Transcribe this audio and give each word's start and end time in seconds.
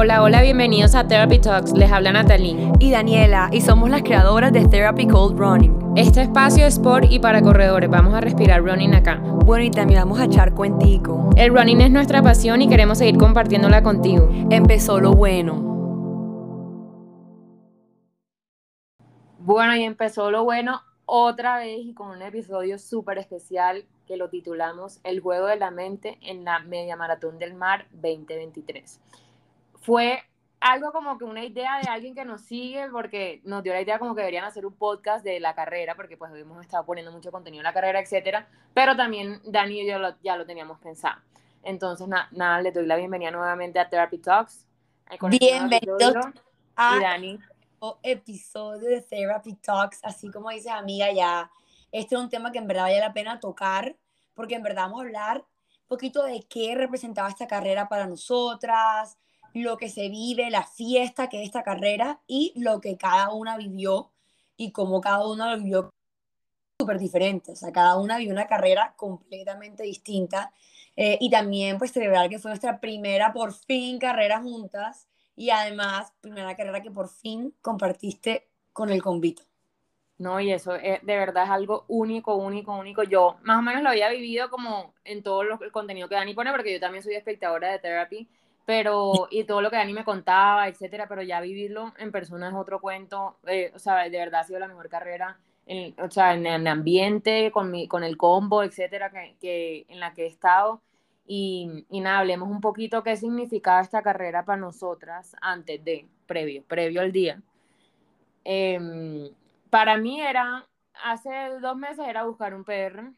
Hola, 0.00 0.22
hola, 0.22 0.42
bienvenidos 0.42 0.94
a 0.94 1.08
Therapy 1.08 1.40
Talks. 1.40 1.72
Les 1.72 1.90
habla 1.90 2.12
Natalie 2.12 2.70
y 2.78 2.92
Daniela 2.92 3.48
y 3.50 3.60
somos 3.62 3.90
las 3.90 4.04
creadoras 4.04 4.52
de 4.52 4.64
Therapy 4.64 5.08
Cold 5.08 5.36
Running. 5.36 5.94
Este 5.96 6.22
espacio 6.22 6.64
es 6.66 6.78
por 6.78 7.04
y 7.04 7.18
para 7.18 7.42
corredores. 7.42 7.90
Vamos 7.90 8.14
a 8.14 8.20
respirar 8.20 8.62
running 8.62 8.94
acá. 8.94 9.16
Bueno, 9.16 9.64
y 9.64 9.72
también 9.72 9.98
vamos 9.98 10.20
a 10.20 10.26
echar 10.26 10.54
cuentico. 10.54 11.30
El 11.36 11.52
running 11.52 11.80
es 11.80 11.90
nuestra 11.90 12.22
pasión 12.22 12.62
y 12.62 12.68
queremos 12.68 12.98
seguir 12.98 13.18
compartiéndola 13.18 13.82
contigo. 13.82 14.28
Empezó 14.50 15.00
lo 15.00 15.14
bueno. 15.14 15.56
Bueno, 19.40 19.74
y 19.74 19.82
empezó 19.82 20.30
lo 20.30 20.44
bueno 20.44 20.80
otra 21.06 21.58
vez 21.58 21.80
y 21.80 21.92
con 21.92 22.10
un 22.10 22.22
episodio 22.22 22.78
súper 22.78 23.18
especial 23.18 23.84
que 24.06 24.16
lo 24.16 24.28
titulamos 24.28 25.00
El 25.02 25.18
juego 25.18 25.46
de 25.46 25.56
la 25.56 25.72
mente 25.72 26.18
en 26.22 26.44
la 26.44 26.60
Media 26.60 26.94
Maratón 26.94 27.40
del 27.40 27.54
Mar 27.54 27.88
2023. 27.90 29.00
Fue 29.88 30.22
algo 30.60 30.92
como 30.92 31.16
que 31.16 31.24
una 31.24 31.42
idea 31.42 31.80
de 31.80 31.88
alguien 31.88 32.14
que 32.14 32.22
nos 32.26 32.42
sigue 32.42 32.90
porque 32.90 33.40
nos 33.44 33.62
dio 33.62 33.72
la 33.72 33.80
idea 33.80 33.98
como 33.98 34.14
que 34.14 34.20
deberían 34.20 34.44
hacer 34.44 34.66
un 34.66 34.74
podcast 34.74 35.24
de 35.24 35.40
la 35.40 35.54
carrera 35.54 35.94
porque 35.94 36.18
pues 36.18 36.30
hemos 36.34 36.60
estado 36.60 36.84
poniendo 36.84 37.10
mucho 37.10 37.32
contenido 37.32 37.62
en 37.62 37.64
la 37.64 37.72
carrera, 37.72 37.98
etcétera, 37.98 38.46
pero 38.74 38.94
también 38.94 39.40
Dani 39.46 39.80
y 39.80 39.90
yo 39.90 39.98
ya 40.22 40.36
lo 40.36 40.44
teníamos 40.44 40.78
pensado. 40.78 41.22
Entonces, 41.62 42.06
nada, 42.06 42.60
le 42.60 42.70
doy 42.70 42.84
la 42.84 42.96
bienvenida 42.96 43.30
nuevamente 43.30 43.78
a 43.78 43.88
Therapy 43.88 44.18
Talks. 44.18 44.66
Bienvenidos 45.30 46.26
a... 46.76 46.98
Dani 47.00 47.38
episodio 48.02 48.90
de 48.90 49.00
Therapy 49.00 49.54
Talks, 49.54 50.00
así 50.02 50.30
como 50.30 50.50
dices 50.50 50.70
amiga, 50.70 51.10
ya 51.12 51.50
este 51.92 52.14
es 52.14 52.20
un 52.20 52.28
tema 52.28 52.52
que 52.52 52.58
en 52.58 52.66
verdad 52.66 52.82
vale 52.82 53.00
la 53.00 53.14
pena 53.14 53.40
tocar, 53.40 53.96
porque 54.34 54.54
en 54.54 54.62
verdad 54.62 54.82
vamos 54.82 55.00
a 55.00 55.04
hablar 55.04 55.38
un 55.38 55.88
poquito 55.88 56.24
de 56.24 56.42
qué 56.42 56.74
representaba 56.74 57.30
esta 57.30 57.46
carrera 57.46 57.88
para 57.88 58.06
nosotras, 58.06 59.16
lo 59.62 59.76
que 59.76 59.88
se 59.88 60.08
vive, 60.08 60.50
la 60.50 60.66
fiesta 60.66 61.28
que 61.28 61.40
es 61.40 61.46
esta 61.46 61.62
carrera 61.62 62.20
y 62.26 62.52
lo 62.56 62.80
que 62.80 62.96
cada 62.96 63.32
una 63.32 63.56
vivió 63.56 64.10
y 64.56 64.72
cómo 64.72 65.00
cada 65.00 65.26
una 65.26 65.50
lo 65.52 65.62
vivió 65.62 65.90
súper 66.78 66.98
diferente. 66.98 67.52
O 67.52 67.56
sea, 67.56 67.72
cada 67.72 67.96
una 67.96 68.18
vivió 68.18 68.32
una 68.32 68.46
carrera 68.46 68.94
completamente 68.96 69.82
distinta. 69.82 70.52
Eh, 70.96 71.16
y 71.20 71.30
también 71.30 71.78
pues 71.78 71.92
celebrar 71.92 72.28
que 72.28 72.40
fue 72.40 72.50
nuestra 72.50 72.80
primera 72.80 73.32
por 73.32 73.52
fin 73.52 74.00
carrera 74.00 74.40
juntas 74.40 75.06
y 75.36 75.50
además, 75.50 76.12
primera 76.20 76.56
carrera 76.56 76.82
que 76.82 76.90
por 76.90 77.08
fin 77.08 77.54
compartiste 77.62 78.48
con 78.72 78.90
el 78.90 79.00
convito. 79.00 79.44
No, 80.18 80.40
y 80.40 80.50
eso 80.50 80.74
es, 80.74 81.00
de 81.06 81.16
verdad 81.16 81.44
es 81.44 81.50
algo 81.50 81.84
único, 81.86 82.34
único, 82.34 82.76
único. 82.76 83.04
Yo 83.04 83.38
más 83.44 83.58
o 83.58 83.62
menos 83.62 83.84
lo 83.84 83.90
había 83.90 84.08
vivido 84.08 84.50
como 84.50 84.94
en 85.04 85.22
todo 85.22 85.42
el 85.42 85.70
contenido 85.70 86.08
que 86.08 86.16
Dani 86.16 86.34
pone, 86.34 86.50
porque 86.50 86.72
yo 86.72 86.80
también 86.80 87.04
soy 87.04 87.14
espectadora 87.14 87.70
de 87.70 87.78
therapy, 87.78 88.28
pero, 88.68 89.28
y 89.30 89.44
todo 89.44 89.62
lo 89.62 89.70
que 89.70 89.76
Dani 89.76 89.94
me 89.94 90.04
contaba, 90.04 90.68
etcétera, 90.68 91.08
pero 91.08 91.22
ya 91.22 91.40
vivirlo 91.40 91.94
en 91.96 92.12
persona 92.12 92.48
es 92.48 92.54
otro 92.54 92.82
cuento. 92.82 93.38
Eh, 93.46 93.72
o 93.74 93.78
sea, 93.78 93.96
de 93.96 94.10
verdad 94.10 94.42
ha 94.42 94.44
sido 94.44 94.58
la 94.58 94.68
mejor 94.68 94.90
carrera, 94.90 95.38
en, 95.64 95.98
o 95.98 96.10
sea, 96.10 96.34
en 96.34 96.46
el 96.46 96.66
ambiente, 96.66 97.50
con, 97.50 97.70
mi, 97.70 97.88
con 97.88 98.04
el 98.04 98.18
combo, 98.18 98.62
etcétera, 98.62 99.10
que, 99.10 99.86
en 99.88 100.00
la 100.00 100.12
que 100.12 100.24
he 100.24 100.26
estado. 100.26 100.82
Y, 101.26 101.86
nada, 101.88 102.18
hablemos 102.18 102.50
un 102.50 102.60
poquito 102.60 103.02
qué 103.02 103.16
significaba 103.16 103.80
esta 103.80 104.02
carrera 104.02 104.44
para 104.44 104.60
nosotras 104.60 105.34
antes 105.40 105.82
de, 105.82 106.06
previo, 106.26 106.62
previo 106.64 107.00
al 107.00 107.10
día. 107.10 107.40
Em, 108.44 109.30
para 109.70 109.96
mí 109.96 110.20
era, 110.20 110.66
hace 111.04 111.30
dos 111.62 111.76
meses 111.78 112.06
era 112.06 112.24
buscar 112.24 112.54
un 112.54 112.64
PR, 112.64 113.12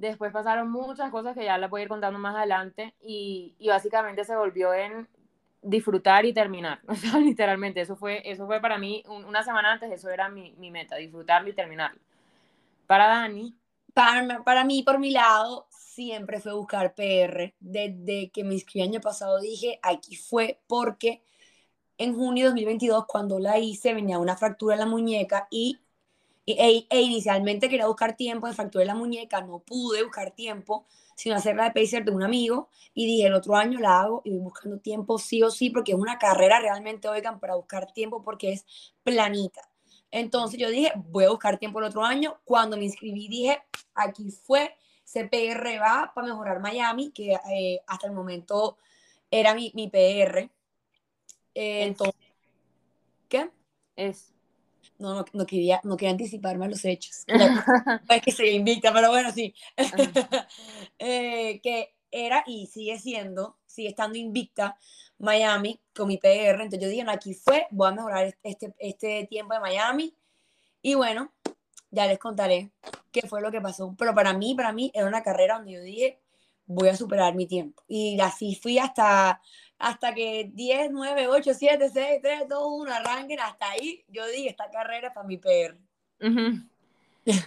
después 0.00 0.32
pasaron 0.32 0.70
muchas 0.70 1.10
cosas 1.10 1.34
que 1.34 1.44
ya 1.44 1.58
las 1.58 1.70
voy 1.70 1.82
a 1.82 1.84
ir 1.84 1.88
contando 1.88 2.18
más 2.18 2.34
adelante 2.34 2.94
y, 3.02 3.54
y 3.58 3.68
básicamente 3.68 4.24
se 4.24 4.34
volvió 4.34 4.72
en 4.72 5.08
disfrutar 5.62 6.24
y 6.24 6.32
terminar, 6.32 6.80
o 6.88 6.94
sea, 6.94 7.18
literalmente, 7.18 7.80
eso 7.80 7.96
fue, 7.96 8.22
eso 8.24 8.46
fue 8.46 8.60
para 8.60 8.78
mí, 8.78 9.02
una 9.08 9.42
semana 9.42 9.72
antes, 9.72 9.90
eso 9.92 10.08
era 10.08 10.28
mi, 10.28 10.52
mi 10.52 10.70
meta, 10.70 10.96
disfrutarlo 10.96 11.50
y 11.50 11.54
terminarlo. 11.54 12.00
Para 12.86 13.06
Dani. 13.06 13.54
Para, 13.94 14.42
para 14.42 14.64
mí, 14.64 14.82
por 14.82 14.98
mi 14.98 15.10
lado, 15.10 15.66
siempre 15.70 16.40
fue 16.40 16.54
buscar 16.54 16.94
PR. 16.94 17.54
Desde 17.60 18.30
que 18.30 18.42
me 18.44 18.54
inscribí 18.54 18.86
año 18.86 19.00
pasado 19.00 19.40
dije, 19.40 19.78
aquí 19.82 20.16
fue 20.16 20.60
porque 20.66 21.22
en 21.98 22.14
junio 22.14 22.44
de 22.44 22.50
2022, 22.50 23.04
cuando 23.06 23.38
la 23.38 23.58
hice, 23.58 23.92
venía 23.94 24.18
una 24.18 24.36
fractura 24.36 24.74
en 24.74 24.80
la 24.80 24.86
muñeca 24.86 25.46
y 25.50 25.80
e, 26.58 26.86
e, 26.88 27.00
inicialmente 27.00 27.68
quería 27.68 27.86
buscar 27.86 28.16
tiempo 28.16 28.46
de 28.46 28.54
fractura 28.54 28.82
en 28.82 28.88
la 28.88 28.94
muñeca, 28.94 29.40
no 29.40 29.60
pude 29.60 30.02
buscar 30.02 30.30
tiempo, 30.32 30.86
sino 31.14 31.36
hacerla 31.36 31.64
de 31.64 31.80
pacer 31.80 32.04
de 32.04 32.12
un 32.12 32.22
amigo 32.22 32.68
y 32.94 33.06
dije, 33.06 33.26
el 33.26 33.34
otro 33.34 33.56
año 33.56 33.78
la 33.78 34.00
hago 34.00 34.22
y 34.24 34.30
voy 34.30 34.40
buscando 34.40 34.78
tiempo 34.78 35.18
sí 35.18 35.42
o 35.42 35.50
sí, 35.50 35.70
porque 35.70 35.92
es 35.92 35.98
una 35.98 36.18
carrera 36.18 36.60
realmente, 36.60 37.08
oigan, 37.08 37.40
para 37.40 37.56
buscar 37.56 37.92
tiempo 37.92 38.22
porque 38.22 38.52
es 38.52 38.64
planita. 39.02 39.70
Entonces 40.10 40.58
yo 40.58 40.68
dije, 40.70 40.92
voy 40.96 41.24
a 41.24 41.30
buscar 41.30 41.58
tiempo 41.58 41.78
el 41.78 41.86
otro 41.86 42.02
año. 42.04 42.40
Cuando 42.44 42.76
me 42.76 42.84
inscribí 42.84 43.28
dije, 43.28 43.62
aquí 43.94 44.30
fue, 44.30 44.76
CPR 45.04 45.78
va 45.80 46.12
para 46.14 46.28
mejorar 46.28 46.60
Miami, 46.60 47.10
que 47.10 47.32
eh, 47.50 47.80
hasta 47.86 48.06
el 48.06 48.12
momento 48.12 48.78
era 49.30 49.54
mi, 49.54 49.72
mi 49.74 49.88
PR. 49.88 50.50
Eh, 51.54 51.82
entonces, 51.84 52.14
¿qué? 53.28 53.50
Es. 53.96 54.32
No, 55.00 55.14
no, 55.14 55.24
no, 55.32 55.46
quería, 55.46 55.80
no 55.82 55.96
quería 55.96 56.12
anticiparme 56.12 56.66
a 56.66 56.68
los 56.68 56.84
hechos. 56.84 57.24
es 57.26 58.22
que 58.22 58.32
se 58.32 58.46
invicta, 58.52 58.92
pero 58.92 59.08
bueno, 59.08 59.32
sí. 59.32 59.54
eh, 60.98 61.58
que 61.62 61.94
era 62.10 62.44
y 62.46 62.66
sigue 62.66 62.98
siendo, 62.98 63.56
sigue 63.64 63.88
estando 63.88 64.18
invicta 64.18 64.76
Miami 65.18 65.80
con 65.94 66.08
mi 66.08 66.18
PR. 66.18 66.60
Entonces 66.62 66.80
yo 66.80 66.88
dije, 66.88 67.04
no, 67.04 67.12
aquí 67.12 67.34
fue, 67.34 67.66
voy 67.70 67.88
a 67.88 67.92
mejorar 67.92 68.36
este, 68.42 68.74
este 68.78 69.26
tiempo 69.26 69.54
de 69.54 69.60
Miami. 69.60 70.14
Y 70.82 70.94
bueno, 70.94 71.32
ya 71.90 72.06
les 72.06 72.18
contaré 72.18 72.70
qué 73.10 73.22
fue 73.22 73.40
lo 73.40 73.50
que 73.50 73.60
pasó. 73.60 73.94
Pero 73.98 74.14
para 74.14 74.32
mí, 74.32 74.54
para 74.54 74.72
mí, 74.72 74.90
era 74.94 75.06
una 75.06 75.22
carrera 75.22 75.56
donde 75.56 75.72
yo 75.72 75.82
dije, 75.82 76.20
voy 76.66 76.88
a 76.88 76.96
superar 76.96 77.34
mi 77.34 77.46
tiempo. 77.46 77.82
Y 77.88 78.20
así 78.20 78.54
fui 78.54 78.78
hasta, 78.78 79.40
hasta 79.80 80.14
que 80.14 80.50
10, 80.52 80.90
9, 80.92 81.26
8, 81.26 81.50
7, 81.54 81.90
6, 81.92 82.20
3, 82.22 82.48
2, 82.48 82.62
1 82.82 82.92
arranquen. 82.92 83.40
Hasta 83.40 83.70
ahí 83.70 84.04
yo 84.08 84.26
dije, 84.28 84.50
esta 84.50 84.70
carrera 84.70 85.08
es 85.08 85.14
para 85.14 85.26
mi 85.26 85.38
PR. 85.38 85.76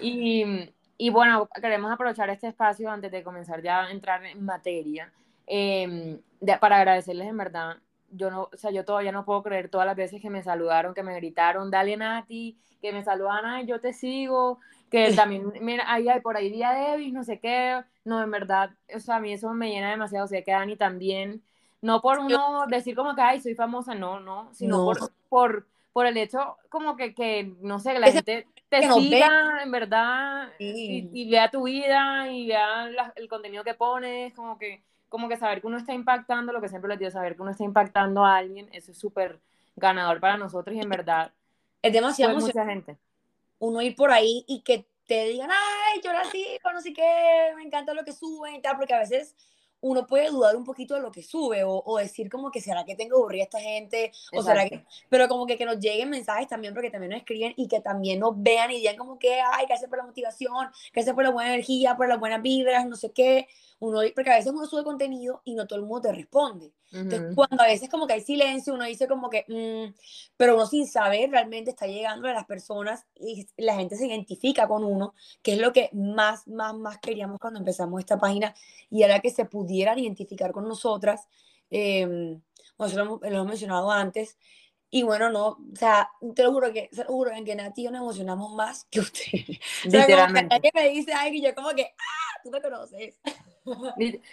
y, 0.01 0.69
y, 0.97 1.09
bueno, 1.09 1.47
queremos 1.61 1.91
aprovechar 1.91 2.29
este 2.29 2.47
espacio 2.47 2.89
antes 2.89 3.11
de 3.11 3.23
comenzar 3.23 3.61
ya 3.61 3.85
a 3.85 3.91
entrar 3.91 4.25
en 4.25 4.43
materia. 4.43 5.11
Eh, 5.47 6.19
para 6.59 6.77
agradecerles 6.77 7.27
en 7.27 7.37
verdad 7.37 7.77
yo 8.13 8.29
no, 8.29 8.49
o 8.53 8.57
sea, 8.57 8.71
yo 8.71 8.85
todavía 8.85 9.11
no 9.11 9.25
puedo 9.25 9.43
creer 9.43 9.69
todas 9.69 9.85
las 9.87 9.95
veces 9.95 10.21
que 10.21 10.29
me 10.29 10.43
saludaron, 10.43 10.93
que 10.93 11.03
me 11.03 11.15
gritaron, 11.15 11.71
dale 11.71 11.97
Nati, 11.97 12.57
que 12.81 12.91
me 12.93 13.03
saludan, 13.03 13.45
ay, 13.45 13.65
yo 13.65 13.79
te 13.79 13.93
sigo, 13.93 14.59
que 14.89 15.11
también, 15.15 15.51
mira, 15.61 15.91
ahí 15.91 16.07
hay 16.09 16.21
por 16.21 16.37
ahí 16.37 16.51
día 16.51 16.73
Davis, 16.73 17.13
no 17.13 17.23
sé 17.23 17.39
qué, 17.39 17.83
no, 18.05 18.21
en 18.21 18.31
verdad, 18.31 18.71
o 18.93 18.99
sea, 18.99 19.17
a 19.17 19.19
mí 19.19 19.33
eso 19.33 19.53
me 19.53 19.69
llena 19.69 19.91
demasiado, 19.91 20.25
o 20.25 20.27
sea, 20.27 20.43
que 20.43 20.51
Dani 20.51 20.75
también, 20.75 21.41
no 21.83 22.01
por 22.01 22.19
uno 22.19 22.65
decir 22.67 22.95
como 22.95 23.13
que, 23.13 23.21
ay, 23.21 23.41
soy 23.41 23.55
famosa, 23.55 23.93
no, 23.93 24.19
no, 24.21 24.49
sino 24.53 24.85
Por, 24.85 25.11
por, 25.27 25.67
por, 25.91 26.05
el 26.05 26.15
hecho 26.17 26.57
como 26.69 26.95
que, 26.95 27.13
que 27.13 27.53
no 27.59 27.77
sé, 27.77 27.93
que 27.93 27.99
la 27.99 28.11
gente 28.11 28.47
te 28.69 28.89
siga, 28.89 29.61
en 29.61 29.69
verdad, 29.69 30.49
y, 30.59 31.09
y, 31.13 31.29
vea 31.29 31.51
tu 31.51 31.63
vida, 31.63 32.31
y 32.31 32.47
vea 32.47 32.89
el 33.15 33.27
contenido 33.27 33.65
que 33.65 33.73
pones, 33.73 34.33
como 34.33 34.57
que 34.57 34.81
como 35.09 35.29
que 35.29 35.37
saber 35.37 35.61
que 35.61 35.67
uno 35.67 35.77
está 35.77 35.93
impactando, 35.93 36.51
lo 36.51 36.59
que 36.59 36.69
siempre 36.69 36.89
les 36.89 36.97
digo, 36.97 37.11
saber 37.11 37.35
que 37.35 37.43
uno 37.43 37.51
está 37.51 37.63
impactando 37.63 38.25
a 38.25 38.37
alguien, 38.37 38.67
eso 38.71 38.91
es 38.91 38.97
súper 38.97 39.39
ganador 39.75 40.19
para 40.19 40.37
nosotros 40.37 40.75
y 40.75 40.79
en 40.79 40.89
verdad 40.89 41.31
es 41.83 41.93
demasiado 41.93 42.39
mucha 42.39 42.65
gente. 42.65 42.97
Uno 43.59 43.81
ir 43.81 43.95
por 43.95 44.09
ahí 44.09 44.43
y 44.47 44.61
que 44.61 44.87
te 45.05 45.25
digan, 45.25 45.51
ay, 45.51 46.01
yo 46.03 46.11
la 46.13 46.23
sigo, 46.25 46.71
no 46.73 46.81
sé 46.81 46.93
qué, 46.93 47.51
me 47.55 47.61
encanta 47.61 47.93
lo 47.93 48.03
que 48.03 48.13
suben 48.13 48.55
y 48.55 48.61
tal, 48.61 48.77
porque 48.77 48.95
a 48.95 48.99
veces 48.99 49.35
uno 49.83 50.07
puede 50.07 50.29
dudar 50.29 50.55
un 50.55 50.63
poquito 50.63 50.95
de 50.95 51.01
lo 51.01 51.11
que 51.11 51.21
sube 51.21 51.63
o, 51.63 51.83
o 51.85 51.97
decir 51.97 52.29
como 52.29 52.51
que 52.51 52.61
será 52.61 52.85
que 52.85 52.95
tengo 52.95 53.17
aburrida 53.17 53.43
esta 53.43 53.59
gente 53.59 54.11
o 54.31 54.41
será 54.41 54.67
que 54.67 54.83
pero 55.09 55.27
como 55.27 55.45
que, 55.45 55.57
que 55.57 55.65
nos 55.65 55.77
lleguen 55.77 56.09
mensajes 56.09 56.47
también 56.47 56.73
porque 56.73 56.89
también 56.89 57.11
nos 57.11 57.19
escriben 57.19 57.53
y 57.57 57.67
que 57.67 57.81
también 57.81 58.19
nos 58.19 58.41
vean 58.41 58.71
y 58.71 58.75
digan 58.77 58.95
como 58.95 59.19
que 59.19 59.41
ay 59.41 59.65
gracias 59.67 59.89
por 59.89 59.99
la 59.99 60.05
motivación 60.05 60.69
gracias 60.93 61.13
por 61.13 61.23
la 61.23 61.31
buena 61.31 61.53
energía 61.53 61.97
por 61.97 62.07
las 62.07 62.19
buenas 62.19 62.41
vibras 62.41 62.87
no 62.87 62.95
sé 62.95 63.11
qué 63.11 63.47
uno 63.83 63.99
porque 64.15 64.31
a 64.31 64.37
veces 64.37 64.51
uno 64.51 64.65
sube 64.65 64.83
contenido 64.83 65.41
y 65.45 65.55
no 65.55 65.67
todo 65.67 65.79
el 65.79 65.85
mundo 65.85 66.01
te 66.01 66.13
responde 66.13 66.71
entonces 66.91 67.33
cuando 67.35 67.63
a 67.63 67.67
veces 67.67 67.89
como 67.89 68.05
que 68.05 68.13
hay 68.13 68.21
silencio 68.21 68.73
uno 68.73 68.85
dice 68.85 69.07
como 69.07 69.29
que 69.29 69.45
mm", 69.47 69.93
pero 70.37 70.55
uno 70.55 70.65
sin 70.67 70.87
saber 70.87 71.31
realmente 71.31 71.71
está 71.71 71.87
llegando 71.87 72.27
a 72.27 72.33
las 72.33 72.45
personas 72.45 73.05
y 73.15 73.47
la 73.57 73.75
gente 73.75 73.95
se 73.95 74.07
identifica 74.07 74.67
con 74.67 74.83
uno 74.83 75.13
que 75.41 75.53
es 75.53 75.59
lo 75.59 75.73
que 75.73 75.89
más 75.93 76.47
más 76.47 76.75
más 76.75 76.99
queríamos 76.99 77.39
cuando 77.39 77.59
empezamos 77.59 77.99
esta 77.99 78.17
página 78.19 78.53
y 78.89 79.03
era 79.03 79.19
que 79.19 79.31
se 79.31 79.45
pudiera 79.45 79.97
identificar 79.97 80.51
con 80.51 80.67
nosotras. 80.67 81.27
Eh, 81.71 82.37
lo, 82.77 83.23
hemos 83.23 83.47
mencionado 83.47 83.91
antes. 83.91 84.37
Y 84.91 85.01
bueno, 85.01 85.31
no, 85.31 85.47
o 85.47 85.75
sea, 85.75 86.11
te 86.35 86.43
lo 86.43 86.51
juro 86.51 86.71
que, 86.71 86.89
te 86.89 87.03
lo 87.03 87.09
juro 87.09 87.31
en 87.31 87.43
que 87.43 87.55
Nati 87.55 87.81
y 87.81 87.85
yo 87.85 87.91
nos 87.91 88.01
emocionamos 88.01 88.53
más 88.53 88.85
que 88.85 88.99
usted. 88.99 89.23
O 89.87 89.89
sea, 89.89 90.27
como 90.27 90.61
que 90.61 90.71
me 90.73 90.89
dice 90.89 91.11
ay, 91.13 91.35
y 91.37 91.41
yo 91.41 91.55
como 91.55 91.69
que, 91.69 91.83
¡ah! 91.83 92.39
Tú 92.43 92.51
me 92.51 92.61
conoces. 92.61 93.19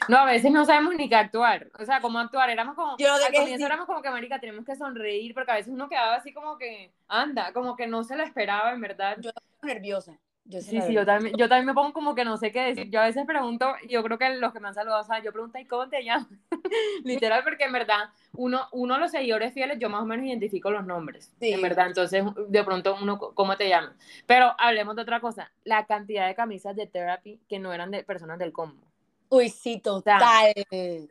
No, 0.09 0.19
a 0.19 0.25
veces 0.25 0.51
no 0.51 0.65
sabemos 0.65 0.95
ni 0.97 1.09
qué 1.09 1.15
actuar. 1.15 1.69
O 1.79 1.85
sea, 1.85 2.01
cómo 2.01 2.19
actuar. 2.19 2.51
Éramos 2.51 2.75
como. 2.75 2.97
Yo 2.99 3.13
al 3.13 3.33
comienzo 3.33 3.67
éramos 3.67 3.87
como 3.87 4.03
que, 4.03 4.11
Marica, 4.11 4.39
tenemos 4.41 4.65
que 4.65 4.77
sonreír, 4.77 5.35
porque 5.35 5.53
a 5.53 5.57
veces 5.57 5.73
uno 5.73 5.89
quedaba 5.89 6.17
así 6.17 6.33
como 6.33 6.59
que. 6.59 6.93
Anda, 7.09 7.53
como 7.53 7.77
que 7.77 7.87
no 7.87 8.05
se 8.05 8.17
lo 8.17 8.23
esperaba, 8.23 8.73
en 8.73 8.81
verdad. 8.81 9.17
Yo 9.21 9.31
nerviosa. 9.63 10.19
Yo 10.45 10.61
Sí, 10.61 10.81
sí, 10.81 10.95
yo 10.95 11.07
también, 11.07 11.37
yo 11.37 11.49
también 11.49 11.67
me 11.67 11.75
pongo 11.75 11.93
como 11.93 12.15
que 12.15 12.25
no 12.25 12.37
sé 12.37 12.51
qué 12.51 12.63
decir. 12.63 12.91
Yo 12.91 13.01
a 13.01 13.05
veces 13.05 13.25
pregunto, 13.25 13.73
yo 13.89 14.03
creo 14.03 14.19
que 14.19 14.31
los 14.37 14.53
que 14.53 14.59
me 14.59 14.69
han 14.69 14.75
saludado, 14.75 15.03
o 15.03 15.05
sea, 15.05 15.23
yo 15.23 15.33
pregunto, 15.33 15.59
¿y 15.59 15.67
cómo 15.67 15.89
te 15.89 16.03
llamas? 16.03 16.27
Literal, 17.05 17.45
porque 17.45 17.65
en 17.65 17.73
verdad, 17.73 18.09
uno, 18.33 18.67
uno 18.73 18.95
de 18.95 19.01
los 19.01 19.11
seguidores 19.13 19.53
fieles, 19.53 19.79
yo 19.79 19.89
más 19.91 20.03
o 20.03 20.07
menos 20.07 20.27
identifico 20.27 20.71
los 20.71 20.85
nombres, 20.85 21.33
Sí. 21.39 21.53
en 21.53 21.63
verdad. 21.63 21.87
Entonces, 21.87 22.25
de 22.49 22.65
pronto, 22.65 22.97
uno, 23.01 23.19
¿cómo 23.19 23.57
te 23.57 23.69
llamas? 23.69 23.93
Pero 24.27 24.55
hablemos 24.59 24.97
de 24.97 25.03
otra 25.03 25.21
cosa, 25.21 25.53
la 25.63 25.87
cantidad 25.87 26.27
de 26.27 26.35
camisas 26.35 26.75
de 26.75 26.87
therapy 26.87 27.39
que 27.49 27.61
no 27.61 27.73
eran 27.73 27.93
de 27.93 28.03
personas 28.03 28.39
del 28.39 28.53
combo. 28.53 28.90
Uy, 29.33 29.49
sí, 29.49 29.79
total. 29.79 30.19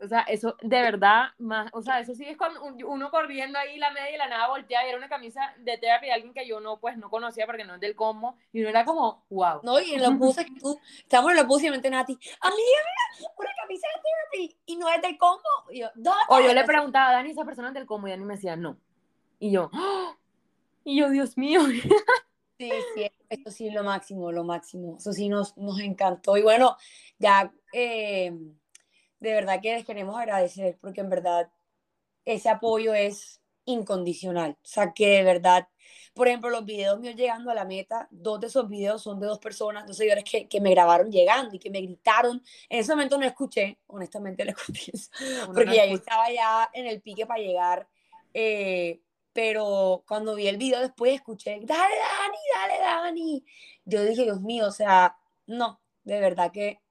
O 0.03 0.07
sea, 0.09 0.21
eso 0.23 0.57
de 0.61 0.81
verdad, 0.81 1.29
más, 1.37 1.69
o 1.71 1.81
sea, 1.81 2.01
eso 2.01 2.13
sí 2.13 2.25
es 2.25 2.37
un- 2.61 2.83
uno 2.83 3.09
corriendo 3.11 3.57
ahí 3.57 3.77
la 3.77 3.91
media 3.91 4.13
y 4.13 4.17
la 4.17 4.27
nada 4.27 4.49
volteada 4.49 4.85
y 4.85 4.89
era 4.89 4.97
una 4.97 5.07
camisa 5.07 5.53
de 5.59 5.77
therapy 5.77 6.07
de 6.07 6.11
alguien 6.11 6.33
que 6.33 6.45
yo 6.45 6.59
no, 6.59 6.81
pues, 6.81 6.97
no 6.97 7.09
conocía 7.09 7.45
porque 7.45 7.63
no 7.63 7.75
es 7.75 7.79
del 7.79 7.95
combo 7.95 8.35
y 8.51 8.59
uno 8.59 8.69
era 8.69 8.83
como, 8.83 9.23
wow. 9.29 9.61
No, 9.63 9.79
y 9.79 9.97
buses 10.17 10.45
que 10.45 10.59
tú, 10.59 10.77
estamos 10.97 11.31
en 11.31 11.37
los 11.37 11.47
buses 11.47 11.67
y 11.67 11.71
me 11.71 11.77
Nati, 11.77 12.19
amiga, 12.41 13.31
una 13.37 13.49
camisa 13.61 13.87
de 13.87 14.01
therapy 14.03 14.57
y 14.65 14.75
no 14.75 14.89
es 14.89 15.01
del 15.01 15.17
combo. 15.17 15.41
Y 15.71 15.79
yo, 15.79 15.87
¿dónde? 15.95 16.19
O 16.27 16.41
yo 16.41 16.53
le 16.53 16.65
preguntaba 16.65 17.09
a 17.09 17.13
Dani, 17.13 17.31
esa 17.31 17.45
persona 17.45 17.69
es 17.69 17.73
del 17.73 17.85
combo 17.85 18.07
y 18.07 18.11
Dani 18.11 18.25
me 18.25 18.35
decía, 18.35 18.57
no. 18.57 18.77
Y 19.39 19.51
yo, 19.51 19.69
¡ah! 19.71 20.13
y 20.83 20.99
yo, 20.99 21.09
Dios 21.09 21.37
mío. 21.37 21.61
Sí, 22.59 22.89
sí, 22.93 23.09
esto 23.29 23.51
sí 23.51 23.71
lo 23.71 23.83
máximo, 23.85 24.31
lo 24.33 24.43
máximo. 24.43 24.97
Eso 24.99 25.13
sí 25.13 25.29
nos, 25.29 25.55
nos 25.57 25.79
encantó. 25.79 26.35
Y 26.37 26.41
bueno, 26.43 26.77
ya 27.17 27.53
eh, 27.71 28.31
de 29.19 29.33
verdad 29.33 29.61
que 29.61 29.73
les 29.75 29.85
queremos 29.85 30.17
agradecer 30.17 30.77
porque 30.81 31.01
en 31.01 31.09
verdad 31.09 31.51
ese 32.25 32.49
apoyo 32.49 32.93
es 32.93 33.41
incondicional. 33.65 34.53
O 34.63 34.67
sea, 34.67 34.93
que 34.93 35.07
de 35.09 35.23
verdad, 35.23 35.69
por 36.15 36.27
ejemplo, 36.27 36.49
los 36.51 36.65
videos 36.65 36.99
míos 36.99 37.15
llegando 37.15 37.51
a 37.51 37.55
la 37.55 37.65
meta, 37.65 38.07
dos 38.11 38.39
de 38.41 38.47
esos 38.47 38.69
videos 38.69 39.03
son 39.03 39.19
de 39.21 39.27
dos 39.27 39.39
personas, 39.39 39.87
dos 39.87 39.97
seguidores 39.97 40.25
que, 40.25 40.47
que 40.49 40.61
me 40.61 40.71
grabaron 40.71 41.11
llegando 41.11 41.55
y 41.55 41.59
que 41.59 41.71
me 41.71 41.81
gritaron. 41.81 42.43
En 42.69 42.79
ese 42.79 42.93
momento 42.93 43.17
no 43.17 43.25
escuché, 43.25 43.79
honestamente 43.87 44.45
lo 44.45 44.51
escuché, 44.51 44.93
porque 45.53 45.65
no 45.65 45.73
ya 45.73 45.85
yo 45.87 45.95
estaba 45.97 46.31
ya 46.31 46.69
en 46.73 46.87
el 46.87 47.01
pique 47.01 47.25
para 47.25 47.41
llegar. 47.41 47.89
eh, 48.33 49.01
pero 49.33 50.03
cuando 50.07 50.35
vi 50.35 50.47
el 50.47 50.57
video 50.57 50.79
después 50.79 51.13
escuché, 51.13 51.59
dale 51.63 51.95
Dani, 51.95 52.37
dale 52.53 52.79
Dani. 52.79 53.45
Yo 53.85 54.03
dije, 54.03 54.23
Dios 54.23 54.41
mío, 54.41 54.67
o 54.67 54.71
sea, 54.71 55.17
no, 55.47 55.79
de 56.03 56.19
verdad 56.19 56.51
que 56.51 56.81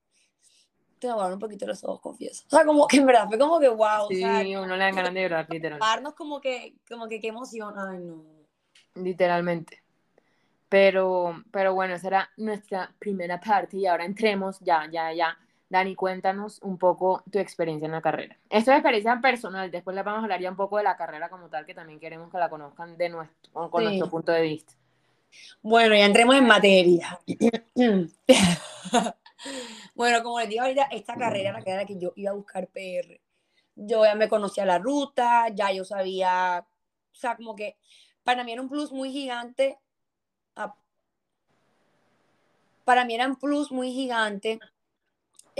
te 0.98 1.06
me 1.06 1.12
aguaron 1.12 1.34
un 1.34 1.38
poquito 1.38 1.66
los 1.66 1.84
ojos, 1.84 2.00
confieso. 2.00 2.44
O 2.46 2.50
sea, 2.50 2.64
como 2.64 2.86
que 2.86 2.98
en 2.98 3.06
verdad 3.06 3.28
fue 3.28 3.38
como 3.38 3.60
que 3.60 3.68
wow, 3.68 4.08
Sí, 4.08 4.16
o 4.16 4.18
sea, 4.18 4.60
uno 4.60 4.76
le 4.76 4.84
dan 4.84 4.94
ganas 4.96 5.14
de 5.14 5.22
llorar, 5.22 5.46
literal. 5.48 6.14
como 6.16 6.40
que, 6.40 6.74
como 6.88 7.08
que 7.08 7.20
qué 7.20 7.28
emoción, 7.28 7.74
ay 7.78 7.98
no. 8.00 8.24
Literalmente. 8.94 9.82
Pero, 10.68 11.42
pero 11.50 11.74
bueno, 11.74 11.94
esa 11.94 12.08
era 12.08 12.30
nuestra 12.36 12.92
primera 12.98 13.40
parte 13.40 13.78
y 13.78 13.86
ahora 13.86 14.04
entremos 14.04 14.58
ya, 14.60 14.88
ya, 14.90 15.12
ya. 15.12 15.38
Dani, 15.70 15.94
cuéntanos 15.94 16.60
un 16.62 16.78
poco 16.78 17.22
tu 17.30 17.38
experiencia 17.38 17.84
en 17.86 17.92
la 17.92 18.00
carrera. 18.00 18.38
Esto 18.48 18.70
es 18.70 18.78
experiencia 18.78 19.20
personal, 19.20 19.70
después 19.70 19.94
le 19.94 20.02
vamos 20.02 20.20
a 20.20 20.22
hablar 20.24 20.40
ya 20.40 20.50
un 20.50 20.56
poco 20.56 20.78
de 20.78 20.82
la 20.84 20.96
carrera 20.96 21.28
como 21.28 21.48
tal, 21.48 21.66
que 21.66 21.74
también 21.74 22.00
queremos 22.00 22.30
que 22.30 22.38
la 22.38 22.48
conozcan 22.48 22.96
de 22.96 23.10
nuestro, 23.10 23.70
con 23.70 23.82
Sí. 23.82 23.86
nuestro 23.88 24.08
punto 24.08 24.32
de 24.32 24.42
vista. 24.42 24.72
Bueno, 25.60 25.94
ya 25.94 26.06
entremos 26.06 26.36
en 26.36 26.46
materia. 26.46 27.20
bueno, 29.94 30.22
como 30.22 30.40
les 30.40 30.48
dije 30.48 30.60
ahorita, 30.60 30.84
esta 30.84 31.16
carrera 31.16 31.50
era 31.50 31.58
la 31.58 31.64
carrera 31.64 31.84
que 31.84 31.98
yo 31.98 32.12
iba 32.16 32.30
a 32.30 32.34
buscar 32.34 32.66
PR. 32.68 33.20
Yo 33.76 34.04
ya 34.04 34.14
me 34.14 34.28
conocía 34.28 34.64
la 34.64 34.78
ruta, 34.78 35.48
ya 35.50 35.70
yo 35.70 35.84
sabía, 35.84 36.66
o 37.12 37.14
sea, 37.14 37.36
como 37.36 37.54
que 37.54 37.76
para 38.24 38.42
mí 38.42 38.52
era 38.52 38.62
un 38.62 38.70
plus 38.70 38.90
muy 38.90 39.12
gigante. 39.12 39.78
Para 42.84 43.04
mí 43.04 43.14
era 43.14 43.26
un 43.26 43.36
plus 43.36 43.70
muy 43.70 43.92
gigante 43.92 44.58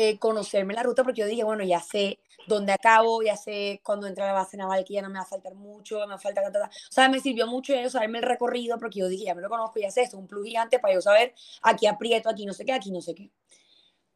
eh, 0.00 0.16
conocerme 0.16 0.74
la 0.74 0.84
ruta 0.84 1.02
porque 1.02 1.22
yo 1.22 1.26
dije, 1.26 1.42
bueno, 1.42 1.64
ya 1.64 1.80
sé 1.80 2.20
dónde 2.46 2.70
acabo, 2.70 3.20
ya 3.20 3.36
sé 3.36 3.80
cuando 3.82 4.06
entra 4.06 4.26
a 4.26 4.28
la 4.28 4.32
base 4.32 4.56
naval 4.56 4.84
que 4.84 4.94
ya 4.94 5.02
no 5.02 5.08
me 5.08 5.18
va 5.18 5.24
a 5.24 5.26
faltar 5.26 5.56
mucho, 5.56 6.06
me 6.06 6.16
falta... 6.18 6.40
ta, 6.40 6.52
ta, 6.52 6.60
ta. 6.60 6.66
O 6.68 6.92
sea, 6.92 7.08
me 7.08 7.18
sirvió 7.18 7.48
mucho 7.48 7.74
eso, 7.74 7.90
saberme 7.90 8.18
el 8.18 8.24
recorrido 8.24 8.78
porque 8.78 9.00
yo 9.00 9.08
dije, 9.08 9.24
ya 9.24 9.34
me 9.34 9.42
lo 9.42 9.48
conozco, 9.48 9.80
ya 9.80 9.90
sé, 9.90 10.02
esto 10.02 10.16
es 10.16 10.20
un 10.20 10.28
plus 10.28 10.46
gigante 10.46 10.78
para 10.78 10.94
yo 10.94 11.00
saber, 11.00 11.34
aquí 11.62 11.88
aprieto, 11.88 12.28
aquí 12.30 12.46
no 12.46 12.52
sé 12.52 12.64
qué, 12.64 12.72
aquí 12.74 12.92
no 12.92 13.00
sé 13.00 13.12
qué. 13.16 13.28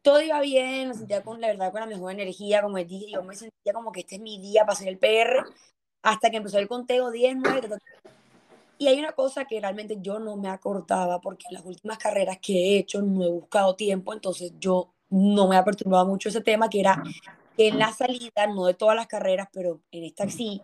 Todo 0.01 0.21
iba 0.21 0.39
bien, 0.39 0.87
me 0.87 0.93
sentía 0.93 1.21
con 1.21 1.41
la 1.41 1.47
verdad 1.47 1.73
con 1.73 1.81
la 1.81 1.87
mejor 1.87 2.13
energía, 2.13 2.61
como 2.61 2.77
les 2.77 2.87
dije, 2.87 3.11
yo 3.11 3.21
me 3.21 3.35
sentía 3.35 3.73
como 3.73 3.91
que 3.91 3.99
este 4.01 4.15
es 4.15 4.21
mi 4.21 4.39
día 4.39 4.61
para 4.61 4.73
hacer 4.73 4.87
el 4.87 4.99
PR, 4.99 5.43
hasta 6.01 6.29
que 6.29 6.37
empezó 6.37 6.59
el 6.59 6.69
conteo 6.69 7.11
10, 7.11 7.35
9, 7.43 7.61
ta, 7.61 7.67
ta, 7.67 7.77
ta. 7.77 8.11
Y 8.77 8.87
hay 8.87 8.99
una 8.99 9.11
cosa 9.11 9.43
que 9.43 9.59
realmente 9.59 9.97
yo 9.99 10.19
no 10.19 10.37
me 10.37 10.47
acordaba 10.47 11.19
porque 11.19 11.45
en 11.49 11.55
las 11.55 11.65
últimas 11.65 11.97
carreras 11.97 12.37
que 12.41 12.53
he 12.53 12.77
hecho 12.77 13.01
no 13.01 13.25
he 13.25 13.29
buscado 13.29 13.75
tiempo, 13.75 14.13
entonces 14.13 14.53
yo 14.59 14.92
no 15.13 15.47
me 15.47 15.55
ha 15.55 15.63
perturbado 15.63 16.07
mucho 16.07 16.29
ese 16.29 16.41
tema, 16.41 16.69
que 16.69 16.79
era 16.79 17.03
que 17.55 17.67
en 17.67 17.77
la 17.77 17.93
salida, 17.93 18.47
no 18.47 18.65
de 18.65 18.73
todas 18.73 18.95
las 18.95 19.05
carreras, 19.05 19.47
pero 19.53 19.79
en 19.91 20.05
esta 20.05 20.27
sí, 20.27 20.59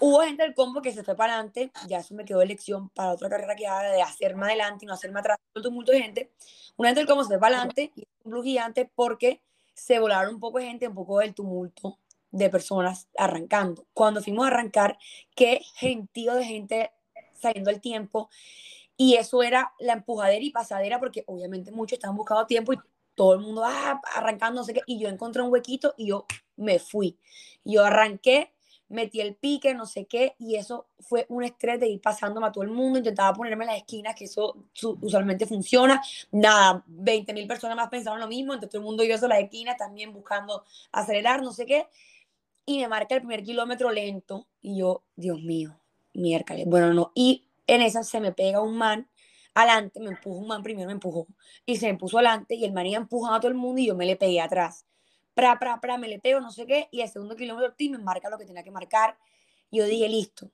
hubo 0.00 0.20
gente 0.20 0.42
del 0.42 0.54
combo 0.54 0.82
que 0.82 0.92
se 0.92 1.02
fue 1.02 1.16
para 1.16 1.34
adelante, 1.34 1.72
ya 1.88 2.00
eso 2.00 2.14
me 2.14 2.26
quedó 2.26 2.40
de 2.40 2.46
lección 2.46 2.90
para 2.90 3.12
otra 3.12 3.30
carrera 3.30 3.56
que 3.56 3.66
haga 3.66 3.90
de 3.90 4.02
hacerme 4.02 4.44
adelante 4.44 4.84
y 4.84 4.88
no 4.88 4.92
hacerme 4.92 5.20
atrás, 5.20 5.38
un 5.54 5.62
tumulto 5.62 5.92
de 5.92 6.02
gente. 6.02 6.30
Una 6.76 6.90
gente 6.90 7.00
del 7.00 7.08
combo 7.08 7.22
se 7.22 7.28
fue 7.28 7.38
para 7.38 7.56
adelante 7.56 7.90
y 7.96 8.06
un 8.24 8.32
blue 8.32 8.42
gigante 8.42 8.90
porque 8.94 9.40
se 9.72 9.98
volaron 9.98 10.34
un 10.34 10.40
poco 10.40 10.58
de 10.58 10.66
gente, 10.66 10.88
un 10.88 10.94
poco 10.94 11.20
del 11.20 11.32
tumulto 11.32 11.98
de 12.30 12.50
personas 12.50 13.08
arrancando. 13.16 13.86
Cuando 13.94 14.20
fuimos 14.20 14.44
a 14.44 14.48
arrancar, 14.48 14.98
qué 15.34 15.62
gentío 15.76 16.34
de 16.34 16.44
gente 16.44 16.92
saliendo 17.32 17.70
al 17.70 17.80
tiempo 17.80 18.28
y 18.98 19.14
eso 19.14 19.42
era 19.42 19.72
la 19.78 19.94
empujadera 19.94 20.44
y 20.44 20.50
pasadera 20.50 21.00
porque 21.00 21.24
obviamente 21.26 21.72
muchos 21.72 21.96
estaban 21.96 22.16
buscando 22.16 22.46
tiempo 22.46 22.74
y 22.74 22.78
todo 23.14 23.34
el 23.34 23.40
mundo 23.40 23.62
ah, 23.64 24.00
arrancando, 24.14 24.60
no 24.60 24.64
sé 24.64 24.74
qué, 24.74 24.82
y 24.86 24.98
yo 24.98 25.08
encontré 25.08 25.42
un 25.42 25.52
huequito 25.52 25.94
y 25.96 26.08
yo 26.08 26.26
me 26.56 26.78
fui. 26.78 27.18
Yo 27.64 27.84
arranqué, 27.84 28.52
metí 28.88 29.20
el 29.20 29.34
pique, 29.36 29.74
no 29.74 29.86
sé 29.86 30.06
qué, 30.06 30.34
y 30.38 30.56
eso 30.56 30.86
fue 31.00 31.26
un 31.28 31.44
estrés 31.44 31.80
de 31.80 31.88
ir 31.88 32.00
pasándome 32.00 32.46
a 32.46 32.52
todo 32.52 32.64
el 32.64 32.70
mundo, 32.70 32.98
intentaba 32.98 33.32
ponerme 33.34 33.64
en 33.64 33.70
las 33.70 33.78
esquinas, 33.78 34.14
que 34.14 34.24
eso 34.24 34.64
su- 34.72 34.98
usualmente 35.00 35.46
funciona. 35.46 36.02
Nada, 36.30 36.82
20 36.86 37.32
mil 37.32 37.46
personas 37.46 37.76
más 37.76 37.88
pensaron 37.88 38.20
lo 38.20 38.28
mismo, 38.28 38.52
entonces 38.52 38.70
todo 38.70 38.80
el 38.82 38.86
mundo 38.86 39.04
yo 39.04 39.14
a 39.14 39.28
las 39.28 39.40
esquinas 39.40 39.76
también 39.76 40.12
buscando 40.12 40.64
acelerar, 40.92 41.42
no 41.42 41.52
sé 41.52 41.66
qué, 41.66 41.86
y 42.66 42.78
me 42.80 42.88
marca 42.88 43.14
el 43.14 43.22
primer 43.22 43.42
kilómetro 43.42 43.90
lento, 43.90 44.46
y 44.60 44.78
yo, 44.78 45.04
Dios 45.16 45.40
mío, 45.42 45.80
miércoles, 46.14 46.64
bueno, 46.66 46.92
no, 46.94 47.12
y 47.14 47.44
en 47.66 47.82
esa 47.82 48.02
se 48.04 48.20
me 48.20 48.32
pega 48.32 48.60
un 48.60 48.76
man 48.76 49.08
adelante, 49.54 50.00
me 50.00 50.10
empuja 50.10 50.40
un 50.40 50.46
man, 50.46 50.62
primero 50.62 50.86
me 50.86 50.92
empujó, 50.92 51.26
y 51.66 51.76
se 51.76 51.92
me 51.92 51.98
puso 51.98 52.18
adelante, 52.18 52.54
y 52.54 52.64
el 52.64 52.72
man 52.72 52.86
iba 52.86 52.98
empujando 52.98 53.36
a 53.36 53.40
todo 53.40 53.50
el 53.50 53.56
mundo, 53.56 53.80
y 53.80 53.86
yo 53.86 53.94
me 53.94 54.06
le 54.06 54.16
pegué 54.16 54.40
atrás. 54.40 54.86
Pra, 55.34 55.58
pra, 55.58 55.80
pra, 55.80 55.98
me 55.98 56.08
le 56.08 56.18
pego, 56.18 56.40
no 56.40 56.50
sé 56.50 56.66
qué, 56.66 56.88
y 56.90 57.00
el 57.00 57.08
segundo 57.08 57.36
kilómetro 57.36 57.74
me 57.78 57.98
marca 57.98 58.28
lo 58.30 58.38
que 58.38 58.46
tenía 58.46 58.62
que 58.62 58.70
marcar, 58.70 59.16
y 59.70 59.78
yo 59.78 59.84
dije, 59.86 60.08
listo. 60.08 60.50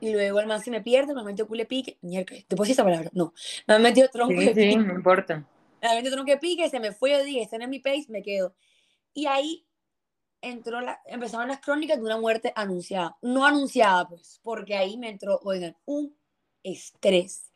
Y 0.00 0.12
luego 0.12 0.38
el 0.40 0.46
man 0.46 0.62
se 0.62 0.70
me 0.70 0.80
pierde, 0.80 1.14
me 1.14 1.24
metió 1.24 1.46
cule 1.48 1.64
pique, 1.66 1.98
miércoles, 2.02 2.46
después 2.48 2.70
esa 2.70 2.84
palabra, 2.84 3.10
no, 3.14 3.32
me 3.66 3.74
ha 3.74 3.78
metido 3.78 4.08
tronco 4.08 4.40
Sí, 4.40 4.46
de 4.46 4.54
sí, 4.54 4.54
pique, 4.54 4.76
no 4.76 4.94
importa. 4.94 5.44
me 5.80 5.88
ha 5.88 5.94
metido 5.94 6.12
tronco 6.12 6.30
de 6.30 6.38
pique, 6.38 6.68
se 6.70 6.80
me 6.80 6.92
fue, 6.92 7.10
yo 7.10 7.24
dije, 7.24 7.42
este 7.42 7.58
no 7.58 7.64
es 7.64 7.70
mi 7.70 7.80
pace, 7.80 8.06
me 8.08 8.22
quedo. 8.22 8.54
Y 9.12 9.26
ahí 9.26 9.66
entró 10.40 10.80
la, 10.80 11.00
empezaron 11.06 11.48
las 11.48 11.60
crónicas 11.60 11.98
de 11.98 12.04
una 12.04 12.18
muerte 12.18 12.52
anunciada, 12.54 13.16
no 13.22 13.44
anunciada, 13.44 14.08
pues, 14.08 14.40
porque 14.42 14.76
ahí 14.76 14.96
me 14.96 15.08
entró, 15.08 15.40
oigan, 15.42 15.76
un 15.84 16.17
estrés, 16.72 17.50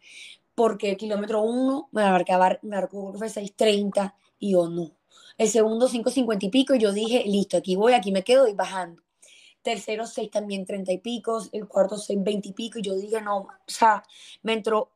porque 0.54 0.90
el 0.90 0.96
kilómetro 0.96 1.42
uno 1.42 1.88
me 1.92 2.02
marcaba, 2.02 2.58
me 2.62 2.80
que 2.80 2.88
fue 2.88 3.28
6.30, 3.28 4.14
y 4.38 4.52
yo 4.52 4.68
no. 4.68 4.92
El 5.38 5.48
segundo 5.48 5.88
5.50 5.88 6.44
y 6.44 6.48
pico, 6.48 6.74
y 6.74 6.78
yo 6.78 6.92
dije, 6.92 7.24
listo, 7.26 7.56
aquí 7.56 7.76
voy, 7.76 7.94
aquí 7.94 8.12
me 8.12 8.24
quedo, 8.24 8.48
y 8.48 8.54
bajando. 8.54 9.02
Tercero 9.62 10.06
6 10.06 10.30
también 10.30 10.66
30 10.66 10.92
y 10.92 10.98
pico, 10.98 11.42
el 11.52 11.68
cuarto 11.68 11.96
6.20 11.96 12.40
y 12.46 12.52
pico, 12.52 12.78
y 12.78 12.82
yo 12.82 12.94
dije, 12.94 13.20
no, 13.20 13.38
o 13.38 13.48
sea, 13.66 14.02
me 14.42 14.52
entró, 14.54 14.92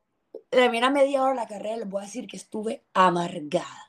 la 0.50 0.68
primera 0.68 0.90
media 0.90 1.23
hora 1.23 1.30
de 1.30 1.37
la 1.37 1.46
carrera, 1.46 1.76
les 1.78 1.88
voy 1.88 2.02
a 2.02 2.06
decir 2.06 2.26
que 2.26 2.37
estuve 2.37 2.82
amargada. 2.92 3.87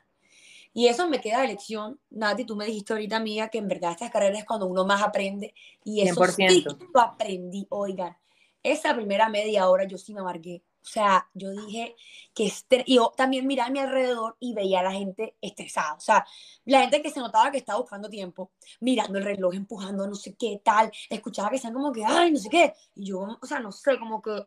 Y 0.74 0.86
eso 0.86 1.08
me 1.08 1.20
queda 1.20 1.40
de 1.40 1.48
lección. 1.48 1.98
Nati, 2.10 2.44
tú 2.44 2.54
me 2.54 2.66
dijiste 2.66 2.92
ahorita, 2.92 3.16
amiga, 3.16 3.48
que 3.48 3.58
en 3.58 3.66
verdad 3.66 3.92
estas 3.92 4.10
carreras 4.10 4.38
es 4.38 4.44
cuando 4.44 4.66
uno 4.66 4.84
más 4.84 5.02
aprende. 5.02 5.52
Y 5.82 6.02
eso 6.02 6.24
sí 6.26 6.42
100%. 6.42 6.90
lo 6.94 7.00
aprendí. 7.00 7.66
Oigan, 7.70 8.16
esa 8.62 8.94
primera 8.94 9.28
media 9.28 9.68
hora 9.68 9.84
yo 9.84 9.98
sí 9.98 10.14
me 10.14 10.20
amargué. 10.20 10.62
O 10.82 10.86
sea, 10.90 11.28
yo 11.34 11.50
dije 11.50 11.96
que 12.34 12.44
estre- 12.46 12.84
y 12.86 12.96
yo 12.96 13.12
también 13.16 13.46
miraba 13.46 13.68
a 13.68 13.72
mi 13.72 13.78
alrededor 13.80 14.36
y 14.40 14.54
veía 14.54 14.80
a 14.80 14.82
la 14.84 14.92
gente 14.92 15.36
estresada. 15.40 15.94
O 15.94 16.00
sea, 16.00 16.24
la 16.64 16.80
gente 16.82 17.02
que 17.02 17.10
se 17.10 17.20
notaba 17.20 17.50
que 17.50 17.58
estaba 17.58 17.80
buscando 17.80 18.08
tiempo, 18.08 18.52
mirando 18.80 19.18
el 19.18 19.24
reloj, 19.24 19.54
empujando 19.54 20.06
no 20.06 20.14
sé 20.14 20.34
qué 20.36 20.60
tal. 20.64 20.90
Escuchaba 21.10 21.50
que 21.50 21.56
están 21.56 21.74
como 21.74 21.92
que, 21.92 22.04
ay, 22.04 22.32
no 22.32 22.38
sé 22.38 22.48
qué. 22.48 22.74
Y 22.94 23.06
yo, 23.06 23.20
o 23.40 23.46
sea, 23.46 23.60
no 23.60 23.72
sé, 23.72 23.98
como 23.98 24.22
que 24.22 24.46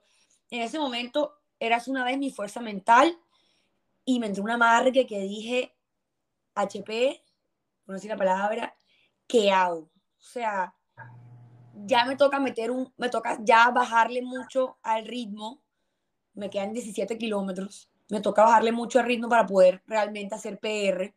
en 0.49 0.61
ese 0.61 0.79
momento 0.79 1.33
eras 1.59 1.87
una 1.87 2.03
vez 2.03 2.17
mi 2.17 2.31
fuerza 2.31 2.59
mental 2.61 3.17
y 4.05 4.19
me 4.19 4.27
entró 4.27 4.43
una 4.43 4.55
amargue 4.55 5.05
que 5.07 5.19
dije, 5.19 5.75
HP, 6.55 7.23
no 7.87 7.97
sé 7.99 8.07
la 8.07 8.17
palabra, 8.17 8.75
¿qué 9.27 9.51
hago? 9.51 9.79
O 9.81 9.91
sea, 10.23 10.75
ya 11.85 12.05
me 12.05 12.15
toca 12.15 12.39
meter 12.39 12.71
un, 12.71 12.91
me 12.97 13.09
toca 13.09 13.37
ya 13.41 13.69
bajarle 13.69 14.21
mucho 14.21 14.77
al 14.83 15.05
ritmo, 15.05 15.61
me 16.33 16.49
quedan 16.49 16.73
17 16.73 17.17
kilómetros, 17.17 17.89
me 18.09 18.21
toca 18.21 18.43
bajarle 18.43 18.71
mucho 18.71 18.99
al 18.99 19.05
ritmo 19.05 19.29
para 19.29 19.45
poder 19.45 19.83
realmente 19.87 20.35
hacer 20.35 20.59
PR, 20.59 21.13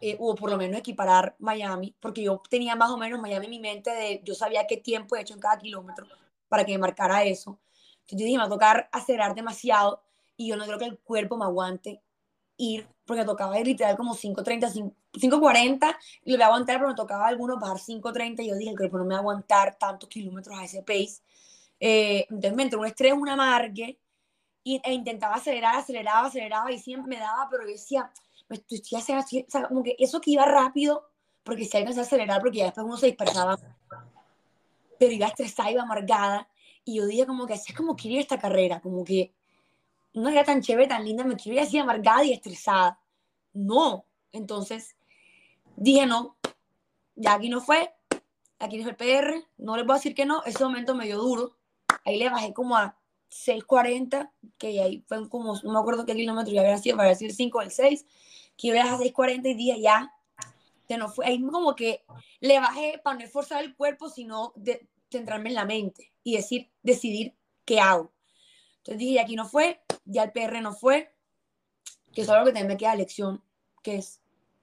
eh, 0.00 0.16
o 0.20 0.34
por 0.34 0.50
lo 0.50 0.58
menos 0.58 0.78
equiparar 0.78 1.34
Miami, 1.38 1.94
porque 1.98 2.22
yo 2.22 2.42
tenía 2.50 2.76
más 2.76 2.90
o 2.90 2.98
menos 2.98 3.20
Miami 3.20 3.46
en 3.46 3.50
mi 3.50 3.60
mente 3.60 3.90
de, 3.90 4.20
yo 4.24 4.34
sabía 4.34 4.66
qué 4.66 4.76
tiempo 4.76 5.16
he 5.16 5.20
hecho 5.20 5.34
en 5.34 5.40
cada 5.40 5.58
kilómetro 5.58 6.06
para 6.48 6.64
que 6.64 6.72
me 6.72 6.78
marcara 6.78 7.24
eso. 7.24 7.58
Entonces 8.00 8.18
yo 8.18 8.24
dije, 8.26 8.36
me 8.36 8.42
va 8.42 8.46
a 8.46 8.50
tocar 8.50 8.88
acelerar 8.92 9.34
demasiado 9.34 10.02
y 10.36 10.48
yo 10.48 10.56
no 10.56 10.66
creo 10.66 10.78
que 10.78 10.84
el 10.84 10.98
cuerpo 10.98 11.36
me 11.36 11.44
aguante 11.44 12.02
ir, 12.56 12.86
porque 13.04 13.24
tocaba 13.24 13.58
ir 13.58 13.66
literal 13.66 13.96
como 13.96 14.14
5.30, 14.14 14.92
5.40, 15.12 15.96
y 16.24 16.32
lo 16.32 16.36
voy 16.36 16.42
a 16.42 16.46
aguantar, 16.46 16.76
pero 16.78 16.88
me 16.88 16.94
tocaba 16.94 17.26
algunos 17.26 17.58
bajar 17.58 17.78
5.30 17.78 18.42
y 18.42 18.48
yo 18.48 18.56
dije, 18.56 18.70
el 18.70 18.76
cuerpo 18.76 18.98
no 18.98 19.04
me 19.04 19.14
va 19.14 19.16
a 19.16 19.20
aguantar 19.20 19.76
tantos 19.78 20.08
kilómetros 20.08 20.58
a 20.58 20.64
ese 20.64 20.82
pace. 20.82 21.20
Eh, 21.80 22.26
entonces 22.30 22.54
me 22.54 22.62
entró 22.62 22.80
un 22.80 22.86
estrés, 22.86 23.12
una 23.12 23.34
amargue, 23.34 23.98
y, 24.62 24.80
e 24.82 24.92
intentaba 24.92 25.34
acelerar, 25.34 25.76
aceleraba, 25.76 26.28
aceleraba, 26.28 26.72
y 26.72 26.78
siempre 26.78 27.16
me 27.16 27.20
daba, 27.20 27.48
pero 27.50 27.64
yo 27.64 27.70
decía, 27.70 28.10
me 28.48 28.56
estoy, 28.56 28.80
o 28.80 29.50
sea, 29.50 29.68
como 29.68 29.82
que 29.82 29.96
eso 29.98 30.20
que 30.20 30.30
iba 30.30 30.44
rápido, 30.44 31.10
porque 31.42 31.66
si 31.66 31.76
alcanzaba 31.76 32.04
a 32.04 32.06
acelerar, 32.06 32.40
porque 32.40 32.58
ya 32.58 32.64
después 32.66 32.86
uno 32.86 32.96
se 32.96 33.06
dispersaba, 33.06 33.58
pero 34.98 35.12
iba 35.12 35.26
estresada, 35.26 35.70
iba 35.70 35.82
amargada, 35.82 36.48
y 36.84 36.96
yo 36.96 37.06
dije 37.06 37.26
como 37.26 37.46
que 37.46 37.54
así 37.54 37.72
es 37.72 37.76
como 37.76 37.96
quiero 37.96 38.16
ir 38.16 38.20
esta 38.22 38.38
carrera, 38.38 38.80
como 38.80 39.04
que 39.04 39.34
no 40.14 40.28
era 40.30 40.44
tan 40.44 40.62
chévere, 40.62 40.88
tan 40.88 41.04
linda, 41.04 41.24
me 41.24 41.36
quiero 41.36 41.58
ir 41.58 41.66
así 41.66 41.78
amargada 41.78 42.24
y 42.24 42.32
estresada. 42.32 42.98
No. 43.52 44.06
Entonces 44.32 44.96
dije 45.76 46.06
no, 46.06 46.36
ya 47.16 47.34
aquí 47.34 47.48
no 47.48 47.60
fue, 47.60 47.92
aquí 48.58 48.78
no 48.78 48.82
fue 48.84 48.90
el 48.92 48.96
PR, 48.96 49.46
no 49.58 49.76
les 49.76 49.86
voy 49.86 49.94
a 49.94 49.98
decir 49.98 50.14
que 50.14 50.26
no, 50.26 50.42
ese 50.44 50.64
momento 50.64 50.94
me 50.94 51.06
dio 51.06 51.18
duro. 51.18 51.56
Ahí 52.04 52.18
le 52.18 52.28
bajé 52.28 52.52
como 52.52 52.76
a 52.76 52.98
6.40, 53.30 54.30
que 54.58 54.80
ahí 54.80 55.04
fue 55.06 55.28
como, 55.28 55.60
no 55.62 55.72
me 55.72 55.78
acuerdo 55.78 56.06
qué 56.06 56.14
kilómetro 56.14 56.52
ya 56.52 56.60
había 56.60 56.78
sido, 56.78 56.96
para 56.96 57.08
decir 57.08 57.32
5 57.32 57.58
o 57.58 57.62
el 57.62 57.70
6, 57.70 58.06
que 58.56 58.68
iba 58.68 58.82
a 58.82 58.98
6.40 58.98 59.50
y 59.50 59.54
dije 59.54 59.80
ya, 59.80 60.12
que 60.86 60.96
no 60.96 61.08
fue, 61.08 61.26
ahí 61.26 61.42
como 61.42 61.74
que 61.74 62.04
le 62.40 62.60
bajé 62.60 63.00
para 63.02 63.18
no 63.18 63.24
esforzar 63.24 63.64
el 63.64 63.74
cuerpo, 63.74 64.10
sino 64.10 64.52
centrarme 65.10 65.48
en 65.48 65.54
la 65.54 65.64
mente 65.64 66.12
y 66.22 66.36
decir, 66.36 66.70
decidir 66.82 67.34
qué 67.64 67.80
hago. 67.80 68.13
Entonces 68.84 68.98
dije, 68.98 69.18
aquí 69.18 69.34
no 69.34 69.46
fue, 69.46 69.80
ya 70.04 70.24
el 70.24 70.32
PR 70.32 70.60
no 70.60 70.74
fue, 70.74 71.10
que 72.12 72.20
es 72.20 72.28
algo 72.28 72.44
que 72.44 72.52
también 72.52 72.68
me 72.68 72.76
queda 72.76 72.94
lección, 72.94 73.42
que 73.82 73.96
es, 73.96 74.20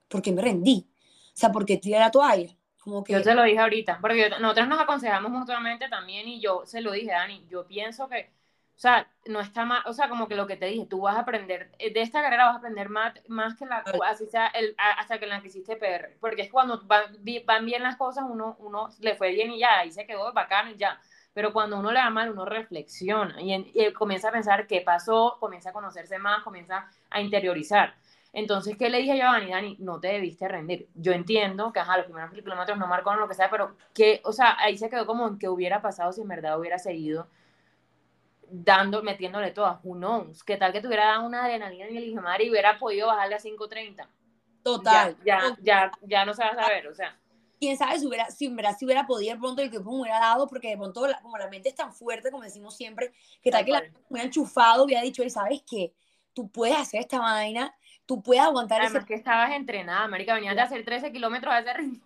porque 0.08 0.32
me 0.32 0.44
rendí? 0.44 0.88
O 1.30 1.32
sea, 1.34 1.52
porque 1.52 1.78
tiré 1.78 1.98
la 1.98 2.12
toalla. 2.12 2.56
Como 2.78 3.04
que... 3.04 3.14
Yo 3.14 3.24
te 3.24 3.34
lo 3.34 3.42
dije 3.42 3.58
ahorita, 3.58 3.98
porque 4.00 4.30
nosotros 4.40 4.68
nos 4.68 4.80
aconsejamos 4.80 5.32
mutuamente 5.32 5.90
también 5.90 6.28
y 6.28 6.40
yo 6.40 6.68
se 6.68 6.82
lo 6.82 6.92
dije, 6.92 7.10
Dani, 7.10 7.48
yo 7.50 7.66
pienso 7.66 8.08
que, 8.10 8.30
o 8.76 8.80
sea, 8.80 9.12
no 9.26 9.42
está 9.42 9.66
mal, 9.66 9.82
o 9.88 9.94
sea, 9.94 10.08
como 10.08 10.28
que 10.28 10.36
lo 10.36 10.46
que 10.46 10.56
te 10.56 10.68
dije, 10.68 10.86
tú 10.86 11.02
vas 11.02 11.16
a 11.16 11.22
aprender, 11.22 11.72
eh, 11.80 11.92
de 11.92 12.02
esta 12.04 12.22
carrera 12.22 12.46
vas 12.46 12.56
a 12.56 12.60
aprender 12.60 12.90
más, 12.90 13.16
más 13.28 13.56
que 13.56 13.66
la, 13.66 13.84
así 14.06 14.28
sea, 14.28 14.50
el, 14.50 14.76
hasta 14.78 15.18
que 15.18 15.26
la 15.26 15.42
que 15.42 15.48
hiciste 15.48 15.78
PR, 15.78 16.16
porque 16.20 16.44
es 16.44 16.52
cuando 16.52 16.80
van, 16.86 17.18
van 17.46 17.66
bien 17.66 17.82
las 17.82 17.96
cosas, 17.96 18.26
uno, 18.30 18.56
uno 18.60 18.90
le 19.00 19.16
fue 19.16 19.32
bien 19.32 19.50
y 19.50 19.58
ya, 19.62 19.80
ahí 19.80 19.92
se 19.92 20.06
quedó 20.06 20.32
bacano 20.32 20.70
y 20.70 20.78
ya 20.78 21.02
pero 21.34 21.54
cuando 21.54 21.80
uno 21.80 21.92
le 21.92 22.00
da 22.00 22.10
mal, 22.10 22.32
uno 22.32 22.46
reflexiona 22.46 23.42
y, 23.42 23.94
comienza 23.94 24.30
a 24.30 24.32
pensar 24.32 24.68
qué 24.68 24.82
pasó, 24.82 25.38
comienza 25.40 25.70
a 25.70 25.74
conocerse 25.74 26.20
más, 26.20 26.44
comienza 26.44 26.90
a 27.10 27.22
interiorizar. 27.22 27.96
Entonces, 28.34 28.78
¿qué 28.78 28.90
le 28.90 29.00
dije 29.00 29.18
yo 29.18 29.28
a 29.28 29.34
Dani? 29.34 29.52
Dani, 29.52 29.78
no 29.80 30.00
te 30.00 30.10
debiste 30.10 30.48
rendir. 30.48 30.88
Yo 30.96 31.12
entiendo 31.12 31.74
que, 31.74 31.80
ajá, 31.80 31.98
los 31.98 32.06
primeros 32.06 32.32
kilómetros 32.32 32.78
no 32.78 32.88
marcaron 32.88 33.20
lo 33.20 33.28
que 33.28 33.34
sea, 33.34 33.50
pero 33.50 33.76
que, 33.94 34.22
o 34.24 34.32
sea, 34.32 34.58
ahí 34.60 34.78
se 34.78 34.90
quedó 34.90 35.06
como 35.06 35.28
en 35.28 35.38
que 35.38 35.50
hubiera 35.50 35.82
pasado 35.82 36.14
si 36.14 36.22
en 36.22 36.30
verdad 36.30 36.58
hubiera 36.58 36.80
seguido 36.80 37.28
dando, 38.50 39.04
metiéndole 39.04 39.52
todas. 39.52 39.80
Who 39.84 39.96
knows? 39.96 40.44
¿Qué 40.44 40.58
tal 40.58 40.72
que 40.72 40.82
tuviera 40.82 41.08
dado 41.08 41.26
una 41.26 41.44
adrenalina 41.44 41.88
en 41.88 41.98
el 41.98 42.04
Ijamar 42.06 42.42
y 42.42 42.50
hubiera 42.50 42.80
podido 42.80 43.08
bajarle 43.08 43.36
a 43.36 43.40
5.30? 43.40 44.08
Total. 44.64 45.18
Ya, 45.26 45.42
ya, 45.42 45.58
ya, 45.62 45.92
ya 46.02 46.26
no 46.26 46.34
se 46.34 46.44
va 46.44 46.50
a 46.52 46.56
saber, 46.56 46.88
o 46.88 46.96
sea 46.96 47.16
quién 47.62 47.78
sabe 47.78 48.00
si 48.00 48.08
hubiera, 48.08 48.26
si 48.32 48.48
verdad 48.48 48.76
si 48.76 48.86
hubiera 48.86 49.06
podido 49.06 49.36
de 49.36 49.40
pronto 49.40 49.62
el 49.62 49.70
que 49.70 49.80
me 49.80 49.86
hubiera 49.86 50.20
dado, 50.20 50.48
porque 50.48 50.70
de 50.70 50.78
pronto 50.78 51.06
como 51.22 51.38
la 51.38 51.48
mente 51.48 51.70
es 51.70 51.76
tan 51.76 51.94
fuerte, 51.94 52.32
como 52.32 52.44
decimos 52.44 52.76
siempre, 52.76 53.14
que 53.40 53.52
tal 53.52 53.64
que 53.64 53.72
la 53.72 53.82
me 53.82 53.92
hubiera 54.10 54.26
enchufado, 54.26 54.84
hubiera 54.84 55.04
dicho, 55.04 55.22
¿sabes 55.30 55.62
qué? 55.70 55.94
Tú 56.34 56.50
puedes 56.50 56.76
hacer 56.76 57.02
esta 57.02 57.20
vaina, 57.20 57.76
tú 58.08 58.24
puedes 58.24 58.42
aguantar 58.42 58.82
Además 58.82 59.06
que 59.06 59.14
estabas 59.14 59.52
entrenada, 59.52 60.06
América, 60.06 60.34
venías 60.34 60.56
de 60.56 60.62
hacer 60.62 60.84
13 60.84 61.12
kilómetros 61.12 61.54
a 61.54 61.60
ese 61.60 61.74
ritmo. 61.74 62.04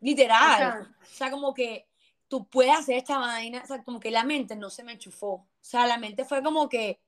Literal. 0.00 0.94
O 1.02 1.04
sea, 1.06 1.32
como 1.32 1.52
que 1.52 1.88
tú 2.28 2.46
puedes 2.46 2.78
hacer 2.78 2.96
esta 2.96 3.18
vaina, 3.18 3.60
o 3.64 3.66
sea, 3.66 3.82
como 3.82 3.98
que 3.98 4.12
la 4.12 4.22
mente 4.22 4.54
no 4.54 4.70
se 4.70 4.84
me 4.84 4.92
enchufó. 4.92 5.32
O 5.32 5.48
sea, 5.60 5.84
la 5.88 5.98
mente 5.98 6.24
fue 6.24 6.44
como 6.44 6.68
que 6.68 7.00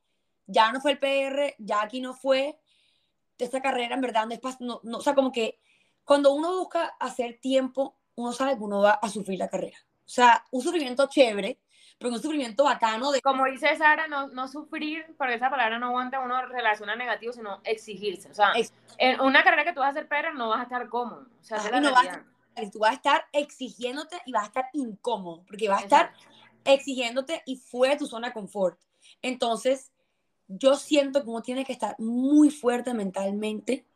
ya 0.46 0.72
no 0.72 0.80
fue 0.80 0.92
el 0.92 0.98
PR, 0.98 1.54
ya 1.58 1.80
aquí 1.82 2.00
no 2.00 2.12
fue, 2.12 2.58
esta 3.38 3.62
carrera 3.62 3.94
en 3.94 4.00
verdad 4.00 4.26
no, 4.58 4.80
no, 4.82 4.98
o 4.98 5.00
sea, 5.00 5.14
como 5.14 5.30
que 5.30 5.60
cuando 6.04 6.32
uno 6.32 6.58
busca 6.58 6.94
hacer 7.00 7.38
tiempo, 7.40 7.96
uno 8.16 8.32
sabe 8.32 8.56
que 8.56 8.62
uno 8.62 8.82
va 8.82 8.92
a 8.92 9.08
sufrir 9.08 9.38
la 9.38 9.48
carrera. 9.48 9.78
O 10.06 10.08
sea, 10.08 10.44
un 10.50 10.60
sufrimiento 10.60 11.08
chévere, 11.08 11.58
pero 11.98 12.12
un 12.12 12.20
sufrimiento 12.20 12.64
bacano 12.64 13.10
de... 13.10 13.22
Como 13.22 13.46
dice 13.46 13.74
Sara, 13.76 14.06
no, 14.06 14.28
no 14.28 14.46
sufrir, 14.48 15.06
porque 15.16 15.34
esa 15.34 15.48
palabra 15.48 15.78
no 15.78 15.86
aguanta 15.86 16.20
uno 16.20 16.46
relaciona 16.46 16.94
negativo, 16.94 17.32
sino 17.32 17.60
exigirse. 17.64 18.30
O 18.30 18.34
sea, 18.34 18.52
en 18.98 19.20
una 19.20 19.42
carrera 19.42 19.64
que 19.64 19.72
tú 19.72 19.80
vas 19.80 19.88
a 19.88 19.90
hacer 19.90 20.08
perra 20.08 20.32
no 20.32 20.50
vas 20.50 20.60
a 20.60 20.64
estar 20.64 20.88
cómodo. 20.88 21.26
O 21.40 21.44
sea, 21.44 21.80
no 21.80 21.92
vas 21.92 22.08
a, 22.08 22.70
tú 22.70 22.80
vas 22.80 22.92
a 22.92 22.94
estar 22.94 23.26
exigiéndote 23.32 24.20
y 24.26 24.32
vas 24.32 24.44
a 24.44 24.46
estar 24.46 24.68
incómodo, 24.74 25.42
porque 25.46 25.68
vas 25.68 25.80
a 25.80 25.84
estar 25.84 26.12
exigiéndote 26.64 27.42
y 27.46 27.56
fuera 27.56 27.94
de 27.94 27.98
tu 27.98 28.06
zona 28.06 28.28
de 28.28 28.34
confort. 28.34 28.78
Entonces, 29.22 29.90
yo 30.48 30.76
siento 30.76 31.22
que 31.22 31.30
uno 31.30 31.42
tiene 31.42 31.64
que 31.64 31.72
estar 31.72 31.96
muy 31.98 32.50
fuerte 32.50 32.92
mentalmente 32.92 33.86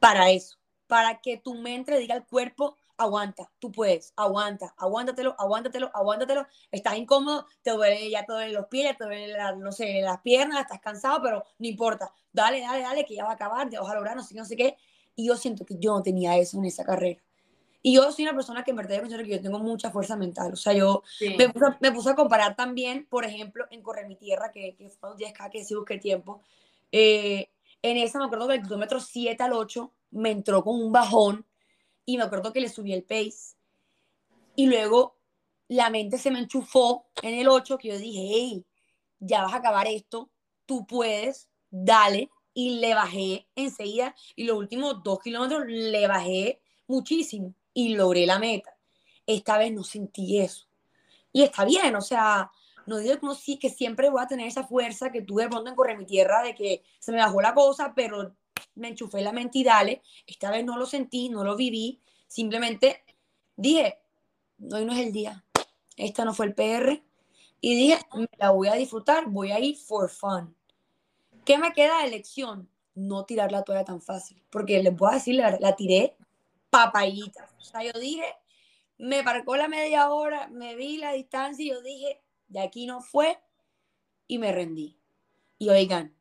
para 0.00 0.30
eso 0.30 0.59
para 0.90 1.20
que 1.20 1.36
tu 1.36 1.54
mente 1.54 1.92
le 1.92 1.98
diga 1.98 2.16
al 2.16 2.26
cuerpo, 2.26 2.76
aguanta, 2.96 3.48
tú 3.60 3.70
puedes, 3.70 4.12
aguanta, 4.16 4.74
aguántatelo, 4.76 5.36
aguántatelo, 5.38 5.88
aguántatelo, 5.94 6.46
estás 6.72 6.96
incómodo, 6.96 7.46
te 7.62 7.70
duele 7.70 8.10
ya 8.10 8.26
todo 8.26 8.44
los 8.48 8.66
pies, 8.66 8.98
te 8.98 9.04
duele, 9.04 9.36
no 9.56 9.70
sé, 9.70 10.02
las 10.02 10.20
piernas, 10.20 10.62
estás 10.62 10.80
cansado, 10.80 11.22
pero 11.22 11.44
no 11.60 11.68
importa, 11.68 12.12
dale, 12.32 12.60
dale, 12.60 12.82
dale, 12.82 13.04
que 13.04 13.14
ya 13.14 13.22
va 13.22 13.30
a 13.30 13.34
acabar, 13.34 13.70
ya 13.70 13.80
vas 13.80 13.90
a 13.90 13.94
lograr, 13.94 14.16
no 14.16 14.24
sé 14.24 14.34
qué, 14.34 14.40
no 14.40 14.44
sé 14.44 14.56
qué, 14.56 14.76
y 15.14 15.28
yo 15.28 15.36
siento 15.36 15.64
que 15.64 15.76
yo 15.78 15.92
no 15.92 16.02
tenía 16.02 16.36
eso 16.36 16.58
en 16.58 16.64
esa 16.64 16.84
carrera. 16.84 17.22
Y 17.82 17.94
yo 17.94 18.10
soy 18.10 18.24
una 18.24 18.34
persona 18.34 18.64
que 18.64 18.72
en 18.72 18.76
verdad 18.76 19.02
yo 19.06 19.16
que 19.18 19.28
yo 19.28 19.40
tengo 19.40 19.58
mucha 19.60 19.90
fuerza 19.90 20.14
mental. 20.14 20.52
O 20.52 20.56
sea, 20.56 20.74
yo 20.74 21.02
me, 21.38 21.48
puse, 21.48 21.66
me, 21.80 21.92
puse, 21.92 22.10
a 22.10 22.14
comparar 22.14 22.54
también, 22.54 23.06
por 23.08 23.24
ejemplo, 23.24 23.64
en 23.70 23.80
Corre 23.80 24.06
mi 24.06 24.16
Tierra, 24.16 24.52
que, 24.52 24.74
que 24.76 24.90
fue 24.90 25.12
un 25.12 25.16
10K 25.16 25.50
que 25.50 25.64
sí 25.64 25.74
busqué 25.74 25.96
tiempo. 25.96 26.42
Eh, 26.92 27.48
en 27.80 27.96
esa 27.96 28.18
me 28.18 28.26
acuerdo 28.26 28.48
que 28.48 28.56
el 28.56 28.62
kilómetro 28.62 29.00
7 29.00 29.42
al 29.42 29.54
8 29.54 29.90
me 30.10 30.30
entró 30.30 30.62
con 30.64 30.80
un 30.80 30.92
bajón 30.92 31.46
y 32.04 32.16
me 32.16 32.24
acuerdo 32.24 32.52
que 32.52 32.60
le 32.60 32.68
subí 32.68 32.92
el 32.92 33.04
pace 33.04 33.56
y 34.56 34.66
luego 34.66 35.16
la 35.68 35.88
mente 35.88 36.18
se 36.18 36.30
me 36.30 36.40
enchufó 36.40 37.06
en 37.22 37.34
el 37.34 37.48
8 37.48 37.78
que 37.78 37.88
yo 37.88 37.98
dije, 37.98 38.20
hey, 38.20 38.66
ya 39.20 39.42
vas 39.42 39.54
a 39.54 39.58
acabar 39.58 39.86
esto, 39.86 40.30
tú 40.66 40.86
puedes, 40.86 41.48
dale. 41.70 42.30
Y 42.52 42.80
le 42.80 42.94
bajé 42.94 43.46
enseguida 43.54 44.14
y 44.34 44.44
los 44.44 44.56
últimos 44.56 45.04
dos 45.04 45.20
kilómetros 45.20 45.62
le 45.66 46.08
bajé 46.08 46.60
muchísimo 46.88 47.54
y 47.72 47.94
logré 47.94 48.26
la 48.26 48.40
meta. 48.40 48.76
Esta 49.24 49.56
vez 49.56 49.72
no 49.72 49.84
sentí 49.84 50.40
eso. 50.40 50.66
Y 51.32 51.42
está 51.42 51.64
bien, 51.64 51.94
o 51.94 52.00
sea, 52.00 52.50
no 52.86 52.98
digo 52.98 53.14
que, 53.20 53.26
no, 53.26 53.36
que 53.60 53.70
siempre 53.70 54.10
voy 54.10 54.20
a 54.20 54.26
tener 54.26 54.48
esa 54.48 54.66
fuerza 54.66 55.12
que 55.12 55.22
tuve 55.22 55.44
de 55.44 55.48
pronto 55.48 55.70
en 55.70 55.76
Correr 55.76 55.96
mi 55.96 56.06
Tierra 56.06 56.42
de 56.42 56.56
que 56.56 56.82
se 56.98 57.12
me 57.12 57.18
bajó 57.18 57.40
la 57.40 57.54
cosa, 57.54 57.92
pero 57.94 58.34
me 58.80 58.88
enchufé 58.88 59.22
la 59.22 59.32
mente 59.32 59.58
y 59.58 59.64
dale. 59.64 60.02
Esta 60.26 60.50
vez 60.50 60.64
no 60.64 60.76
lo 60.76 60.86
sentí, 60.86 61.28
no 61.28 61.44
lo 61.44 61.56
viví. 61.56 62.00
Simplemente 62.26 63.04
dije, 63.56 64.00
hoy 64.72 64.84
no 64.84 64.92
es 64.92 64.98
el 65.00 65.12
día. 65.12 65.44
Esta 65.96 66.24
no 66.24 66.34
fue 66.34 66.46
el 66.46 66.54
PR. 66.54 67.02
Y 67.60 67.74
dije, 67.76 67.98
me 68.14 68.28
la 68.38 68.50
voy 68.50 68.68
a 68.68 68.74
disfrutar, 68.74 69.26
voy 69.26 69.52
a 69.52 69.60
ir 69.60 69.76
for 69.76 70.08
fun. 70.08 70.54
¿Qué 71.44 71.58
me 71.58 71.72
queda 71.72 72.02
de 72.02 72.10
lección? 72.10 72.68
No 72.94 73.24
tirar 73.24 73.52
la 73.52 73.62
toalla 73.62 73.84
tan 73.84 74.00
fácil. 74.00 74.42
Porque 74.50 74.82
les 74.82 74.94
puedo 74.94 75.12
decir, 75.12 75.34
la, 75.34 75.58
la 75.60 75.76
tiré 75.76 76.16
papayita. 76.70 77.50
O 77.58 77.62
sea, 77.62 77.84
yo 77.84 77.92
dije, 78.00 78.24
me 78.96 79.22
parcó 79.22 79.56
la 79.56 79.68
media 79.68 80.10
hora, 80.10 80.48
me 80.48 80.74
vi 80.74 80.96
la 80.96 81.12
distancia 81.12 81.64
y 81.64 81.68
yo 81.68 81.82
dije, 81.82 82.20
de 82.48 82.60
aquí 82.60 82.86
no 82.86 83.02
fue 83.02 83.38
y 84.26 84.38
me 84.38 84.52
rendí. 84.52 84.96
Y 85.58 85.68
oigan, 85.68 86.14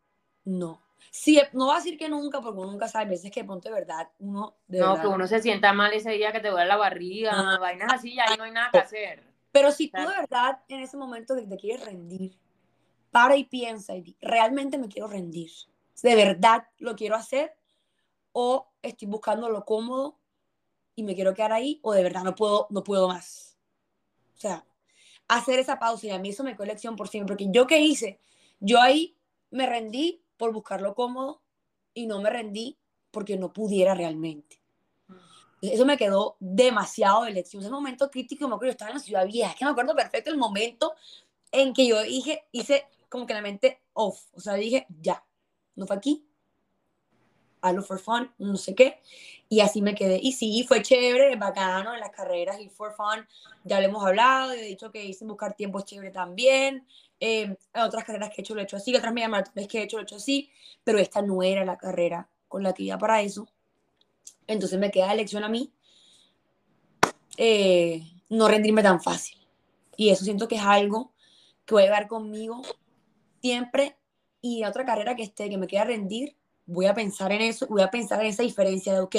no, 0.43 0.81
Sí, 1.11 1.41
no 1.53 1.67
va 1.67 1.75
a 1.75 1.77
decir 1.77 1.97
que 1.97 2.09
nunca, 2.09 2.41
porque 2.41 2.59
uno 2.59 2.71
nunca 2.71 2.87
sabe, 2.87 3.11
veces 3.11 3.31
que 3.31 3.43
ponte 3.43 3.71
verdad, 3.71 4.09
uno 4.19 4.57
de 4.67 4.79
No, 4.79 4.99
que 5.01 5.07
uno 5.07 5.27
se 5.27 5.41
sienta 5.41 5.73
mal 5.73 5.91
ese 5.93 6.11
día 6.11 6.31
que 6.31 6.39
te 6.39 6.49
duele 6.49 6.67
la 6.67 6.77
barriga, 6.77 7.31
ah. 7.33 7.57
vainas 7.59 7.93
así, 7.93 8.15
ya 8.15 8.25
ahí 8.27 8.37
no 8.37 8.43
hay 8.43 8.51
nada 8.51 8.69
que 8.71 8.79
hacer. 8.79 9.23
Pero 9.51 9.71
si 9.71 9.89
tú 9.89 9.99
de 9.99 10.07
verdad 10.07 10.59
en 10.67 10.81
ese 10.81 10.97
momento 10.97 11.35
te 11.35 11.57
quieres 11.57 11.83
rendir, 11.83 12.37
para 13.11 13.35
y 13.35 13.45
piensa 13.45 13.95
y 13.95 14.15
realmente 14.21 14.77
me 14.77 14.87
quiero 14.87 15.07
rendir. 15.07 15.51
De 16.01 16.15
verdad 16.15 16.67
lo 16.77 16.95
quiero 16.95 17.15
hacer 17.15 17.55
o 18.31 18.71
estoy 18.81 19.07
buscando 19.07 19.49
lo 19.49 19.65
cómodo 19.65 20.19
y 20.95 21.03
me 21.03 21.15
quiero 21.15 21.33
quedar 21.33 21.53
ahí 21.53 21.79
o 21.81 21.93
de 21.93 22.03
verdad 22.03 22.23
no 22.23 22.35
puedo, 22.35 22.67
no 22.69 22.83
puedo 22.83 23.07
más. 23.07 23.57
O 24.37 24.39
sea, 24.39 24.65
hacer 25.27 25.59
esa 25.59 25.79
pausa 25.79 26.07
y 26.07 26.11
a 26.11 26.19
mí 26.19 26.29
eso 26.29 26.43
me 26.43 26.55
colección 26.55 26.95
por 26.95 27.07
siempre, 27.07 27.35
porque 27.35 27.51
yo 27.51 27.67
qué 27.67 27.79
hice, 27.79 28.19
yo 28.59 28.79
ahí 28.79 29.17
me 29.51 29.65
rendí 29.65 30.23
por 30.39 30.53
buscar 30.53 30.81
lo 30.81 30.95
cómodo 30.95 31.41
y 31.93 32.07
no 32.07 32.21
me 32.21 32.29
rendí 32.29 32.79
porque 33.11 33.37
no 33.37 33.51
pudiera 33.51 33.93
realmente. 33.93 34.61
Eso 35.61 35.85
me 35.85 35.97
quedó 35.97 36.37
demasiado 36.39 37.25
de 37.25 37.31
lección. 37.31 37.61
Ese 37.61 37.69
momento 37.69 38.09
crítico, 38.09 38.47
me 38.47 38.55
acuerdo, 38.55 38.69
yo 38.69 38.71
estaba 38.71 38.91
en 38.91 38.97
la 38.97 39.03
ciudad 39.03 39.27
vieja, 39.27 39.51
es 39.51 39.57
que 39.57 39.65
me 39.65 39.71
acuerdo 39.71 39.93
perfecto 39.93 40.31
el 40.31 40.37
momento 40.37 40.93
en 41.51 41.73
que 41.73 41.85
yo 41.85 42.01
dije, 42.01 42.45
hice 42.53 42.87
como 43.09 43.25
que 43.25 43.33
la 43.33 43.41
mente 43.41 43.81
off, 43.93 44.23
o 44.33 44.39
sea, 44.39 44.53
dije, 44.53 44.87
ya, 45.01 45.23
no 45.75 45.85
fue 45.85 45.97
aquí, 45.97 46.25
hazlo 47.59 47.81
for 47.81 47.99
fun, 47.99 48.31
no 48.37 48.55
sé 48.55 48.73
qué, 48.75 49.01
y 49.49 49.59
así 49.59 49.81
me 49.81 49.95
quedé. 49.95 50.19
Y 50.21 50.31
sí, 50.31 50.63
fue 50.65 50.81
chévere, 50.81 51.35
bacano 51.35 51.93
en 51.93 51.99
las 51.99 52.11
carreras, 52.11 52.61
y 52.61 52.69
for 52.69 52.93
fun, 52.93 53.27
ya 53.65 53.81
lo 53.81 53.87
hemos 53.87 54.05
hablado, 54.05 54.51
he 54.51 54.61
dicho 54.61 54.91
que 54.91 55.03
hice 55.03 55.25
buscar 55.25 55.55
tiempo 55.55 55.79
es 55.79 55.85
chévere 55.85 56.11
también, 56.11 56.87
eh, 57.19 57.55
otras 57.75 58.03
carreras 58.03 58.29
que 58.29 58.35
he 58.37 58.41
hecho 58.41 58.55
lo 58.55 58.61
he 58.61 58.63
hecho 58.63 58.77
así, 58.77 58.95
otras 58.95 59.13
media 59.13 59.29
maratones 59.29 59.67
que 59.67 59.79
he 59.79 59.83
hecho 59.83 59.97
lo 59.97 60.01
he 60.01 60.03
hecho 60.03 60.15
así, 60.15 60.49
pero 60.83 60.99
esta 60.99 61.21
no 61.21 61.43
era 61.43 61.65
la 61.65 61.77
carrera 61.77 62.29
con 62.47 62.63
la 62.63 62.73
que 62.73 62.83
iba 62.83 62.97
para 62.97 63.21
eso. 63.21 63.47
Entonces 64.47 64.79
me 64.79 64.91
queda 64.91 65.13
la 65.13 65.45
a 65.45 65.49
mí 65.49 65.71
eh, 67.37 68.01
no 68.29 68.47
rendirme 68.47 68.83
tan 68.83 69.01
fácil. 69.01 69.37
Y 69.95 70.09
eso 70.09 70.23
siento 70.23 70.47
que 70.47 70.55
es 70.55 70.63
algo 70.63 71.13
que 71.65 71.73
voy 71.73 71.83
a 71.83 71.85
llevar 71.85 72.07
conmigo 72.07 72.61
siempre. 73.41 73.97
Y 74.41 74.63
otra 74.63 74.85
carrera 74.85 75.15
que 75.15 75.23
esté, 75.23 75.49
que 75.49 75.57
me 75.57 75.67
queda 75.67 75.83
rendir, 75.83 76.35
voy 76.65 76.85
a 76.85 76.93
pensar 76.93 77.31
en 77.31 77.41
eso, 77.41 77.67
voy 77.67 77.81
a 77.81 77.91
pensar 77.91 78.21
en 78.21 78.27
esa 78.27 78.43
diferencia 78.43 78.93
de, 78.93 78.99
ok, 79.01 79.15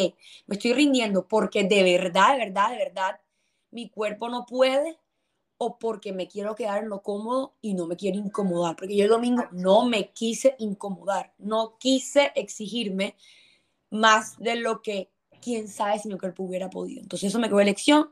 me 0.47 0.57
estoy 0.57 0.73
rindiendo 0.73 1.27
porque 1.27 1.65
de 1.65 1.83
verdad, 1.83 2.33
de 2.33 2.45
verdad, 2.47 2.71
de 2.71 2.77
verdad, 2.77 3.21
mi 3.71 3.89
cuerpo 3.91 4.29
no 4.29 4.47
puede 4.47 4.99
o 5.63 5.79
porque 5.79 6.15
me 6.15 6.27
quiero 6.27 6.55
quedar 6.55 6.83
en 6.83 6.89
lo 6.89 7.03
cómodo 7.03 7.53
y 7.61 7.75
no 7.75 7.87
me 7.87 7.95
quiero 7.95 8.17
incomodar. 8.19 8.77
Porque 8.77 8.97
yo 8.97 9.05
el 9.05 9.11
domingo 9.11 9.45
no 9.53 9.85
me 9.85 10.11
quise 10.11 10.57
incomodar, 10.59 11.35
no 11.37 11.77
quise 11.77 12.33
exigirme 12.35 13.15
más 13.91 14.39
de 14.39 14.57
lo 14.57 14.81
que 14.81 15.11
quién 15.43 15.69
sabe 15.69 15.99
si 15.99 16.09
mi 16.09 16.17
cuerpo 16.17 16.45
hubiera 16.45 16.71
podido. 16.71 17.03
Entonces 17.03 17.29
eso 17.29 17.39
me 17.39 17.49
quedó 17.49 17.61
elección. 17.61 18.11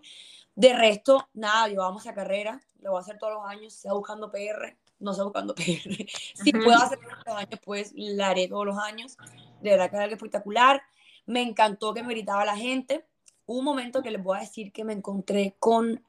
De 0.54 0.74
resto, 0.74 1.26
nada, 1.32 1.68
yo 1.68 1.78
vamos 1.78 2.06
a 2.06 2.12
carrera, 2.12 2.60
lo 2.82 2.90
voy 2.90 2.98
a 2.98 3.00
hacer 3.00 3.16
todos 3.16 3.32
los 3.32 3.46
años, 3.46 3.72
sea 3.72 3.94
buscando 3.94 4.30
PR, 4.30 4.76
no 4.98 5.14
sea 5.14 5.24
buscando 5.24 5.54
PR. 5.54 6.06
Si 6.34 6.52
puedo 6.52 6.76
hacer 6.76 6.98
todos 6.98 7.14
los 7.24 7.34
años, 7.34 7.60
pues 7.64 7.92
la 7.96 8.28
haré 8.28 8.48
todos 8.48 8.66
los 8.66 8.76
años. 8.76 9.16
De 9.62 9.70
verdad 9.70 9.88
que 9.88 9.96
era 9.96 10.04
algo 10.04 10.16
espectacular. 10.16 10.82
Me 11.24 11.40
encantó 11.40 11.94
que 11.94 12.02
me 12.02 12.12
gritaba 12.12 12.44
la 12.44 12.58
gente. 12.58 13.06
Hubo 13.46 13.60
un 13.60 13.64
momento 13.64 14.02
que 14.02 14.10
les 14.10 14.22
voy 14.22 14.36
a 14.36 14.40
decir 14.40 14.70
que 14.70 14.84
me 14.84 14.92
encontré 14.92 15.56
con 15.58 16.04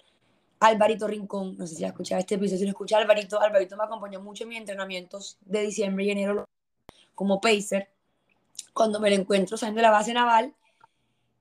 Alvarito 0.60 1.08
Rincón. 1.08 1.58
No 1.58 1.66
sé 1.66 1.75
si 1.75 1.84
ha 1.86 1.88
escuchado 1.88 2.20
este 2.20 2.36
episodio. 2.36 2.60
Si 2.60 2.66
lo 2.66 2.72
escucha 2.72 2.98
Alvarito, 2.98 3.39
Alvarito 3.39 3.78
me 3.78 3.84
acompañó 3.84 4.22
mucho 4.22 4.44
en 4.44 4.50
mis 4.50 4.60
entrenamientos 4.60 5.38
de 5.42 5.62
diciembre 5.62 6.06
y 6.06 6.12
enero 6.12 6.48
como 7.16 7.39
pacer. 7.39 7.89
Cuando 8.74 9.00
me 9.00 9.10
lo 9.10 9.16
encuentro 9.16 9.58
saliendo 9.58 9.80
de 9.80 9.84
la 9.84 9.92
base 9.92 10.13
naval, 10.13 10.54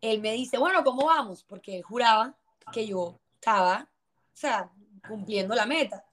él 0.00 0.20
me 0.20 0.32
dice, 0.32 0.58
bueno, 0.58 0.84
¿cómo 0.84 1.06
vamos? 1.06 1.44
Porque 1.44 1.76
él 1.76 1.82
juraba 1.82 2.34
que 2.72 2.86
yo 2.86 3.18
estaba, 3.34 3.88
o 4.34 4.36
sea, 4.36 4.70
cumpliendo 5.06 5.54
la 5.54 5.66
meta. 5.66 6.04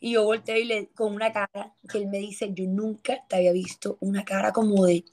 Y 0.00 0.12
yo 0.12 0.24
volteé 0.24 0.60
y 0.60 0.64
le, 0.64 0.88
con 0.88 1.14
una 1.14 1.32
cara 1.32 1.74
que 1.88 1.98
él 1.98 2.08
me 2.08 2.18
dice, 2.18 2.50
yo 2.52 2.64
nunca 2.66 3.24
te 3.26 3.36
había 3.36 3.52
visto 3.52 3.96
una 4.00 4.24
cara 4.24 4.52
como 4.52 4.84
de... 4.84 5.04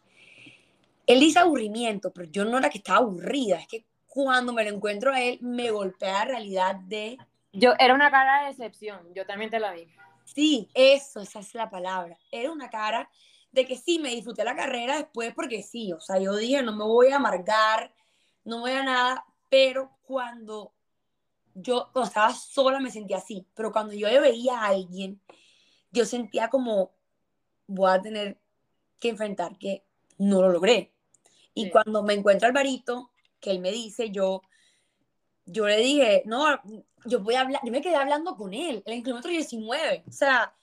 Él 1.07 1.19
dice 1.19 1.39
aburrimiento, 1.39 2.11
pero 2.11 2.29
yo 2.29 2.45
no 2.45 2.57
era 2.57 2.69
que 2.69 2.79
estaba 2.79 2.99
aburrida, 2.99 3.57
es 3.57 3.67
que 3.67 3.85
cuando 4.11 4.51
me 4.51 4.65
lo 4.65 4.71
encuentro 4.71 5.13
a 5.13 5.21
él, 5.21 5.39
me 5.39 5.71
golpea 5.71 6.19
la 6.19 6.25
realidad 6.25 6.75
de... 6.75 7.17
Yo, 7.53 7.71
era 7.79 7.93
una 7.93 8.11
cara 8.11 8.41
de 8.41 8.47
decepción, 8.47 8.99
yo 9.13 9.25
también 9.25 9.49
te 9.49 9.57
la 9.57 9.71
vi. 9.71 9.87
Sí, 10.25 10.69
eso, 10.73 11.21
esa 11.21 11.39
es 11.39 11.55
la 11.55 11.69
palabra. 11.69 12.17
Era 12.29 12.51
una 12.51 12.69
cara 12.69 13.09
de 13.53 13.65
que 13.65 13.77
sí, 13.77 13.99
me 13.99 14.09
disfruté 14.09 14.43
la 14.43 14.53
carrera 14.53 14.97
después 14.97 15.33
porque 15.33 15.63
sí, 15.63 15.93
o 15.93 16.01
sea, 16.01 16.19
yo 16.19 16.35
dije, 16.35 16.61
no 16.61 16.75
me 16.75 16.83
voy 16.83 17.07
a 17.07 17.15
amargar, 17.15 17.93
no 18.43 18.59
voy 18.59 18.71
a 18.71 18.83
nada, 18.83 19.25
pero 19.49 19.97
cuando 20.01 20.73
yo, 21.53 21.89
cuando 21.93 22.09
estaba 22.09 22.33
sola 22.33 22.81
me 22.81 22.91
sentía 22.91 23.17
así, 23.17 23.47
pero 23.55 23.71
cuando 23.71 23.93
yo 23.93 24.09
veía 24.19 24.59
a 24.59 24.67
alguien, 24.67 25.21
yo 25.91 26.05
sentía 26.05 26.49
como, 26.49 26.91
voy 27.65 27.91
a 27.91 28.01
tener 28.01 28.37
que 28.99 29.07
enfrentar 29.07 29.57
que 29.57 29.85
no 30.17 30.41
lo 30.41 30.49
logré. 30.49 30.91
Y 31.53 31.69
cuando 31.69 32.03
me 32.03 32.13
encuentro 32.13 32.49
Alvarito, 32.49 33.11
que 33.41 33.51
él 33.51 33.59
me 33.59 33.71
dice, 33.71 34.11
yo, 34.11 34.41
yo 35.45 35.67
le 35.67 35.77
dije, 35.77 36.23
no, 36.25 36.45
yo 37.05 37.19
voy 37.19 37.35
a 37.35 37.41
hablar, 37.41 37.61
yo 37.63 37.71
me 37.71 37.81
quedé 37.81 37.95
hablando 37.95 38.35
con 38.35 38.53
él, 38.53 38.83
en 38.85 38.93
el 38.93 39.03
kilómetro 39.03 39.31
19, 39.31 40.05
o 40.07 40.11
sea, 40.11 40.53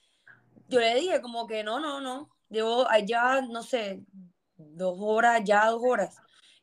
yo 0.69 0.81
le 0.81 0.95
dije 0.95 1.21
como 1.21 1.47
que 1.47 1.65
no, 1.65 1.81
no, 1.81 2.01
no, 2.01 2.31
llevo 2.49 2.89
allá, 2.89 3.43
no 3.43 3.63
sé, 3.63 4.01
dos 4.57 4.97
horas, 5.01 5.43
ya 5.45 5.67
dos 5.67 5.83
horas. 5.85 6.17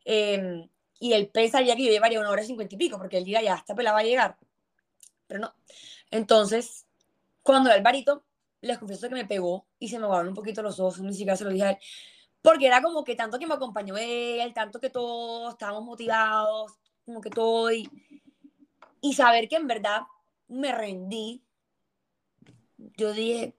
Eh, 0.06 0.67
y 0.99 1.13
el 1.13 1.28
pesa 1.30 1.62
ya 1.62 1.75
que 1.75 1.84
yo 1.86 1.91
llevaría 1.91 2.19
una 2.19 2.30
hora 2.30 2.43
cincuenta 2.43 2.75
y 2.75 2.78
pico, 2.78 2.97
porque 2.97 3.17
él 3.17 3.25
diga, 3.25 3.41
ya, 3.41 3.56
esta 3.56 3.75
pelada 3.75 3.95
va 3.95 3.99
a 4.01 4.04
llegar. 4.04 4.38
Pero 5.28 5.39
no. 5.39 5.54
Entonces, 6.12 6.88
cuando 7.41 7.69
el 7.69 7.78
Alvarito, 7.78 8.23
les 8.62 8.78
confieso 8.78 9.10
que 9.10 9.15
me 9.15 9.25
pegó 9.25 9.67
y 9.80 9.89
se 9.89 9.99
me 9.99 10.08
guardaron 10.08 10.30
un 10.30 10.36
poquito 10.36 10.62
los 10.62 10.80
ojos, 10.80 10.99
ni 11.01 11.13
siquiera 11.13 11.36
se 11.36 11.43
lo 11.43 11.49
dije 11.49 11.63
a 11.63 11.71
él, 11.71 11.78
porque 12.45 12.67
era 12.67 12.81
como 12.81 13.03
que 13.03 13.15
tanto 13.15 13.39
que 13.39 13.47
me 13.47 13.55
acompañó 13.55 13.97
él, 13.97 14.53
tanto 14.53 14.79
que 14.79 14.89
todos 14.89 15.53
estábamos 15.53 15.84
motivados, 15.84 16.73
como 17.05 17.19
que 17.19 17.29
todo, 17.29 17.71
y, 17.71 17.89
y 19.01 19.13
saber 19.13 19.49
que 19.49 19.55
en 19.58 19.67
verdad 19.67 20.03
me 20.47 20.71
rendí 20.71 21.41
yo 22.97 23.13
dije, 23.13 23.55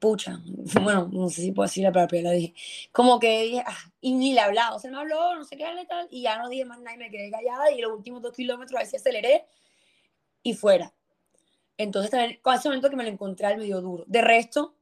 pucha, 0.00 0.40
bueno, 0.82 1.08
no 1.12 1.28
sé 1.28 1.42
si 1.42 1.52
puedo 1.52 1.66
decir 1.66 1.84
la 1.84 2.06
pero 2.06 2.22
la 2.22 2.30
dije, 2.32 2.54
como 2.92 3.18
que 3.18 3.42
dije, 3.42 3.64
ah, 3.66 3.76
y 4.00 4.14
ni 4.14 4.32
le 4.32 4.40
hablaba, 4.40 4.76
o 4.76 4.78
sea, 4.78 4.90
me 4.90 4.98
habló, 4.98 5.34
no 5.36 5.44
sé 5.44 5.56
qué, 5.56 5.64
y 5.64 5.86
tal, 5.86 6.08
y 6.10 6.22
ya 6.22 6.38
no 6.38 6.48
dije 6.48 6.64
más 6.64 6.80
nada 6.80 6.94
y 6.96 6.98
me 6.98 7.10
quedé 7.10 7.30
callada, 7.30 7.70
y 7.70 7.80
los 7.80 7.92
últimos 7.92 8.22
dos 8.22 8.32
kilómetros 8.32 8.76
a 8.76 8.80
ver 8.80 8.86
si 8.88 8.96
aceleré, 8.96 9.44
y 10.42 10.54
fuera. 10.54 10.92
Entonces, 11.76 12.10
también, 12.10 12.40
con 12.42 12.54
ese 12.54 12.68
momento 12.68 12.90
que 12.90 12.96
me 12.96 13.04
lo 13.04 13.10
encontré 13.10 13.46
al 13.46 13.58
medio 13.58 13.80
duro. 13.80 14.04
De 14.06 14.20
resto, 14.20 14.74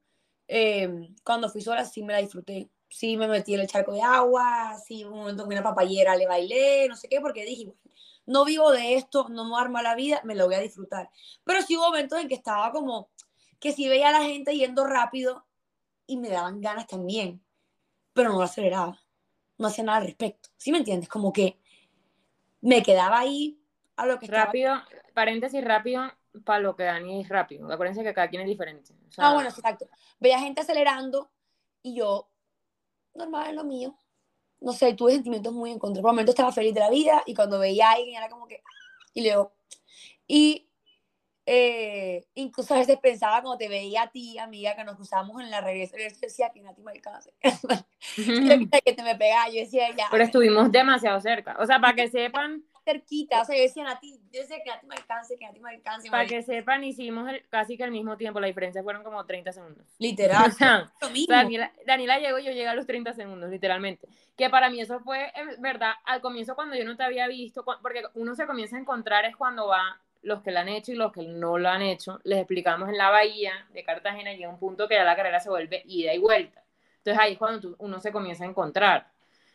eh, 0.49 1.11
cuando 1.25 1.49
fui 1.49 1.61
sola, 1.61 1.85
sí 1.85 2.03
me 2.03 2.13
la 2.13 2.21
disfruté. 2.21 2.69
Sí 2.89 3.17
me 3.17 3.29
metí 3.29 3.55
en 3.55 3.61
el 3.61 3.69
charco 3.69 3.93
de 3.93 4.03
agua, 4.03 4.77
sí, 4.87 5.05
un 5.05 5.19
momento 5.19 5.47
que 5.47 5.55
una 5.55 5.63
papayera 5.63 6.17
le 6.17 6.27
bailé, 6.27 6.89
no 6.89 6.97
sé 6.97 7.09
qué, 7.09 7.21
porque 7.21 7.45
dije, 7.45 7.73
no 8.27 8.45
vivo 8.45 8.71
de 8.71 8.95
esto, 8.95 9.29
no 9.29 9.45
me 9.45 9.57
arma 9.59 9.83
la 9.83 9.95
vida, 9.95 10.21
me 10.25 10.35
lo 10.35 10.47
voy 10.47 10.55
a 10.55 10.61
disfrutar. 10.61 11.11
Pero 11.45 11.63
sí 11.63 11.77
hubo 11.77 11.87
momentos 11.87 12.21
en 12.21 12.29
que 12.29 12.35
estaba 12.35 12.73
como 12.73 13.11
que 13.59 13.73
si 13.73 13.89
veía 13.89 14.09
a 14.09 14.13
la 14.13 14.23
gente 14.23 14.57
yendo 14.57 14.87
rápido 14.87 15.47
y 16.07 16.17
me 16.17 16.29
daban 16.29 16.61
ganas 16.61 16.87
también, 16.87 17.43
pero 18.13 18.31
no 18.31 18.39
lo 18.39 18.45
aceleraba, 18.45 19.01
no 19.59 19.69
hacía 19.69 19.85
nada 19.85 19.99
al 19.99 20.07
respecto. 20.07 20.49
¿Sí 20.57 20.73
me 20.73 20.79
entiendes? 20.79 21.09
Como 21.09 21.33
que 21.33 21.59
me 22.61 22.83
quedaba 22.83 23.19
ahí 23.19 23.61
a 23.97 24.07
lo 24.07 24.19
que 24.19 24.27
Rápido, 24.27 24.77
paréntesis 25.15 25.65
rápido, 25.65 26.13
para 26.45 26.61
lo 26.61 26.77
que 26.77 26.85
Dani 26.85 27.23
es 27.23 27.29
rápido. 27.29 27.71
Acuérdense 27.73 28.03
que 28.03 28.15
cada 28.15 28.29
quien 28.29 28.43
es 28.43 28.49
diferente. 28.49 28.95
ah, 29.19 29.35
bueno, 29.35 29.49
exacto. 29.49 29.89
Veía 30.21 30.39
gente 30.39 30.61
acelerando 30.61 31.31
y 31.83 31.97
yo, 31.97 32.29
normal 33.19 33.51
en 33.51 33.57
lo 33.57 33.65
mío. 33.65 33.97
No 34.61 34.73
sé, 34.73 34.95
tuve 34.95 35.13
sentimientos 35.13 35.53
muy 35.53 35.71
en 35.71 35.79
contra. 35.79 36.03
Por 36.03 36.11
un 36.11 36.15
momento 36.17 36.33
estaba 36.33 36.53
feliz 36.53 36.75
de 36.75 36.81
la 36.81 36.91
vida 36.91 37.23
y 37.27 37.35
cuando 37.35 37.59
veía 37.59 37.91
a 37.91 37.93
alguien 37.93 38.17
era 38.17 38.29
como 38.29 38.47
que... 38.47 38.63
Y 39.15 39.23
luego... 39.23 39.53
Y 40.27 40.69
eh, 41.51 42.27
incluso 42.35 42.75
a 42.75 42.79
veces 42.79 42.99
pensaba 42.99 43.41
cuando 43.41 43.57
te 43.57 43.71
veía 43.71 44.03
a 44.03 44.11
ti, 44.11 44.37
amiga, 44.39 44.77
que 44.77 44.85
nos 44.85 44.97
cruzamos 44.97 45.41
en 45.41 45.51
la 45.51 45.63
regreso, 45.63 45.97
yo 45.97 46.05
decía 46.21 46.51
que 46.55 46.61
Nati 46.61 46.83
me 46.83 46.93
alcance. 46.93 47.33
que 47.41 48.93
te 48.93 49.03
me 49.03 49.17
pegaba, 49.17 49.49
yo 49.49 49.61
decía 49.61 49.89
ya. 49.97 50.09
Pero 50.11 50.25
estuvimos 50.25 50.71
demasiado 50.71 51.19
cerca. 51.23 51.57
O 51.59 51.65
sea, 51.65 51.81
para 51.81 51.95
que 51.95 52.09
sepan. 52.09 52.63
Cerquita, 52.89 53.43
o 53.43 53.45
sea, 53.45 53.55
yo 53.57 53.63
decía 53.63 53.85
Nati, 53.85 54.19
yo 54.33 54.41
decía 54.41 54.63
que 54.65 54.71
Nati 54.71 54.87
me 54.87 54.95
alcance, 54.95 55.37
que 55.37 55.45
Nati 55.45 55.61
me 55.61 55.71
alcance. 55.71 56.11
Para 56.11 56.27
que 56.27 56.43
sepan, 56.43 56.83
hicimos 56.85 57.29
el, 57.29 57.43
casi 57.51 57.77
que 57.77 57.85
al 57.85 57.91
mismo 57.91 58.17
tiempo, 58.17 58.41
la 58.41 58.47
diferencia 58.47 58.83
fueron 58.83 59.03
como 59.03 59.25
30 59.27 59.53
segundos. 59.53 59.85
Literal. 59.99 60.53
Daniela, 61.29 61.71
Daniela 61.87 62.19
llegó 62.19 62.39
y 62.39 62.45
yo 62.45 62.53
llegué 62.53 62.69
a 62.69 62.75
los 62.75 62.87
30 62.87 63.13
segundos, 63.13 63.51
literalmente. 63.51 64.09
Que 64.37 64.49
para 64.49 64.71
mí 64.71 64.81
eso 64.81 65.01
fue, 65.01 65.31
verdad, 65.59 65.93
al 66.05 66.23
comienzo 66.23 66.55
cuando 66.55 66.77
yo 66.77 66.85
no 66.85 66.97
te 66.97 67.03
había 67.03 67.29
visto, 67.29 67.65
porque 67.65 68.03
uno 68.15 68.35
se 68.35 68.47
comienza 68.47 68.77
a 68.77 68.81
encontrar 68.81 69.27
es 69.27 69.37
cuando 69.37 69.67
va 69.67 70.01
los 70.23 70.43
que 70.43 70.51
lo 70.51 70.61
han 70.61 70.69
hecho 70.69 70.93
y 70.93 70.97
los 70.97 71.13
que 71.13 71.23
no 71.23 71.59
lo 71.59 71.69
han 71.69 71.83
hecho, 71.83 72.21
les 72.25 72.39
explicamos 72.39 72.89
en 72.89 72.97
la 72.97 73.11
bahía 73.11 73.67
de 73.73 73.85
Cartagena, 73.85 74.33
llega 74.33 74.49
un 74.49 74.59
punto 74.59 74.89
que 74.89 74.95
ya 74.95 75.05
la 75.05 75.17
carrera 75.17 75.41
se 75.41 75.51
vuelve 75.51 75.83
ida 75.87 76.15
y 76.15 76.19
vuelta. 76.19 76.63
Entonces 76.99 77.23
ahí 77.23 77.33
es 77.33 77.39
cuando 77.39 77.77
uno 77.79 78.01
se 78.01 78.13
comienza 78.13 78.45
a 78.45 78.49
encontrar. 78.49 79.07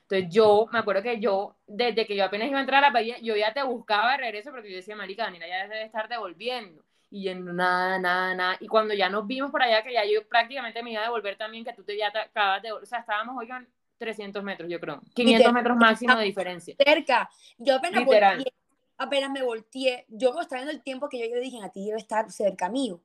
Entonces 0.03 0.29
yo, 0.29 0.67
me 0.71 0.79
acuerdo 0.79 1.01
que 1.01 1.19
yo, 1.19 1.55
desde 1.65 2.05
que 2.05 2.15
yo 2.15 2.25
apenas 2.25 2.47
iba 2.47 2.57
a 2.57 2.61
entrar 2.61 2.83
a 2.83 2.87
la 2.87 2.93
bahía, 2.93 3.17
yo 3.19 3.35
ya 3.35 3.53
te 3.53 3.63
buscaba 3.63 4.11
de 4.11 4.17
regreso 4.17 4.51
porque 4.51 4.69
yo 4.69 4.75
decía, 4.75 4.95
marica, 4.95 5.23
Daniela 5.23 5.47
ya 5.47 5.67
debe 5.67 5.83
estar 5.83 6.07
devolviendo. 6.09 6.83
Y 7.09 7.23
yendo 7.23 7.53
nada, 7.53 7.99
nada, 7.99 8.35
nada. 8.35 8.57
Y 8.59 8.67
cuando 8.67 8.93
ya 8.93 9.07
nos 9.07 9.25
vimos 9.27 9.51
por 9.51 9.61
allá, 9.61 9.83
que 9.83 9.93
ya 9.93 10.03
yo 10.03 10.27
prácticamente 10.27 10.83
me 10.83 10.91
iba 10.91 11.01
a 11.01 11.05
devolver 11.05 11.37
también, 11.37 11.63
que 11.63 11.73
tú 11.73 11.83
te 11.83 11.95
ya 11.97 12.11
te 12.11 12.19
acabas 12.19 12.61
de, 12.61 12.71
o 12.71 12.85
sea, 12.85 12.99
estábamos, 12.99 13.37
oigan, 13.37 13.67
300 13.97 14.43
metros, 14.43 14.69
yo 14.69 14.79
creo. 14.79 15.01
500 15.13 15.53
metros 15.53 15.77
máximo 15.77 16.15
de 16.15 16.25
diferencia. 16.25 16.75
Cerca. 16.77 17.29
Yo 17.57 17.75
apenas 17.75 18.03
volteé, 18.03 18.51
apenas 18.97 19.31
me 19.31 19.43
volteé, 19.43 20.05
yo 20.09 20.29
como 20.29 20.41
estaba 20.41 20.61
viendo 20.61 20.75
el 20.75 20.83
tiempo 20.83 21.07
que 21.07 21.19
yo, 21.19 21.33
yo 21.33 21.39
dije, 21.39 21.59
a 21.63 21.69
ti 21.69 21.85
debe 21.85 21.97
estar 21.97 22.29
cerca 22.31 22.69
mío. 22.69 22.99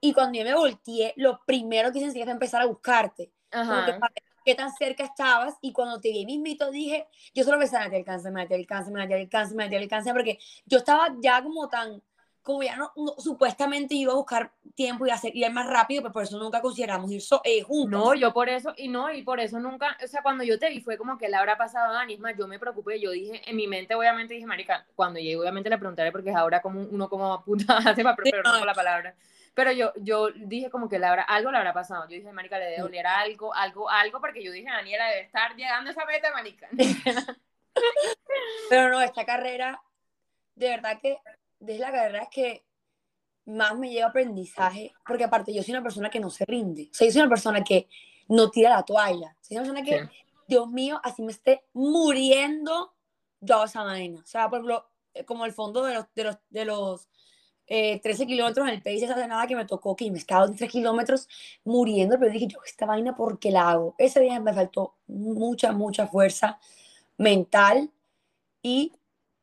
Y 0.00 0.12
cuando 0.12 0.38
yo 0.38 0.44
me 0.44 0.54
volteé, 0.54 1.14
lo 1.16 1.40
primero 1.46 1.90
que 1.92 2.00
hice 2.00 2.24
fue 2.24 2.30
empezar 2.30 2.60
a 2.60 2.66
buscarte. 2.66 3.30
Ajá. 3.50 3.98
Qué 4.44 4.54
tan 4.54 4.72
cerca 4.72 5.04
estabas. 5.04 5.54
Y 5.60 5.72
cuando 5.72 6.00
te 6.00 6.10
vi 6.10 6.26
mismito, 6.26 6.70
dije, 6.70 7.06
yo 7.34 7.44
solo 7.44 7.58
pensaba, 7.58 7.90
te 7.90 7.96
alcance, 7.96 8.30
me 8.30 8.46
te 8.46 8.54
alcance, 8.54 8.90
me 8.90 9.06
te 9.06 9.14
alcance, 9.14 9.54
me 9.54 9.68
te 9.68 9.76
alcance, 9.76 10.12
porque 10.12 10.38
yo 10.66 10.78
estaba 10.78 11.14
ya 11.20 11.42
como 11.42 11.68
tan 11.68 12.02
como 12.44 12.62
ya 12.62 12.76
no, 12.76 12.92
supuestamente 13.16 13.94
iba 13.94 14.12
a 14.12 14.16
buscar 14.16 14.52
tiempo 14.74 15.06
y 15.06 15.10
hacer 15.10 15.34
ir 15.34 15.50
más 15.50 15.66
rápido, 15.66 16.02
pero 16.02 16.12
por 16.12 16.24
eso 16.24 16.38
nunca 16.38 16.60
consideramos 16.60 17.10
ir 17.10 17.22
eh, 17.42 17.62
juntos. 17.62 17.98
No, 17.98 18.14
yo 18.14 18.34
por 18.34 18.50
eso, 18.50 18.74
y 18.76 18.88
no, 18.88 19.10
y 19.10 19.22
por 19.22 19.40
eso 19.40 19.58
nunca, 19.58 19.96
o 20.04 20.06
sea, 20.06 20.22
cuando 20.22 20.44
yo 20.44 20.58
te 20.58 20.68
vi 20.68 20.82
fue 20.82 20.98
como 20.98 21.16
que 21.16 21.30
la 21.30 21.38
habrá 21.38 21.56
pasado 21.56 21.90
a 21.90 21.94
Dani, 21.94 22.18
más, 22.18 22.36
yo 22.36 22.46
me 22.46 22.58
preocupé, 22.58 23.00
yo 23.00 23.12
dije, 23.12 23.40
en 23.48 23.56
mi 23.56 23.66
mente 23.66 23.94
obviamente 23.94 24.34
dije, 24.34 24.46
marica, 24.46 24.86
cuando 24.94 25.18
llegué 25.18 25.38
obviamente 25.38 25.70
le 25.70 25.78
preguntaré 25.78 26.12
porque 26.12 26.30
es 26.30 26.36
ahora 26.36 26.60
como 26.60 26.82
uno 26.82 27.08
como 27.08 27.42
puta 27.42 27.78
hace 27.78 28.02
para 28.02 28.14
pero 28.14 28.42
no 28.42 28.62
la 28.62 28.74
palabra. 28.74 29.14
Pero 29.54 29.70
yo, 29.70 29.92
yo 29.96 30.30
dije 30.34 30.68
como 30.68 30.88
que 30.88 30.98
la 30.98 31.12
algo 31.12 31.52
le 31.52 31.58
habrá 31.58 31.72
pasado. 31.72 32.08
Yo 32.08 32.16
dije, 32.16 32.32
marica, 32.32 32.58
le 32.58 32.66
debe 32.66 32.82
doler 32.82 33.06
algo, 33.06 33.54
algo, 33.54 33.88
algo, 33.88 34.20
porque 34.20 34.42
yo 34.42 34.50
dije, 34.50 34.68
Daniela 34.68 35.06
debe 35.06 35.22
estar 35.22 35.54
llegando 35.54 35.90
a 35.90 35.92
esa 35.92 36.04
meta, 36.04 36.32
marica. 36.32 36.68
pero 38.68 38.88
no, 38.88 39.00
esta 39.00 39.24
carrera, 39.24 39.80
de 40.56 40.68
verdad 40.68 40.98
que 41.00 41.18
desde 41.60 41.80
la 41.80 41.92
carrera 41.92 42.22
es 42.24 42.28
que 42.30 42.64
más 43.46 43.76
me 43.78 43.90
lleva 43.90 44.08
aprendizaje, 44.08 44.92
porque 45.06 45.24
aparte 45.24 45.54
yo 45.54 45.62
soy 45.62 45.72
una 45.72 45.82
persona 45.82 46.10
que 46.10 46.20
no 46.20 46.30
se 46.30 46.44
rinde, 46.44 46.88
o 46.90 46.94
sea, 46.94 47.06
yo 47.06 47.12
soy 47.12 47.22
una 47.22 47.30
persona 47.30 47.62
que 47.62 47.88
no 48.28 48.50
tira 48.50 48.70
la 48.70 48.82
toalla, 48.82 49.36
soy 49.40 49.58
una 49.58 49.66
persona 49.66 49.82
que, 49.82 50.08
Dios 50.46 50.68
mío, 50.68 51.00
así 51.02 51.22
me 51.22 51.32
esté 51.32 51.64
muriendo, 51.72 52.94
yo 53.40 53.56
hago 53.56 53.64
esa 53.64 53.82
vaina, 53.82 54.20
o 54.20 54.26
sea, 54.26 54.48
por 54.48 54.58
ejemplo, 54.58 54.88
eh, 55.12 55.24
como 55.24 55.44
el 55.44 55.52
fondo 55.52 55.84
de 55.84 55.94
los, 55.94 56.06
de 56.14 56.24
los, 56.24 56.38
de 56.48 56.64
los 56.64 57.08
13 57.66 58.22
eh, 58.22 58.26
kilómetros 58.26 58.68
en 58.68 58.74
el 58.74 58.82
país, 58.82 59.02
esa 59.02 59.14
de 59.14 59.26
nada 59.26 59.46
que 59.46 59.56
me 59.56 59.64
tocó, 59.64 59.96
que 59.96 60.10
me 60.10 60.18
estaba 60.18 60.46
en 60.46 60.54
3 60.54 60.70
kilómetros 60.70 61.28
muriendo, 61.64 62.18
pero 62.18 62.30
dije, 62.30 62.46
yo 62.46 62.58
esta 62.66 62.86
vaina, 62.86 63.16
¿por 63.16 63.38
qué 63.38 63.50
la 63.50 63.70
hago? 63.70 63.94
Ese 63.98 64.20
día 64.20 64.38
me 64.40 64.52
faltó 64.52 64.94
mucha, 65.06 65.72
mucha 65.72 66.06
fuerza 66.06 66.58
mental 67.16 67.90
y 68.62 68.92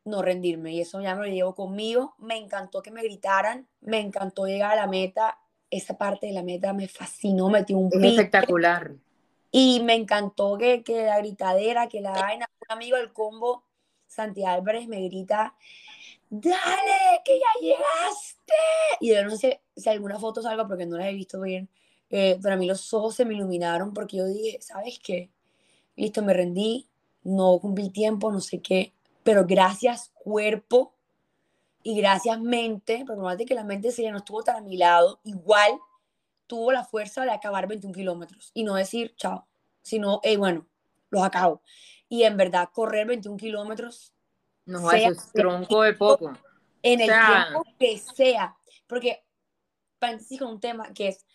no 0.03 0.21
rendirme 0.21 0.73
y 0.73 0.81
eso 0.81 1.01
ya 1.01 1.15
me 1.15 1.27
lo 1.27 1.34
llevo 1.34 1.55
conmigo. 1.55 2.15
Me 2.17 2.38
encantó 2.38 2.81
que 2.81 2.91
me 2.91 3.03
gritaran, 3.03 3.67
me 3.81 3.99
encantó 3.99 4.45
llegar 4.45 4.73
a 4.73 4.75
la 4.75 4.88
meta. 4.88 5.38
Esa 5.69 5.97
parte 5.97 6.27
de 6.27 6.34
la 6.34 6.43
meta 6.43 6.73
me 6.73 6.88
fascinó, 6.88 7.49
metí 7.49 7.73
un 7.73 7.89
pique. 7.89 8.07
espectacular. 8.07 8.91
Y 9.51 9.81
me 9.84 9.95
encantó 9.95 10.57
que, 10.57 10.84
que 10.84 11.05
la 11.05 11.17
gritadera, 11.19 11.88
que 11.88 12.01
la 12.01 12.12
vaina, 12.12 12.49
un 12.67 12.75
amigo 12.75 12.97
del 12.97 13.13
combo, 13.13 13.63
Santi 14.07 14.43
Álvarez, 14.43 14.88
me 14.88 15.01
grita, 15.03 15.55
dale, 16.32 17.22
que 17.26 17.39
ya 17.39 17.62
llegaste. 17.62 18.54
Y 19.02 19.13
yo 19.13 19.24
no 19.24 19.36
sé 19.36 19.62
si 19.76 19.89
alguna 19.89 20.17
foto 20.17 20.41
salga 20.41 20.67
porque 20.67 20.86
no 20.86 20.98
las 20.98 21.08
he 21.08 21.13
visto 21.13 21.41
bien, 21.41 21.70
eh, 22.10 22.39
pero 22.41 22.56
a 22.56 22.58
mí 22.58 22.65
los 22.65 22.94
ojos 22.94 23.15
se 23.15 23.26
me 23.26 23.36
iluminaron 23.36 23.94
porque 23.94 24.17
yo 24.17 24.26
dije, 24.26 24.60
¿sabes 24.62 25.00
qué? 25.04 25.30
Listo, 25.96 26.24
me 26.24 26.34
rendí, 26.34 26.88
no 27.24 27.60
cumplí 27.60 27.89
tiempo, 27.89 28.32
no 28.32 28.39
sé 28.39 28.62
qué, 28.62 28.94
pero 29.24 29.46
gracias 29.46 30.12
cuerpo 30.13 30.94
y 31.84 31.96
gracias 31.98 32.39
mente, 32.39 33.04
porque 33.06 33.22
más 33.22 33.38
de 33.38 33.46
que 33.46 33.54
la 33.54 33.65
mente 33.65 33.91
se 33.91 34.04
ya 34.04 34.12
no 34.12 34.20
estuvo 34.20 34.41
tan 34.41 34.56
a 34.56 34.62
mi 34.62 34.78
lado, 34.78 35.20
igual 35.26 35.72
tuvo 36.48 36.72
la 36.72 36.86
fuerza 36.86 37.24
de 37.24 37.32
acabar 37.32 37.67
21 37.67 37.94
kilómetros 37.94 38.52
y 38.54 38.63
no 38.63 38.76
decir 38.76 39.13
chao, 39.17 39.48
sino, 39.82 40.22
hey, 40.24 40.38
bueno, 40.38 40.65
los 41.10 41.24
acabo. 41.24 41.62
Y 42.08 42.24
en 42.24 42.38
verdad, 42.38 42.70
correr 42.74 43.08
21 43.08 43.38
kilómetros. 43.38 44.13
No, 44.65 44.89
sea, 44.89 45.10
eso 45.10 45.21
es 45.21 45.32
tronco 45.32 45.82
de 45.82 45.93
poco. 45.93 46.34
En 46.84 47.02
el 47.02 47.08
tiempo 47.10 47.63
que 47.80 47.97
sea. 47.97 48.56
Porque, 48.88 49.24
paréntesis 50.00 50.39
con 50.39 50.50
un 50.50 50.60
tema 50.60 50.91
que 50.93 51.10
es, 51.10 51.26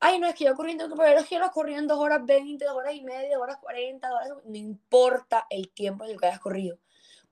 ay, 0.00 0.18
no, 0.18 0.26
es 0.26 0.34
que 0.34 0.44
yo 0.44 0.54
corriendo, 0.54 0.88
pero 0.96 1.18
es 1.18 1.26
que 1.26 1.36
yo 1.36 1.50
corriendo 1.50 1.94
dos 1.94 2.04
horas 2.04 2.24
20, 2.24 2.64
dos 2.64 2.74
horas 2.74 2.94
y 2.94 3.02
media, 3.02 3.36
dos 3.36 3.42
horas 3.42 3.58
40, 3.60 4.12
horas, 4.12 4.28
no 4.44 4.56
importa 4.56 5.46
el 5.50 5.70
tiempo 5.70 6.04
en 6.04 6.10
el 6.10 6.20
que 6.20 6.26
hayas 6.26 6.40
corrido 6.40 6.78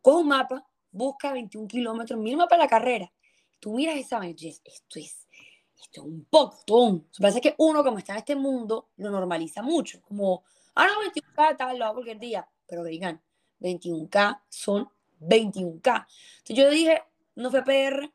con 0.00 0.16
un 0.16 0.28
mapa, 0.28 0.66
busca 0.90 1.32
21 1.32 1.68
kilómetros, 1.68 2.18
mira 2.18 2.32
el 2.32 2.38
mapa 2.38 2.56
de 2.56 2.62
la 2.62 2.68
carrera. 2.68 3.12
Tú 3.58 3.74
miras 3.74 3.96
esa 3.96 4.18
vaina 4.18 4.36
y 4.38 4.48
esto 4.48 4.98
es, 4.98 5.28
esto 5.76 6.00
es 6.00 6.06
un 6.06 6.24
poco 6.24 6.56
Lo 6.66 7.02
que 7.12 7.22
pasa 7.22 7.38
es 7.38 7.42
que 7.42 7.54
uno, 7.58 7.84
como 7.84 7.98
está 7.98 8.12
en 8.12 8.18
este 8.18 8.36
mundo, 8.36 8.90
lo 8.96 9.10
normaliza 9.10 9.62
mucho. 9.62 10.00
Como, 10.00 10.44
ah, 10.74 10.86
no, 10.86 11.10
21K, 11.10 11.56
tal, 11.56 11.78
lo 11.78 11.84
hago 11.84 11.94
cualquier 11.94 12.18
día. 12.18 12.48
Pero 12.66 12.84
digan, 12.84 13.22
21K 13.60 14.42
son 14.48 14.88
21K. 15.20 16.06
Entonces 16.38 16.56
yo 16.56 16.70
dije, 16.70 17.02
no 17.36 17.50
fue 17.50 17.62
PR, 17.62 18.10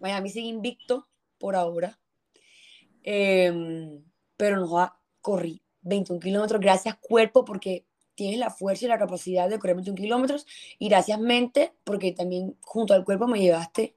Miami 0.00 0.30
sigue 0.30 0.48
invicto 0.48 1.08
por 1.38 1.56
ahora. 1.56 1.98
Em, 3.02 4.04
pero 4.36 4.56
nos 4.56 4.74
va 4.74 4.98
correr 5.20 5.60
21 5.82 6.20
kilómetros. 6.20 6.60
Gracias, 6.60 6.96
cuerpo, 6.96 7.44
porque 7.44 7.84
tienes 8.14 8.38
la 8.38 8.50
fuerza 8.50 8.86
y 8.86 8.88
la 8.88 8.98
capacidad 8.98 9.48
de 9.48 9.58
correr 9.58 9.76
21 9.76 9.96
kilómetros 9.96 10.46
y 10.78 10.88
gracias 10.88 11.20
mente 11.20 11.72
porque 11.84 12.12
también 12.12 12.56
junto 12.62 12.94
al 12.94 13.04
cuerpo 13.04 13.28
me 13.28 13.40
llevaste 13.40 13.94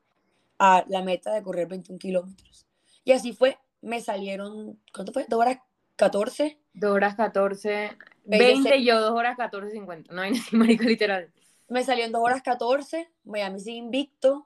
a 0.60 0.86
la 0.88 1.02
meta 1.02 1.34
de 1.34 1.42
correr 1.42 1.68
21 1.68 1.98
kilómetros. 1.98 2.68
Y 3.04 3.14
así 3.14 3.34
fue, 3.34 3.58
me 3.82 4.00
salieron, 4.00 4.80
¿cuánto 4.94 5.12
fue? 5.12 5.26
¿2 5.26 5.38
horas 5.38 5.58
14? 5.96 6.60
2 6.74 6.92
horas 6.92 7.16
14, 7.16 7.98
20 8.26 8.78
y 8.78 8.86
yo 8.86 9.00
2 9.00 9.12
horas 9.12 9.38
14, 9.38 9.72
50. 9.72 10.14
No 10.14 10.22
hay 10.22 10.34
marico 10.52 10.84
literal. 10.84 11.32
Me 11.72 11.86
salió 11.86 12.04
en 12.04 12.12
2 12.12 12.22
horas 12.22 12.42
14, 12.42 13.10
Miami 13.24 13.62
sigue 13.62 13.78
invicto. 13.78 14.46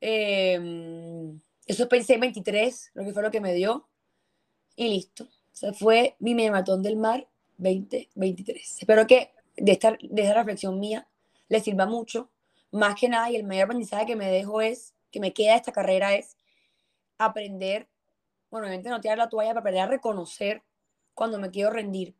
Eh, 0.00 1.36
eso 1.66 1.88
pensé 1.88 2.16
23, 2.16 2.92
lo 2.94 3.04
que 3.04 3.12
fue 3.12 3.24
lo 3.24 3.32
que 3.32 3.40
me 3.40 3.52
dio. 3.52 3.88
Y 4.76 4.88
listo. 4.88 5.24
O 5.24 5.56
sea, 5.56 5.72
fue 5.72 6.14
mi 6.20 6.36
maratón 6.36 6.80
del 6.80 6.96
mar 6.96 7.26
2023. 7.58 8.78
Espero 8.78 9.04
que 9.08 9.32
de 9.56 9.72
esta, 9.72 9.98
de 10.00 10.22
esta 10.22 10.34
reflexión 10.34 10.78
mía 10.78 11.08
les 11.48 11.64
sirva 11.64 11.86
mucho. 11.86 12.30
Más 12.70 12.94
que 12.94 13.08
nada, 13.08 13.32
y 13.32 13.36
el 13.36 13.42
mayor 13.42 13.64
aprendizaje 13.64 14.06
que 14.06 14.14
me 14.14 14.30
dejo 14.30 14.60
es, 14.60 14.94
que 15.10 15.18
me 15.18 15.32
queda 15.32 15.56
esta 15.56 15.72
carrera 15.72 16.14
es 16.14 16.36
aprender, 17.18 17.88
bueno, 18.52 18.68
obviamente 18.68 18.90
no 18.90 19.00
tirar 19.00 19.18
la 19.18 19.28
toalla, 19.28 19.50
para 19.50 19.60
aprender 19.60 19.82
a 19.82 19.86
reconocer 19.88 20.62
cuando 21.14 21.40
me 21.40 21.50
quiero 21.50 21.70
rendir. 21.70 22.14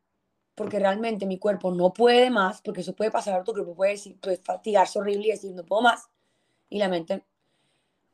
Porque 0.55 0.79
realmente 0.79 1.25
mi 1.25 1.37
cuerpo 1.37 1.71
no 1.71 1.93
puede 1.93 2.29
más, 2.29 2.61
porque 2.61 2.81
eso 2.81 2.95
puede 2.95 3.11
pasar, 3.11 3.43
tu 3.43 3.51
cuerpo 3.53 3.75
puede, 3.75 3.91
decir, 3.91 4.17
puede 4.19 4.37
fatigarse 4.37 4.97
horrible 4.97 5.27
y 5.27 5.31
decir, 5.31 5.51
no 5.53 5.63
puedo 5.63 5.81
más. 5.81 6.09
Y 6.69 6.79
la 6.79 6.87
mente, 6.87 7.23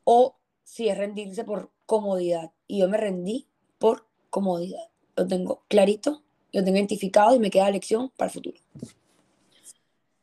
o 0.04 0.36
si 0.64 0.90
es 0.90 0.98
rendirse 0.98 1.44
por 1.44 1.72
comodidad. 1.86 2.52
Y 2.68 2.80
yo 2.80 2.90
me 2.90 2.98
rendí 2.98 3.48
por 3.78 4.08
comodidad. 4.30 4.90
Lo 5.16 5.28
tengo 5.28 5.64
clarito 5.68 6.24
lo 6.54 6.64
tengo 6.64 6.78
identificado 6.78 7.36
y 7.36 7.40
me 7.40 7.50
queda 7.50 7.70
lección 7.70 8.10
para 8.18 8.28
el 8.28 8.34
futuro. 8.34 8.58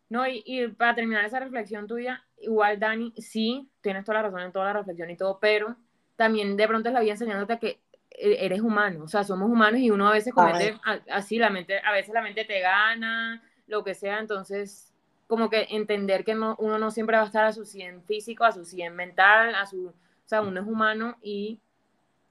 No, 0.08 0.26
y, 0.26 0.68
para 0.76 0.94
terminar 0.94 1.24
esa 1.24 1.40
reflexión 1.40 1.86
tuya, 1.86 2.24
igual 2.38 2.78
Dani, 2.78 3.12
sí, 3.18 3.68
tienes 3.82 4.04
toda 4.04 4.18
la 4.18 4.22
razón 4.24 4.40
en 4.40 4.52
toda 4.52 4.66
la 4.66 4.72
reflexión 4.74 5.10
y 5.10 5.16
todo, 5.16 5.38
pero 5.38 5.76
también 6.16 6.56
de 6.56 6.66
pronto 6.66 6.88
es 6.88 6.94
la 6.94 7.00
vida 7.00 7.12
enseñándote 7.12 7.58
que 7.58 7.80
eres 8.20 8.60
humano, 8.60 9.04
o 9.04 9.08
sea, 9.08 9.24
somos 9.24 9.50
humanos 9.50 9.80
y 9.80 9.90
uno 9.90 10.08
a 10.08 10.12
veces 10.12 10.32
comete 10.32 10.78
así, 11.10 11.38
la 11.38 11.50
mente, 11.50 11.80
a 11.80 11.92
veces 11.92 12.12
la 12.12 12.22
mente 12.22 12.44
te 12.44 12.60
gana, 12.60 13.42
lo 13.66 13.84
que 13.84 13.94
sea, 13.94 14.18
entonces 14.18 14.92
como 15.26 15.50
que 15.50 15.66
entender 15.70 16.24
que 16.24 16.34
no, 16.34 16.56
uno 16.58 16.78
no 16.78 16.90
siempre 16.90 17.16
va 17.16 17.22
a 17.22 17.26
estar 17.26 17.44
a 17.44 17.52
su 17.52 17.64
100 17.64 18.02
físico, 18.04 18.44
a 18.44 18.52
su 18.52 18.64
100 18.64 18.96
mental, 18.96 19.54
a 19.54 19.66
su, 19.66 19.88
o 19.88 19.94
sea, 20.24 20.40
uno 20.40 20.60
es 20.60 20.66
humano 20.66 21.16
y 21.22 21.60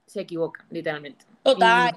se 0.06 0.22
equivoca, 0.22 0.66
literalmente. 0.72 1.26
Total. 1.44 1.96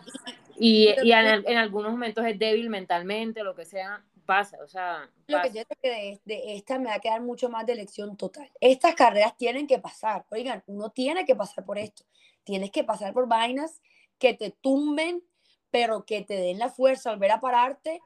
Y, 0.59 0.95
y 1.03 1.13
en, 1.13 1.27
en, 1.47 1.57
algunos 1.57 1.93
momentos 1.93 2.25
es 2.27 2.39
débil 2.39 2.69
mentalmente, 2.69 3.43
lo 3.43 3.55
que 3.55 3.65
sea, 3.65 4.03
pasa, 4.27 4.59
o 4.63 4.69
sea. 4.69 5.09
Lo 5.27 5.41
que 5.43 5.49
yo 5.49 5.65
creo 5.65 5.79
que 5.83 6.21
de, 6.25 6.55
esta 6.55 6.79
me 6.79 6.87
va 6.87 6.95
a 6.95 7.01
quedar 7.01 7.21
mucho 7.21 7.49
más 7.49 7.67
de 7.67 7.75
lección 7.75 8.17
total. 8.17 8.49
Estas 8.61 8.95
carreras 8.95 9.37
tienen 9.37 9.67
que 9.67 9.79
pasar, 9.79 10.25
oigan, 10.31 10.63
uno 10.67 10.91
tiene 10.91 11.25
que 11.25 11.35
pasar 11.35 11.65
por 11.65 11.79
esto. 11.79 12.05
Tienes 12.45 12.71
que 12.71 12.85
pasar 12.85 13.13
por 13.13 13.29
vainas 13.29 13.81
que 14.19 14.35
te 14.35 14.51
tumben, 14.51 15.25
pero 15.71 16.05
que 16.05 16.23
te 16.23 16.35
den 16.35 16.59
la 16.59 16.69
fuerza, 16.69 17.11
volver 17.11 17.33
a 17.33 17.41
pararte 17.41 18.01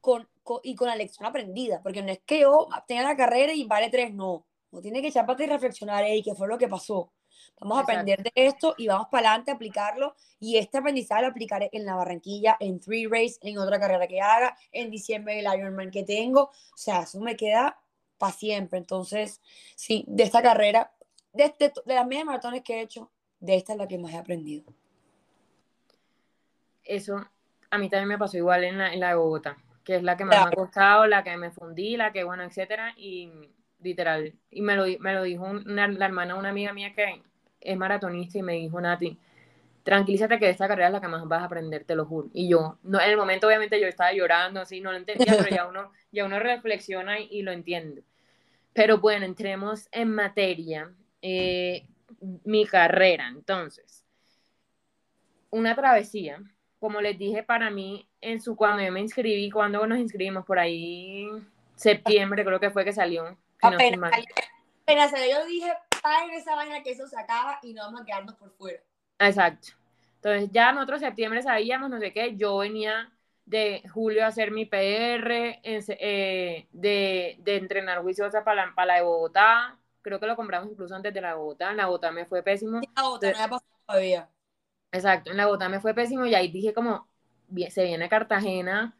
con, 0.00 0.28
y 0.62 0.74
con 0.74 0.88
la 0.88 0.96
lección 0.96 1.26
aprendida, 1.26 1.82
porque 1.82 2.02
no 2.02 2.12
es 2.12 2.20
que 2.20 2.40
yo 2.40 2.68
tenga 2.86 3.02
la 3.02 3.16
carrera 3.16 3.52
y 3.52 3.64
vale 3.64 3.90
tres, 3.90 4.14
no. 4.14 4.46
No 4.70 4.80
tiene 4.80 5.00
que 5.00 5.08
echar 5.08 5.26
para 5.26 5.42
y 5.42 5.46
reflexionar, 5.46 6.06
y 6.08 6.22
qué 6.22 6.34
fue 6.34 6.48
lo 6.48 6.58
que 6.58 6.68
pasó. 6.68 7.12
Vamos 7.60 7.78
a 7.78 7.80
aprender 7.82 8.22
de 8.22 8.32
esto 8.34 8.74
y 8.76 8.86
vamos 8.88 9.08
para 9.10 9.28
adelante 9.28 9.50
a 9.50 9.54
aplicarlo. 9.54 10.14
Y 10.38 10.58
este 10.58 10.78
aprendizaje 10.78 11.22
lo 11.22 11.28
aplicaré 11.28 11.70
en 11.72 11.86
la 11.86 11.94
Barranquilla, 11.94 12.56
en 12.60 12.80
Three 12.80 13.06
Race, 13.06 13.38
en 13.42 13.58
otra 13.58 13.80
carrera 13.80 14.06
que 14.06 14.20
haga, 14.20 14.56
en 14.72 14.90
diciembre 14.90 15.38
el 15.38 15.46
Ironman 15.58 15.90
que 15.90 16.02
tengo. 16.02 16.42
O 16.42 16.76
sea, 16.76 17.02
eso 17.02 17.20
me 17.20 17.36
queda 17.36 17.80
para 18.18 18.32
siempre. 18.32 18.78
Entonces, 18.78 19.40
sí, 19.74 20.04
de 20.06 20.24
esta 20.24 20.42
carrera, 20.42 20.92
de, 21.32 21.44
este, 21.44 21.72
de 21.84 21.94
las 21.94 22.06
medias 22.06 22.26
maratones 22.26 22.62
que 22.62 22.74
he 22.74 22.82
hecho, 22.82 23.10
de 23.46 23.56
esta 23.56 23.72
es 23.72 23.78
la 23.78 23.88
que 23.88 23.98
más 23.98 24.12
he 24.12 24.18
aprendido. 24.18 24.64
Eso, 26.84 27.24
a 27.70 27.78
mí 27.78 27.88
también 27.88 28.08
me 28.08 28.18
pasó 28.18 28.36
igual 28.36 28.64
en 28.64 28.78
la, 28.78 28.92
en 28.92 29.00
la 29.00 29.08
de 29.08 29.14
Bogotá, 29.14 29.56
que 29.84 29.96
es 29.96 30.02
la 30.02 30.16
que 30.16 30.24
más 30.24 30.44
me 30.44 30.48
ha 30.48 30.50
costado, 30.50 31.06
la 31.06 31.24
que 31.24 31.36
me 31.36 31.50
fundí, 31.50 31.96
la 31.96 32.12
que, 32.12 32.24
bueno, 32.24 32.42
etcétera, 32.42 32.92
y 32.96 33.30
literal, 33.80 34.34
y 34.50 34.62
me 34.62 34.76
lo, 34.76 34.84
me 35.00 35.14
lo 35.14 35.22
dijo 35.22 35.44
una, 35.44 35.88
la 35.88 36.06
hermana 36.06 36.34
de 36.34 36.40
una 36.40 36.48
amiga 36.50 36.72
mía 36.72 36.92
que 36.94 37.22
es 37.60 37.76
maratonista 37.76 38.38
y 38.38 38.42
me 38.42 38.54
dijo, 38.54 38.80
Nati, 38.80 39.18
tranquilízate 39.82 40.38
que 40.38 40.50
esta 40.50 40.66
carrera 40.66 40.88
es 40.88 40.92
la 40.92 41.00
que 41.00 41.08
más 41.08 41.26
vas 41.28 41.42
a 41.42 41.46
aprender, 41.46 41.84
te 41.84 41.94
lo 41.94 42.06
juro. 42.06 42.28
Y 42.32 42.48
yo, 42.48 42.78
no, 42.82 43.00
en 43.00 43.10
el 43.10 43.16
momento 43.16 43.46
obviamente 43.46 43.80
yo 43.80 43.86
estaba 43.86 44.12
llorando, 44.12 44.60
así, 44.60 44.80
no 44.80 44.90
lo 44.90 44.98
entendía, 44.98 45.34
pero 45.38 45.48
ya 45.48 45.66
uno, 45.68 45.92
ya 46.10 46.24
uno 46.24 46.38
reflexiona 46.38 47.20
y, 47.20 47.42
lo 47.42 47.52
entiende. 47.52 48.02
Pero 48.72 48.98
bueno, 48.98 49.24
entremos 49.24 49.88
en 49.92 50.10
materia. 50.10 50.92
Eh, 51.22 51.86
mi 52.44 52.66
carrera, 52.66 53.28
entonces. 53.28 54.04
Una 55.50 55.74
travesía, 55.74 56.42
como 56.78 57.00
les 57.00 57.18
dije, 57.18 57.42
para 57.42 57.70
mí, 57.70 58.08
en 58.20 58.40
su, 58.40 58.56
cuando 58.56 58.82
yo 58.82 58.92
me 58.92 59.00
inscribí, 59.00 59.50
cuando 59.50 59.86
nos 59.86 59.98
inscribimos, 59.98 60.44
por 60.44 60.58
ahí, 60.58 61.28
septiembre 61.74 62.44
creo 62.44 62.60
que 62.60 62.70
fue 62.70 62.84
que 62.84 62.92
salió. 62.92 63.36
apenas, 63.62 64.12
apenas 64.82 65.12
yo 65.12 65.46
dije, 65.46 65.72
en 66.24 66.30
esa 66.30 66.54
vaina 66.54 66.82
que 66.82 66.90
eso 66.90 67.06
se 67.06 67.18
acaba 67.18 67.58
y 67.62 67.72
no 67.74 67.82
vamos 67.82 68.02
a 68.02 68.04
quedarnos 68.04 68.34
por 68.36 68.50
fuera. 68.52 68.80
Exacto. 69.18 69.68
Entonces 70.16 70.50
ya 70.52 70.72
nosotros 70.72 71.00
septiembre 71.00 71.42
sabíamos, 71.42 71.90
no 71.90 71.98
sé 71.98 72.12
qué, 72.12 72.36
yo 72.36 72.58
venía 72.58 73.12
de 73.44 73.82
julio 73.92 74.24
a 74.24 74.28
hacer 74.28 74.50
mi 74.50 74.66
PR, 74.66 75.60
eh, 75.62 76.66
de, 76.72 77.36
de, 77.38 77.56
entrenar 77.56 78.02
juiciosa 78.02 78.42
para 78.42 78.66
la, 78.66 78.74
para 78.74 78.86
la 78.86 78.94
de 78.94 79.02
Bogotá, 79.02 79.78
creo 80.06 80.20
que 80.20 80.26
lo 80.28 80.36
compramos 80.36 80.70
incluso 80.70 80.94
antes 80.94 81.12
de 81.12 81.20
la 81.20 81.34
Bogotá, 81.34 81.72
en 81.72 81.78
la 81.78 81.86
Bogotá 81.86 82.12
me 82.12 82.26
fue 82.26 82.44
pésimo. 82.44 82.80
la 82.94 83.02
Bogotá 83.02 83.32
no 83.32 83.50
pasado 83.50 83.80
todavía. 83.84 84.30
Exacto, 84.92 85.32
en 85.32 85.36
la 85.36 85.46
Bogotá 85.46 85.68
me 85.68 85.80
fue 85.80 85.94
pésimo 85.94 86.26
y 86.26 86.34
ahí 86.36 86.48
dije 86.48 86.72
como, 86.72 87.08
se 87.70 87.84
viene 87.84 88.08
Cartagena, 88.08 88.96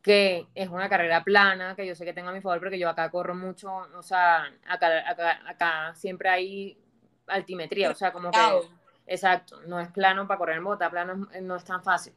que 0.00 0.46
es 0.54 0.70
una 0.70 0.88
carrera 0.88 1.22
plana, 1.22 1.76
que 1.76 1.86
yo 1.86 1.94
sé 1.94 2.06
que 2.06 2.14
tengo 2.14 2.30
a 2.30 2.32
mi 2.32 2.40
favor 2.40 2.58
porque 2.58 2.78
yo 2.78 2.88
acá 2.88 3.10
corro 3.10 3.34
mucho, 3.34 3.70
o 3.94 4.02
sea, 4.02 4.44
acá, 4.66 5.10
acá, 5.10 5.40
acá 5.46 5.94
siempre 5.94 6.30
hay 6.30 6.78
altimetría, 7.26 7.90
o 7.90 7.94
sea, 7.94 8.12
como 8.12 8.30
que 8.30 8.38
Exacto, 9.06 9.60
no 9.66 9.78
es 9.78 9.88
plano 9.92 10.26
para 10.26 10.38
correr 10.38 10.56
en 10.56 10.64
bota, 10.64 10.90
plano 10.90 11.28
no 11.40 11.56
es 11.56 11.64
tan 11.64 11.82
fácil. 11.82 12.12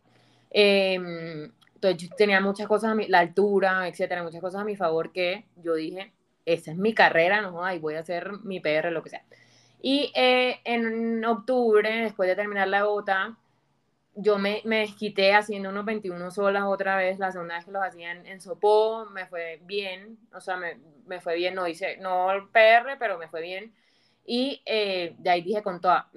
Em, 0.49 1.52
entonces 1.75 2.10
yo 2.10 2.15
tenía 2.15 2.41
muchas 2.41 2.67
cosas, 2.67 2.91
a 2.91 2.95
mi, 2.95 3.08
la 3.08 3.19
altura, 3.19 3.88
etcétera, 3.88 4.23
muchas 4.23 4.41
cosas 4.41 4.62
a 4.62 4.65
mi 4.65 4.75
favor 4.75 5.12
que 5.12 5.45
yo 5.58 5.75
dije, 5.75 6.13
esa 6.53 6.71
es 6.71 6.77
mi 6.77 6.93
carrera, 6.93 7.41
no 7.41 7.71
y 7.73 7.79
voy 7.79 7.95
a 7.95 7.99
hacer 7.99 8.31
mi 8.43 8.59
PR, 8.59 8.91
lo 8.91 9.03
que 9.03 9.09
sea. 9.09 9.23
Y 9.81 10.12
eh, 10.15 10.59
en 10.65 11.23
octubre, 11.25 11.89
después 12.03 12.27
de 12.27 12.35
terminar 12.35 12.67
la 12.67 12.83
bota, 12.83 13.38
yo 14.15 14.38
me, 14.38 14.62
me 14.65 14.79
desquité 14.79 15.33
haciendo 15.33 15.69
unos 15.69 15.85
21 15.85 16.31
solas 16.31 16.63
otra 16.65 16.97
vez, 16.97 17.19
la 17.19 17.31
segunda 17.31 17.55
vez 17.55 17.65
que 17.65 17.71
los 17.71 17.83
hacía 17.83 18.12
en, 18.12 18.41
Sopó, 18.41 19.05
me 19.05 19.25
fue 19.27 19.59
bien, 19.63 20.17
o 20.33 20.41
sea, 20.41 20.57
me, 20.57 20.77
me, 21.05 21.21
fue 21.21 21.35
bien, 21.35 21.55
no 21.55 21.67
hice, 21.67 21.97
no 21.97 22.31
el 22.31 22.47
PR, 22.49 22.97
pero 22.99 23.17
me 23.17 23.29
fue 23.29 23.41
bien. 23.41 23.73
Y 24.25 24.62
eh, 24.65 25.15
de 25.17 25.29
ahí 25.29 25.41
dije 25.41 25.63
con 25.63 25.81
toda, 25.81 26.09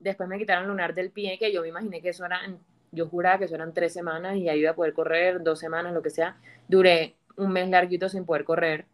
después 0.00 0.28
me 0.28 0.38
quitaron 0.38 0.66
lunar 0.66 0.94
del 0.94 1.10
pie, 1.10 1.38
que 1.38 1.52
yo 1.52 1.62
me 1.62 1.68
imaginé 1.68 2.02
que 2.02 2.10
eso 2.10 2.24
eran, 2.26 2.58
yo 2.90 3.08
juraba 3.08 3.38
que 3.38 3.44
eso 3.44 3.54
eran 3.54 3.72
tres 3.72 3.92
semanas 3.92 4.36
y 4.36 4.48
ahí 4.48 4.60
iba 4.60 4.72
a 4.72 4.74
poder 4.74 4.92
correr, 4.92 5.42
dos 5.42 5.60
semanas, 5.60 5.94
lo 5.94 6.02
que 6.02 6.10
sea. 6.10 6.36
Duré 6.68 7.14
un 7.36 7.52
mes 7.52 7.68
larguito 7.68 8.08
sin 8.08 8.26
poder 8.26 8.44
correr. 8.44 8.86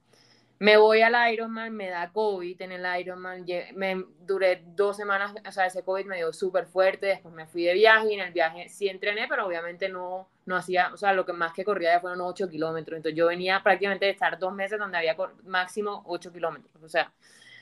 Me 0.61 0.77
voy 0.77 1.01
al 1.01 1.33
Ironman, 1.33 1.75
me 1.75 1.89
da 1.89 2.13
COVID 2.13 2.63
en 2.63 2.73
el 2.73 3.01
Ironman, 3.01 3.45
me 3.75 4.05
duré 4.21 4.63
dos 4.65 4.97
semanas, 4.97 5.35
o 5.45 5.51
sea, 5.51 5.67
ese 5.67 5.83
COVID 5.83 6.05
me 6.05 6.19
dio 6.19 6.33
súper 6.33 6.67
fuerte, 6.67 7.07
después 7.07 7.35
me 7.35 7.47
fui 7.47 7.65
de 7.65 7.73
viaje 7.73 8.11
y 8.11 8.15
en 8.15 8.21
el 8.21 8.33
viaje 8.33 8.69
sí 8.69 8.89
entrené, 8.89 9.27
pero 9.27 9.47
obviamente 9.47 9.89
no, 9.89 10.29
no 10.45 10.57
hacía, 10.57 10.93
o 10.93 10.97
sea, 10.97 11.15
lo 11.15 11.25
que 11.25 11.33
más 11.33 11.53
que 11.55 11.65
corría 11.65 11.95
ya 11.95 12.01
fueron 12.01 12.21
8 12.21 12.49
kilómetros, 12.49 12.99
entonces 12.99 13.17
yo 13.17 13.27
venía 13.27 13.63
prácticamente 13.63 14.05
de 14.05 14.13
estar 14.13 14.39
dos 14.39 14.53
meses 14.53 14.79
donde 14.79 14.99
había 14.99 15.17
máximo 15.45 16.05
8 16.07 16.31
kilómetros, 16.31 16.83
o 16.83 16.89
sea, 16.89 17.11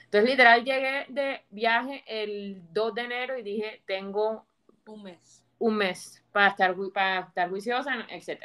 entonces, 0.08 0.30
literal, 0.30 0.64
llegué 0.64 1.04
de 1.10 1.44
viaje 1.50 2.02
el 2.06 2.62
2 2.72 2.94
de 2.94 3.02
enero 3.02 3.38
y 3.38 3.42
dije, 3.42 3.82
tengo 3.86 4.46
un 4.86 5.02
mes. 5.02 5.44
Un 5.58 5.76
mes 5.76 6.24
para 6.32 6.48
estar, 6.48 6.74
para 6.94 7.20
estar 7.20 7.50
juiciosa, 7.50 8.06
etc. 8.08 8.42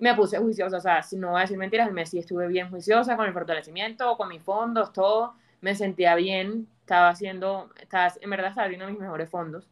Me 0.00 0.14
puse 0.14 0.38
juiciosa, 0.38 0.78
o 0.78 0.80
sea, 0.80 1.02
si 1.02 1.16
no 1.16 1.30
voy 1.30 1.38
a 1.38 1.42
decir 1.42 1.58
mentiras, 1.58 1.86
el 1.86 1.94
mes 1.94 2.10
sí 2.10 2.18
estuve 2.18 2.48
bien 2.48 2.70
juiciosa 2.70 3.16
con 3.16 3.26
el 3.26 3.32
fortalecimiento, 3.32 4.16
con 4.16 4.28
mis 4.28 4.42
fondos, 4.42 4.92
todo. 4.92 5.34
Me 5.60 5.74
sentía 5.76 6.14
bien, 6.16 6.66
estaba 6.80 7.10
haciendo, 7.10 7.70
estaba, 7.80 8.12
en 8.20 8.30
verdad 8.30 8.48
estaba 8.50 8.68
viendo 8.68 8.86
mis 8.88 8.98
mejores 8.98 9.30
fondos. 9.30 9.68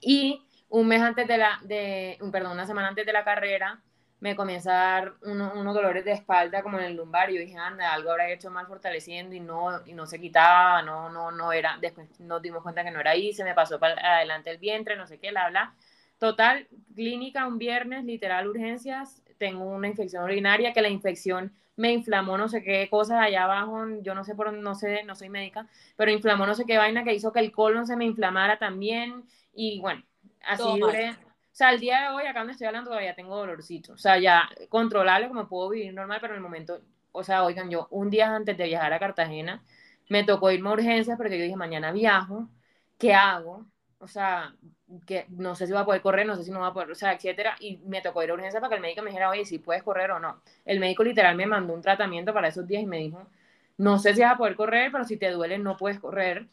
Y 0.00 0.42
un 0.68 0.86
mes 0.88 1.02
antes 1.02 1.26
de 1.26 1.38
la, 1.38 1.58
de, 1.62 2.18
perdón, 2.30 2.52
una 2.52 2.66
semana 2.66 2.88
antes 2.88 3.06
de 3.06 3.12
la 3.12 3.24
carrera, 3.24 3.80
me 4.20 4.36
comienza 4.36 4.72
a 4.72 5.00
dar 5.00 5.14
unos 5.22 5.74
dolores 5.74 6.04
de 6.04 6.12
espalda 6.12 6.62
como 6.62 6.78
en 6.78 6.84
el 6.84 6.96
lumbar 6.96 7.30
y 7.30 7.34
yo 7.34 7.40
dije, 7.40 7.56
anda, 7.58 7.92
algo 7.92 8.10
habrá 8.10 8.30
hecho 8.30 8.50
mal 8.50 8.66
fortaleciendo 8.66 9.34
y 9.34 9.40
no, 9.40 9.84
y 9.86 9.92
no 9.92 10.06
se 10.06 10.18
quitaba, 10.18 10.82
no, 10.82 11.10
no, 11.10 11.30
no 11.30 11.52
era, 11.52 11.76
después 11.80 12.08
nos 12.20 12.40
dimos 12.40 12.62
cuenta 12.62 12.82
que 12.82 12.90
no 12.90 13.00
era 13.00 13.10
ahí, 13.10 13.32
se 13.34 13.44
me 13.44 13.54
pasó 13.54 13.78
para 13.78 13.94
adelante 14.16 14.50
el 14.50 14.58
vientre, 14.58 14.96
no 14.96 15.06
sé 15.06 15.18
qué, 15.18 15.30
bla, 15.30 15.50
bla. 15.50 15.74
Total, 16.18 16.68
clínica 16.94 17.46
un 17.46 17.58
viernes, 17.58 18.04
literal 18.04 18.48
urgencias, 18.48 19.22
tengo 19.38 19.64
una 19.64 19.88
infección 19.88 20.24
urinaria 20.24 20.72
que 20.72 20.82
la 20.82 20.88
infección 20.88 21.52
me 21.76 21.92
inflamó 21.92 22.38
no 22.38 22.48
sé 22.48 22.62
qué 22.62 22.88
cosas 22.88 23.20
allá 23.20 23.44
abajo, 23.44 23.84
yo 24.00 24.14
no 24.14 24.24
sé 24.24 24.34
por 24.34 24.52
no 24.52 24.74
sé, 24.74 25.02
no 25.04 25.16
soy 25.16 25.28
médica, 25.28 25.66
pero 25.96 26.12
inflamó 26.12 26.46
no 26.46 26.54
sé 26.54 26.64
qué 26.66 26.78
vaina 26.78 27.02
que 27.02 27.14
hizo 27.14 27.32
que 27.32 27.40
el 27.40 27.50
colon 27.50 27.86
se 27.86 27.96
me 27.96 28.04
inflamara 28.04 28.58
también 28.58 29.24
y 29.52 29.80
bueno, 29.80 30.02
así 30.46 30.78
duré, 30.78 31.10
o 31.54 31.56
sea, 31.56 31.70
el 31.72 31.78
día 31.78 32.00
de 32.02 32.08
hoy, 32.08 32.24
acá 32.26 32.40
donde 32.40 32.52
estoy 32.52 32.66
hablando, 32.66 32.90
todavía 32.90 33.14
tengo 33.14 33.36
dolorcito. 33.36 33.92
O 33.92 33.96
sea, 33.96 34.18
ya 34.18 34.48
controlable, 34.68 35.28
como 35.28 35.46
puedo 35.46 35.68
vivir 35.70 35.94
normal, 35.94 36.18
pero 36.20 36.32
en 36.32 36.38
el 36.38 36.42
momento, 36.42 36.80
o 37.12 37.22
sea, 37.22 37.44
oigan, 37.44 37.70
yo 37.70 37.86
un 37.90 38.10
día 38.10 38.34
antes 38.34 38.56
de 38.58 38.64
viajar 38.64 38.92
a 38.92 38.98
Cartagena, 38.98 39.62
me 40.08 40.24
tocó 40.24 40.50
irme 40.50 40.70
a 40.70 40.72
urgencias 40.72 41.16
porque 41.16 41.38
yo 41.38 41.44
dije, 41.44 41.54
mañana 41.54 41.92
viajo, 41.92 42.48
¿qué 42.98 43.14
hago? 43.14 43.66
O 43.98 44.08
sea, 44.08 44.52
que 45.06 45.26
no 45.28 45.54
sé 45.54 45.66
si 45.66 45.72
voy 45.72 45.82
a 45.82 45.84
poder 45.84 46.02
correr, 46.02 46.26
no 46.26 46.36
sé 46.36 46.44
si 46.44 46.50
no 46.50 46.60
voy 46.60 46.68
a 46.68 46.72
poder, 46.72 46.90
o 46.90 46.94
sea, 46.94 47.12
etcétera. 47.12 47.56
Y 47.60 47.78
me 47.86 48.00
tocó 48.00 48.22
ir 48.22 48.30
a 48.30 48.34
urgencias 48.34 48.60
para 48.60 48.68
que 48.70 48.76
el 48.76 48.82
médico 48.82 49.02
me 49.02 49.10
dijera, 49.10 49.30
oye, 49.30 49.44
si 49.44 49.58
puedes 49.58 49.82
correr 49.82 50.10
o 50.10 50.18
no. 50.18 50.40
El 50.64 50.80
médico 50.80 51.04
literal 51.04 51.36
me 51.36 51.46
mandó 51.46 51.74
un 51.74 51.82
tratamiento 51.82 52.32
para 52.32 52.48
esos 52.48 52.66
días 52.66 52.82
y 52.82 52.86
me 52.86 52.98
dijo, 52.98 53.26
no 53.78 53.98
sé 53.98 54.14
si 54.14 54.22
vas 54.22 54.34
a 54.34 54.36
poder 54.36 54.56
correr, 54.56 54.92
pero 54.92 55.04
si 55.04 55.16
te 55.16 55.30
duele 55.30 55.58
no 55.58 55.76
puedes 55.76 55.98
correr. 56.00 56.48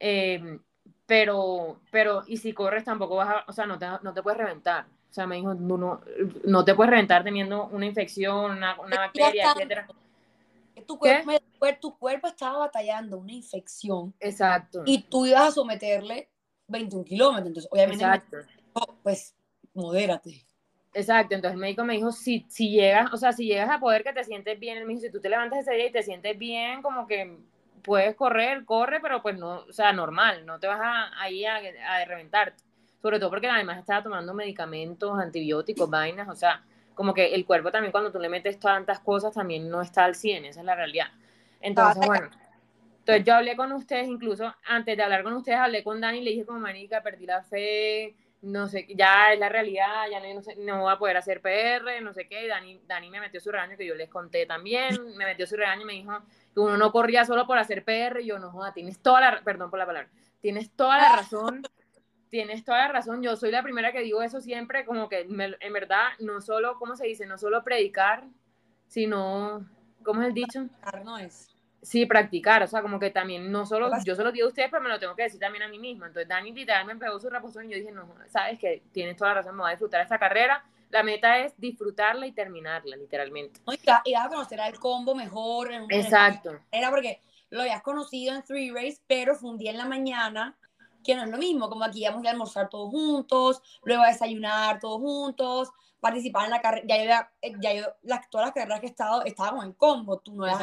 Eh, 0.00 0.58
pero, 1.06 1.80
pero, 1.90 2.22
y 2.26 2.38
si 2.38 2.52
corres 2.52 2.84
tampoco 2.84 3.16
vas 3.16 3.28
a, 3.28 3.44
o 3.46 3.52
sea, 3.52 3.66
no 3.66 3.78
te, 3.78 3.86
no 4.02 4.12
te 4.14 4.22
puedes 4.22 4.38
reventar. 4.38 4.86
O 5.10 5.14
sea, 5.14 5.26
me 5.26 5.36
dijo, 5.36 5.54
no, 5.54 6.00
no, 6.44 6.64
te 6.64 6.74
puedes 6.74 6.90
reventar 6.90 7.22
teniendo 7.22 7.66
una 7.66 7.86
infección, 7.86 8.52
una, 8.52 8.80
una 8.80 8.96
bacteria, 8.96 9.52
etcétera. 9.52 9.86
Tu 10.86 10.98
cuerpo, 10.98 11.32
tu 11.80 11.96
cuerpo 11.96 12.26
estaba 12.26 12.58
batallando 12.58 13.18
una 13.18 13.32
infección. 13.32 14.12
Exacto. 14.18 14.82
Y 14.84 15.02
tú 15.02 15.24
ibas 15.24 15.48
a 15.48 15.50
someterle 15.52 16.28
21 16.68 17.04
kilómetros. 17.04 17.48
Entonces, 17.48 17.68
obviamente, 17.70 18.04
Exacto. 18.04 18.36
pues, 19.02 19.34
modérate. 19.74 20.44
Exacto, 20.94 21.34
entonces 21.34 21.54
el 21.54 21.60
médico 21.60 21.84
me 21.84 21.94
dijo, 21.94 22.12
si, 22.12 22.46
si 22.48 22.70
llegas, 22.70 23.12
o 23.12 23.16
sea, 23.16 23.32
si 23.32 23.46
llegas 23.46 23.68
a 23.68 23.80
poder 23.80 24.04
que 24.04 24.12
te 24.12 24.22
sientes 24.22 24.58
bien, 24.60 24.78
él 24.78 24.84
me 24.84 24.92
dijo, 24.92 25.02
si 25.02 25.10
tú 25.10 25.20
te 25.20 25.28
levantas 25.28 25.58
ese 25.58 25.74
día 25.74 25.86
y 25.86 25.92
te 25.92 26.04
sientes 26.04 26.38
bien, 26.38 26.82
como 26.82 27.08
que 27.08 27.36
puedes 27.82 28.14
correr, 28.14 28.64
corre, 28.64 29.00
pero 29.00 29.20
pues 29.20 29.36
no, 29.36 29.64
o 29.68 29.72
sea, 29.72 29.92
normal, 29.92 30.46
no 30.46 30.60
te 30.60 30.68
vas 30.68 30.80
a, 30.80 31.20
ahí 31.20 31.44
a, 31.44 31.56
a 31.56 32.04
reventarte. 32.04 32.62
Sobre 33.02 33.18
todo 33.18 33.28
porque 33.28 33.48
además 33.48 33.78
estaba 33.78 34.04
tomando 34.04 34.32
medicamentos, 34.34 35.18
antibióticos, 35.18 35.90
vainas, 35.90 36.28
o 36.28 36.36
sea, 36.36 36.64
como 36.94 37.12
que 37.12 37.34
el 37.34 37.44
cuerpo 37.44 37.72
también 37.72 37.90
cuando 37.90 38.12
tú 38.12 38.18
le 38.20 38.28
metes 38.28 38.58
tantas 38.60 39.00
cosas 39.00 39.34
también 39.34 39.68
no 39.68 39.82
está 39.82 40.04
al 40.04 40.14
100, 40.14 40.44
esa 40.44 40.60
es 40.60 40.66
la 40.66 40.76
realidad. 40.76 41.08
Entonces, 41.60 42.06
bueno, 42.06 42.30
entonces 43.04 43.26
yo 43.26 43.34
hablé 43.34 43.54
con 43.54 43.70
ustedes, 43.72 44.08
incluso 44.08 44.54
antes 44.64 44.96
de 44.96 45.02
hablar 45.02 45.24
con 45.24 45.34
ustedes, 45.34 45.58
hablé 45.58 45.84
con 45.84 46.00
Dani 46.00 46.20
y 46.20 46.24
le 46.24 46.30
dije 46.30 46.46
como, 46.46 46.58
manica, 46.58 47.02
perdí 47.02 47.26
la 47.26 47.42
fe, 47.42 48.16
no 48.40 48.66
sé, 48.66 48.86
ya 48.96 49.34
es 49.34 49.38
la 49.38 49.50
realidad, 49.50 50.06
ya 50.10 50.20
no, 50.32 50.40
sé, 50.40 50.56
no 50.56 50.80
voy 50.80 50.90
a 50.90 50.96
poder 50.96 51.18
hacer 51.18 51.42
PR, 51.42 52.00
no 52.00 52.14
sé 52.14 52.26
qué, 52.28 52.46
y 52.46 52.48
Dani, 52.48 52.80
Dani 52.86 53.10
me 53.10 53.20
metió 53.20 53.42
su 53.42 53.52
regaño 53.52 53.76
que 53.76 53.84
yo 53.84 53.94
les 53.94 54.08
conté 54.08 54.46
también, 54.46 54.96
me 55.18 55.26
metió 55.26 55.46
su 55.46 55.54
regaño 55.54 55.82
y 55.82 55.84
me 55.84 55.92
dijo, 55.92 56.18
que 56.54 56.60
uno 56.60 56.78
no 56.78 56.92
corría 56.92 57.26
solo 57.26 57.46
por 57.46 57.58
hacer 57.58 57.84
PR, 57.84 58.22
y 58.22 58.26
yo 58.28 58.38
no 58.38 58.50
joda, 58.50 58.72
tienes 58.72 58.98
toda 59.00 59.20
la, 59.20 59.42
perdón 59.42 59.68
por 59.68 59.78
la 59.78 59.84
palabra, 59.84 60.08
tienes 60.40 60.70
toda 60.70 60.96
la 60.96 61.14
razón, 61.14 61.62
tienes 62.30 62.64
toda 62.64 62.86
la 62.86 62.88
razón, 62.88 63.22
yo 63.22 63.36
soy 63.36 63.50
la 63.50 63.62
primera 63.62 63.92
que 63.92 64.00
digo 64.00 64.22
eso 64.22 64.40
siempre, 64.40 64.86
como 64.86 65.10
que 65.10 65.20
en 65.28 65.72
verdad, 65.74 66.08
no 66.20 66.40
solo, 66.40 66.78
¿cómo 66.78 66.96
se 66.96 67.06
dice? 67.06 67.26
No 67.26 67.36
solo 67.36 67.62
predicar, 67.62 68.24
sino, 68.86 69.68
¿cómo 70.02 70.22
es 70.22 70.28
el 70.28 70.34
dicho? 70.34 70.66
No 71.04 71.18
es. 71.18 71.53
Sí, 71.84 72.06
practicar, 72.06 72.62
o 72.62 72.66
sea, 72.66 72.80
como 72.80 72.98
que 72.98 73.10
también, 73.10 73.52
no 73.52 73.66
solo, 73.66 73.90
yo 74.04 74.14
se 74.14 74.24
lo 74.24 74.32
digo 74.32 74.46
a 74.46 74.48
ustedes, 74.48 74.70
pero 74.70 74.82
me 74.82 74.88
lo 74.88 74.98
tengo 74.98 75.14
que 75.14 75.24
decir 75.24 75.38
también 75.38 75.64
a 75.64 75.68
mí 75.68 75.78
misma. 75.78 76.06
Entonces, 76.06 76.26
Dani 76.26 76.50
literalmente 76.50 77.04
me 77.04 77.08
pegó 77.08 77.20
su 77.20 77.28
reposición 77.28 77.66
y 77.66 77.72
yo 77.72 77.78
dije, 77.78 77.92
no, 77.92 78.08
sabes 78.28 78.58
que 78.58 78.82
tienes 78.90 79.18
toda 79.18 79.30
la 79.30 79.34
razón, 79.36 79.54
me 79.54 79.62
voy 79.62 79.68
a 79.68 79.72
disfrutar 79.72 80.00
esta 80.00 80.18
carrera, 80.18 80.64
la 80.88 81.02
meta 81.02 81.38
es 81.40 81.52
disfrutarla 81.58 82.26
y 82.26 82.32
terminarla, 82.32 82.96
literalmente. 82.96 83.60
Y 84.04 84.14
vas 84.14 84.26
a 84.26 84.28
conocer 84.28 84.60
al 84.60 84.78
combo 84.78 85.14
mejor. 85.14 85.70
Exacto. 85.90 86.58
Era 86.70 86.90
porque 86.90 87.20
lo 87.50 87.60
habías 87.60 87.82
conocido 87.82 88.34
en 88.34 88.42
Three 88.42 88.70
Race, 88.70 89.00
pero 89.06 89.34
fue 89.34 89.50
un 89.50 89.58
día 89.58 89.70
en 89.70 89.78
la 89.78 89.84
mañana 89.84 90.56
que 91.04 91.14
no 91.14 91.24
es 91.24 91.28
lo 91.28 91.36
mismo, 91.36 91.68
como 91.68 91.84
aquí 91.84 92.00
íbamos 92.00 92.24
a 92.26 92.30
almorzar 92.30 92.70
todos 92.70 92.90
juntos, 92.90 93.60
luego 93.84 94.02
a 94.02 94.08
desayunar 94.08 94.80
todos 94.80 95.00
juntos, 95.00 95.70
participar 96.00 96.46
en 96.46 96.50
la 96.50 96.60
carrera, 96.60 96.86
ya 96.86 97.26
yo, 97.42 97.58
ya 97.60 97.74
yo 97.74 97.86
las, 98.02 98.28
todas 98.30 98.46
las 98.46 98.54
carreras 98.54 98.80
que 98.80 98.86
he 98.86 98.90
estado, 98.90 99.22
estaba 99.24 99.56
con 99.56 99.66
el 99.66 99.76
combo, 99.76 100.18
tú 100.18 100.34
no 100.34 100.44
vas 100.44 100.62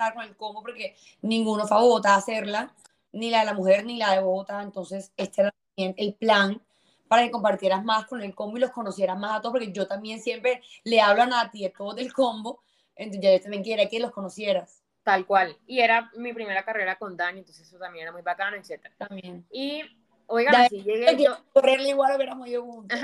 estar 0.00 0.14
con 0.14 0.24
el 0.24 0.36
combo 0.36 0.62
porque 0.62 0.96
ninguno 1.22 1.66
fue 1.66 1.76
a 1.76 1.80
Bogotá 1.80 2.14
a 2.14 2.18
hacerla, 2.18 2.74
ni 3.12 3.30
la 3.30 3.40
de 3.40 3.46
la 3.46 3.54
mujer 3.54 3.84
ni 3.84 3.98
la 3.98 4.12
de 4.12 4.20
Bogotá, 4.20 4.62
entonces 4.62 5.12
este 5.16 5.42
era 5.42 5.54
el 5.76 6.14
plan 6.14 6.60
para 7.08 7.22
que 7.22 7.30
compartieras 7.30 7.84
más 7.84 8.06
con 8.06 8.22
el 8.22 8.34
combo 8.34 8.56
y 8.56 8.60
los 8.60 8.70
conocieras 8.70 9.18
más 9.18 9.36
a 9.36 9.40
todos, 9.40 9.52
porque 9.52 9.72
yo 9.72 9.86
también 9.86 10.20
siempre 10.20 10.62
le 10.84 11.00
hablo 11.00 11.22
a 11.22 11.26
Nati 11.26 11.62
de 11.62 11.70
todos 11.70 11.96
del 11.96 12.12
combo, 12.12 12.62
entonces 12.94 13.32
yo 13.32 13.42
también 13.42 13.62
quería 13.62 13.88
que 13.88 14.00
los 14.00 14.12
conocieras. 14.12 14.82
Tal 15.02 15.26
cual. 15.26 15.56
Y 15.66 15.80
era 15.80 16.10
mi 16.14 16.32
primera 16.32 16.64
carrera 16.64 16.98
con 16.98 17.16
Dani, 17.16 17.40
entonces 17.40 17.66
eso 17.66 17.78
también 17.78 18.04
era 18.04 18.12
muy 18.12 18.22
bacano, 18.22 18.56
etc. 18.56 18.92
También. 18.96 19.44
Y, 19.50 19.82
oigan, 20.26 20.54
así 20.54 20.82
llegué 20.82 21.22
yo... 21.22 21.36
Correrle 21.52 21.88
igual 21.88 22.14
hubiéramos 22.16 22.48
yo 22.48 22.62
juntos. 22.62 22.98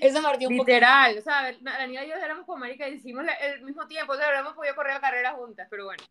Eso 0.00 0.20
me 0.20 0.46
un 0.46 0.54
Literal, 0.54 1.14
poco. 1.14 1.20
o 1.20 1.22
sea, 1.22 1.52
la 1.60 1.86
niña 1.86 2.04
y 2.04 2.08
yo 2.08 2.14
éramos 2.14 2.44
como 2.46 2.58
marica 2.58 2.88
y 2.88 2.94
hicimos 2.94 3.24
el 3.40 3.62
mismo 3.62 3.86
tiempo, 3.86 4.12
o 4.12 4.16
sea, 4.16 4.26
habríamos 4.26 4.54
podido 4.54 4.74
correr 4.74 4.94
la 4.94 5.00
carrera 5.00 5.32
juntas, 5.32 5.66
pero 5.70 5.84
bueno. 5.84 6.02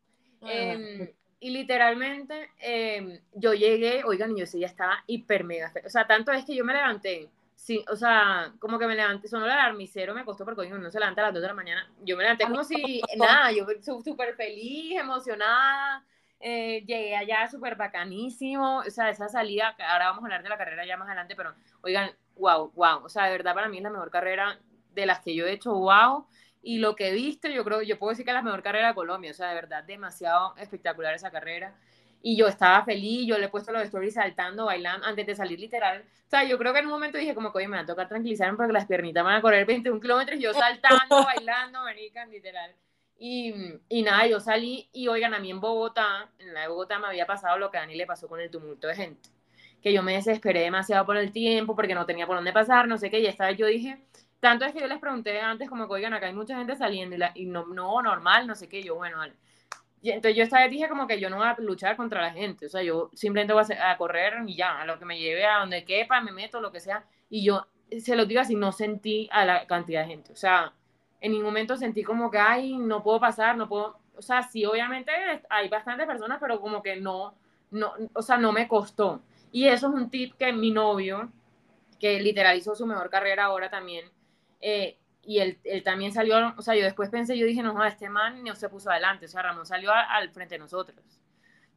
Eh, 0.42 1.14
y 1.40 1.50
literalmente 1.52 2.50
eh, 2.60 3.22
yo 3.34 3.54
llegué, 3.54 4.04
oigan, 4.04 4.36
y 4.36 4.40
yo 4.40 4.46
sí, 4.46 4.60
ya 4.60 4.68
estaba 4.68 5.04
hiper 5.08 5.44
mega. 5.44 5.72
O 5.86 5.90
sea, 5.90 6.08
tanto 6.08 6.32
es 6.32 6.46
que 6.46 6.56
yo 6.56 6.66
me 6.66 6.74
levanté, 6.74 7.30
sí, 7.56 7.84
o 7.90 7.96
sea, 7.96 8.54
como 8.60 8.80
que 8.80 8.88
me 8.88 8.96
levanté, 8.96 9.28
sonó 9.28 9.46
el 9.46 9.52
alarmicero, 9.52 10.14
me 10.14 10.26
costó 10.26 10.46
porque 10.46 10.70
no 10.70 10.92
se 10.92 11.00
levanta 11.00 11.22
a 11.22 11.26
las 11.26 11.34
2 11.34 11.42
de 11.42 11.48
la 11.48 11.54
mañana. 11.54 11.92
Yo 12.04 12.18
me 12.18 12.24
levanté 12.24 12.46
como 12.46 12.64
si, 12.64 13.02
nada, 13.18 13.52
yo 13.52 13.66
súper 13.82 14.36
feliz, 14.36 15.00
emocionada. 15.00 16.04
Eh, 16.40 16.84
llegué 16.86 17.16
allá 17.16 17.48
súper 17.50 17.76
bacanísimo, 17.76 18.80
o 18.80 18.90
sea, 18.92 19.10
esa 19.10 19.28
salida, 19.28 19.76
ahora 19.80 20.10
vamos 20.10 20.24
a 20.24 20.26
hablar 20.28 20.44
de 20.44 20.50
la 20.50 20.58
carrera 20.58 20.86
ya 20.86 20.96
más 20.96 21.08
adelante, 21.08 21.36
pero 21.36 21.56
oigan, 21.82 22.12
wow, 22.38 22.72
wow, 22.76 23.04
o 23.04 23.10
sea, 23.10 23.26
de 23.26 23.32
verdad 23.32 23.54
para 23.54 23.70
mí 23.70 23.78
es 23.78 23.84
la 23.84 23.90
mejor 23.90 24.10
carrera 24.10 24.60
de 24.94 25.06
las 25.06 25.20
que 25.20 25.36
yo 25.36 25.46
he 25.46 25.54
hecho, 25.54 25.74
wow, 25.74 26.26
y 26.62 26.80
lo 26.80 26.96
que 26.96 27.10
he 27.10 27.14
visto, 27.14 27.48
yo 27.48 27.64
creo, 27.64 27.82
yo 27.82 27.98
puedo 27.98 28.10
decir 28.10 28.26
que 28.26 28.32
es 28.32 28.36
la 28.36 28.42
mejor 28.42 28.62
carrera 28.62 28.90
de 28.90 28.94
Colombia, 28.94 29.32
o 29.32 29.34
sea, 29.34 29.48
de 29.48 29.56
verdad, 29.56 29.84
demasiado 29.84 30.54
espectacular 30.58 31.14
esa 31.14 31.32
carrera. 31.32 31.74
Y 32.22 32.36
yo 32.36 32.48
estaba 32.48 32.84
feliz, 32.84 33.26
yo 33.26 33.38
le 33.38 33.46
he 33.46 33.50
puesto 33.50 33.72
los 33.72 33.84
stories 33.84 34.16
saltando, 34.16 34.66
bailando, 34.66 35.06
antes 35.06 35.26
de 35.26 35.34
salir 35.34 35.60
literal. 35.60 36.02
O 36.02 36.30
sea, 36.30 36.44
yo 36.44 36.58
creo 36.58 36.74
que 36.74 36.80
en 36.80 36.88
un 36.88 36.92
momento 36.92 37.18
dije 37.18 37.34
como 37.34 37.54
que, 37.54 37.60
oye, 37.60 37.68
me 37.70 37.78
va 37.78 37.84
a 37.84 37.86
tocar 37.86 38.10
tranquilizarme 38.10 38.58
porque 38.58 38.74
las 38.74 38.86
piernitas 38.86 39.24
van 39.24 39.36
a 39.36 39.42
correr 39.42 39.66
21 39.66 40.02
kilómetros, 40.02 40.40
yo 40.42 40.54
saltando, 40.54 41.24
bailando, 41.24 41.80
marica, 41.84 42.26
literal. 42.26 42.76
Y, 43.18 43.54
y, 43.88 44.04
nada, 44.04 44.28
yo 44.28 44.42
salí 44.42 44.90
y 44.92 45.08
oigan, 45.08 45.34
a 45.34 45.40
mí 45.40 45.50
en 45.50 45.62
Bogotá, 45.62 46.30
en 46.38 46.54
la 46.54 46.62
de 46.62 46.68
Bogotá 46.68 47.00
me 47.00 47.08
había 47.08 47.26
pasado 47.26 47.58
lo 47.58 47.72
que 47.72 47.78
a 47.78 47.82
Dani 47.82 47.96
le 47.96 48.06
pasó 48.06 48.28
con 48.28 48.42
el 48.42 48.52
tumulto 48.52 48.88
de 48.88 48.96
gente. 48.96 49.30
Que 49.82 49.94
yo 49.94 50.04
me 50.04 50.14
desesperé 50.14 50.62
demasiado 50.62 51.06
por 51.06 51.18
el 51.18 51.32
tiempo 51.32 51.76
porque 51.76 51.96
no 51.96 52.06
tenía 52.06 52.28
por 52.28 52.36
dónde 52.36 52.54
pasar, 52.54 52.88
no 52.88 52.98
sé 52.98 53.10
qué, 53.10 53.20
y 53.20 53.28
esta 53.28 53.48
vez 53.48 53.58
yo 53.58 53.68
dije, 53.68 54.04
tanto 54.40 54.66
es 54.66 54.74
que 54.74 54.80
yo 54.80 54.88
les 54.88 55.00
pregunté 55.00 55.40
antes, 55.40 55.70
como 55.70 55.88
que, 55.88 55.94
oigan, 55.94 56.14
acá 56.14 56.28
hay 56.28 56.34
mucha 56.34 56.58
gente 56.58 56.76
saliendo 56.76 57.16
y, 57.16 57.20
la, 57.20 57.32
y 57.36 57.46
no, 57.46 57.66
no, 57.68 58.02
normal, 58.02 58.48
no 58.48 58.56
sé 58.56 58.70
qué, 58.70 58.84
yo, 58.84 58.96
bueno, 58.96 59.18
vale. 59.18 59.34
Y 60.02 60.12
entonces 60.12 60.38
yo 60.38 60.44
esta 60.44 60.60
vez 60.60 60.70
dije 60.70 60.88
como 60.88 61.08
que 61.08 61.20
yo 61.20 61.30
no 61.30 61.38
voy 61.38 61.48
a 61.48 61.56
luchar 61.60 61.98
contra 61.98 62.22
la 62.22 62.32
gente, 62.32 62.68
o 62.68 62.70
sea, 62.70 62.84
yo 62.84 63.10
simplemente 63.14 63.54
voy 63.54 63.64
a, 63.80 63.98
correr 63.98 64.36
y 64.46 64.56
ya, 64.56 64.82
a 64.82 64.86
lo 64.86 65.00
que 65.00 65.06
me 65.06 65.20
lleve, 65.20 65.46
a 65.46 65.60
donde 65.60 65.86
quepa, 65.86 66.22
me 66.22 66.32
meto, 66.32 66.62
lo 66.62 66.72
que 66.72 66.80
sea, 66.80 67.06
y 67.30 67.44
yo, 67.44 67.68
se 68.00 68.16
lo 68.16 68.26
digo 68.26 68.42
así, 68.42 68.56
no 68.56 68.72
sentí 68.72 69.28
a 69.32 69.46
la 69.46 69.66
cantidad 69.66 70.02
de 70.02 70.08
gente, 70.08 70.34
o 70.34 70.36
sea, 70.36 70.74
en 71.20 71.32
ningún 71.32 71.48
momento 71.48 71.76
sentí 71.78 72.04
como 72.04 72.30
que, 72.30 72.38
ay, 72.38 72.78
no 72.78 73.02
puedo 73.04 73.20
pasar, 73.20 73.58
no 73.58 73.68
puedo, 73.68 74.00
o 74.16 74.22
sea, 74.22 74.44
sí, 74.44 74.66
obviamente 74.66 75.12
hay 75.50 75.68
bastantes 75.70 76.06
personas, 76.06 76.38
pero 76.40 76.62
como 76.62 76.84
que 76.84 76.96
no, 76.98 77.36
no, 77.72 77.94
o 78.14 78.22
sea, 78.22 78.38
no 78.38 78.52
me 78.52 78.68
costó. 78.68 79.22
Y 79.52 79.68
eso 79.68 79.88
es 79.88 79.94
un 79.94 80.10
tip 80.10 80.36
que 80.36 80.52
mi 80.54 80.72
novio, 80.72 81.32
que 82.00 82.20
literalizó 82.20 82.76
su 82.76 82.86
mejor 82.86 83.10
carrera 83.10 83.46
ahora 83.46 83.70
también, 83.70 84.06
eh, 84.62 84.98
y 85.24 85.40
él, 85.40 85.60
él, 85.66 85.84
también 85.84 86.14
salió, 86.14 86.54
o 86.58 86.62
sea, 86.62 86.76
yo 86.76 86.84
después 86.84 87.10
pensé, 87.10 87.38
yo 87.38 87.46
dije, 87.46 87.62
no, 87.62 87.84
este 87.84 88.10
man 88.10 88.44
no 88.44 88.56
se 88.56 88.70
puso 88.70 88.90
adelante, 88.90 89.26
o 89.26 89.28
sea, 89.28 89.42
Ramón 89.42 89.66
salió 89.66 89.92
al 89.92 90.30
frente 90.32 90.56
de 90.56 90.60
nosotros. 90.60 90.98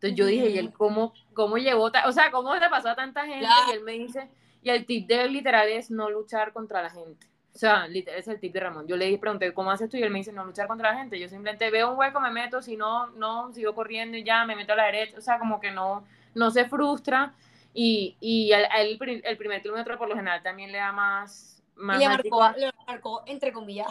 Entonces 0.01 0.17
yo 0.17 0.25
dije, 0.25 0.49
¿y 0.49 0.59
él 0.59 0.73
cómo, 0.73 1.13
cómo 1.35 1.59
llegó? 1.59 1.91
O 2.07 2.13
sea, 2.13 2.31
¿cómo 2.31 2.55
le 2.55 2.71
pasó 2.71 2.89
a 2.89 2.97
tanta 2.97 3.27
gente? 3.27 3.47
Y 3.69 3.73
él 3.73 3.83
me 3.83 3.93
dice, 3.93 4.31
y 4.63 4.71
el 4.71 4.87
tip 4.87 5.07
de 5.07 5.25
él 5.25 5.33
literal 5.35 5.69
es 5.69 5.91
no 5.91 6.09
luchar 6.09 6.55
contra 6.55 6.83
la 6.83 6.89
gente. 6.89 7.27
O 7.55 7.59
sea, 7.59 7.87
literal 7.87 8.19
es 8.19 8.27
el 8.29 8.41
tip 8.41 8.53
de 8.55 8.61
Ramón. 8.61 8.87
Yo 8.87 8.97
le 8.97 9.19
pregunté, 9.19 9.53
¿cómo 9.53 9.71
haces 9.71 9.91
tú? 9.91 9.99
Y 9.99 10.03
él 10.03 10.11
me 10.11 10.21
dice, 10.21 10.33
no 10.33 10.45
luchar 10.45 10.69
contra 10.69 10.93
la 10.93 10.99
gente. 10.99 11.21
Yo 11.21 11.29
simplemente 11.29 11.71
veo 11.71 11.91
un 11.91 11.99
hueco, 11.99 12.19
me 12.19 12.31
meto, 12.31 12.63
si 12.63 12.77
no, 12.77 13.09
no, 13.09 13.53
sigo 13.53 13.75
corriendo 13.75 14.17
y 14.17 14.25
ya, 14.25 14.47
me 14.47 14.57
meto 14.57 14.73
a 14.73 14.77
la 14.77 14.87
derecha. 14.87 15.19
O 15.19 15.21
sea, 15.21 15.39
como 15.39 15.61
que 15.61 15.71
no, 15.71 16.05
no 16.35 16.51
se 16.51 16.65
frustra. 16.65 17.35
Y, 17.73 18.17
y 18.21 18.53
el, 18.53 18.67
el, 18.77 19.23
el 19.25 19.37
primer 19.37 19.63
kilómetro 19.63 19.97
por 19.97 20.09
lo 20.09 20.17
general 20.17 20.43
también 20.43 20.73
le 20.73 20.79
da 20.79 20.93
más, 20.93 21.63
le, 21.77 22.09
marcó, 22.09 22.51
le 22.57 22.71
marcó, 22.87 23.23
entre 23.27 23.53
comillas. 23.53 23.89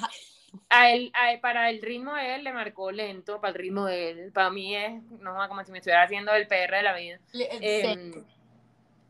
A 0.70 0.90
él, 0.92 1.12
a 1.14 1.40
para 1.42 1.70
el 1.70 1.80
ritmo 1.82 2.16
de 2.16 2.36
él 2.36 2.44
le 2.44 2.52
marcó 2.52 2.92
lento, 2.92 3.40
para 3.40 3.52
el 3.52 3.60
ritmo 3.60 3.86
de 3.86 4.10
él. 4.10 4.32
Para 4.32 4.50
mí 4.50 4.76
es, 4.76 5.02
no 5.20 5.36
como 5.48 5.64
si 5.64 5.72
me 5.72 5.78
estuviera 5.78 6.04
haciendo 6.04 6.34
el 6.34 6.48
PR 6.48 6.78
de 6.78 6.84
la 6.84 6.96
vida. 6.96 7.20
Eh, 7.34 8.24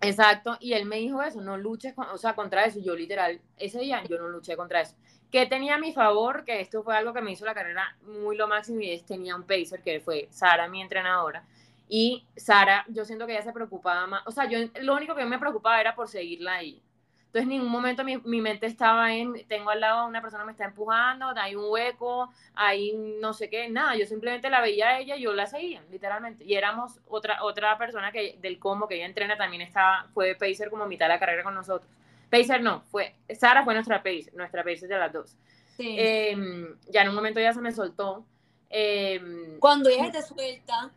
exacto, 0.02 0.58
y 0.60 0.74
él 0.74 0.86
me 0.86 0.98
dijo 0.98 1.22
eso, 1.24 1.42
no 1.42 1.58
luches 1.58 1.94
o 1.98 2.18
sea, 2.18 2.36
contra 2.36 2.66
eso. 2.66 2.80
Yo 2.82 2.96
literal, 2.96 3.40
ese 3.58 3.80
día 3.80 4.04
yo 4.04 4.18
no 4.18 4.28
luché 4.28 4.58
contra 4.58 4.82
eso. 4.82 4.96
Que 5.32 5.46
tenía 5.46 5.76
a 5.76 5.80
mi 5.80 5.94
favor, 5.94 6.44
que 6.44 6.60
esto 6.60 6.84
fue 6.84 6.98
algo 6.98 7.14
que 7.14 7.22
me 7.22 7.32
hizo 7.32 7.46
la 7.46 7.54
carrera 7.54 7.96
muy 8.02 8.36
lo 8.36 8.48
máximo 8.48 8.82
y 8.82 8.92
es 8.92 9.06
tenía 9.06 9.36
un 9.36 9.44
pacer 9.44 9.82
que 9.82 10.00
fue 10.02 10.28
Sara, 10.32 10.68
mi 10.68 10.82
entrenadora. 10.82 11.46
Y 11.90 12.26
Sara, 12.38 12.86
yo 12.88 13.04
siento 13.04 13.26
que 13.26 13.34
ella 13.34 13.42
se 13.42 13.52
preocupaba 13.52 14.08
más, 14.08 14.22
o 14.26 14.32
sea, 14.32 14.48
yo 14.48 14.60
lo 14.82 14.96
único 14.96 15.16
que 15.16 15.26
me 15.26 15.40
preocupaba 15.40 15.82
era 15.82 15.96
por 15.96 16.08
seguirla 16.08 16.54
ahí 16.56 16.82
entonces, 17.30 17.44
en 17.44 17.50
ningún 17.50 17.70
momento 17.70 18.04
mi, 18.04 18.18
mi, 18.18 18.42
mente 18.42 18.66
estaba 18.66 19.14
en, 19.14 19.46
tengo 19.48 19.70
al 19.70 19.82
lado 19.82 20.00
a 20.00 20.06
una 20.08 20.20
persona 20.20 20.42
que 20.42 20.46
me 20.48 20.52
está 20.54 20.66
empujando, 20.66 21.28
hay 21.36 21.54
un 21.54 21.66
hueco, 21.70 22.34
hay 22.56 22.94
no 23.22 23.34
sé 23.34 23.52
qué, 23.52 23.70
nada, 23.70 23.96
yo 23.96 24.08
simplemente 24.08 24.50
la 24.50 24.62
veía 24.62 24.88
a 24.88 25.00
ella 25.00 25.16
y 25.16 25.22
yo 25.22 25.34
la 25.34 25.46
seguía, 25.46 25.84
literalmente. 25.92 26.44
Y 26.44 26.56
éramos 26.56 27.00
otra, 27.08 27.44
otra 27.44 27.78
persona 27.78 28.12
que 28.12 28.40
del 28.42 28.58
combo 28.58 28.88
que 28.88 28.96
ella 28.96 29.06
entrena 29.06 29.38
también 29.38 29.62
estaba, 29.62 30.08
fue 30.12 30.34
Pacer 30.34 30.72
como 30.72 30.88
mitad 30.88 31.06
de 31.06 31.14
la 31.14 31.20
carrera 31.20 31.44
con 31.44 31.54
nosotros. 31.54 31.92
Pacer 32.32 32.64
no, 32.64 32.82
fue, 32.90 33.14
Sara 33.38 33.64
fue 33.64 33.76
nuestra 33.76 34.02
Pacer, 34.02 34.34
nuestra 34.34 34.64
Pacer 34.64 34.90
de 34.90 34.98
las 34.98 35.14
dos. 35.14 35.38
Sí. 35.78 35.98
Em, 36.00 36.80
ya 36.90 37.04
en 37.04 37.10
un 37.10 37.16
momento 37.16 37.40
ya 37.40 37.54
se 37.54 37.62
me 37.62 37.72
soltó. 37.72 38.26
Em, 38.72 39.60
Cuando 39.60 39.88
ella 39.88 40.12
te 40.12 40.24
suelta, 40.24 40.90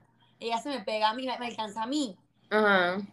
ella 0.42 0.58
se 0.58 0.68
me 0.68 0.80
pega 0.80 1.10
a 1.10 1.14
mí, 1.14 1.26
me 1.26 1.46
alcanza 1.46 1.82
a 1.82 1.86
mí 1.86 2.16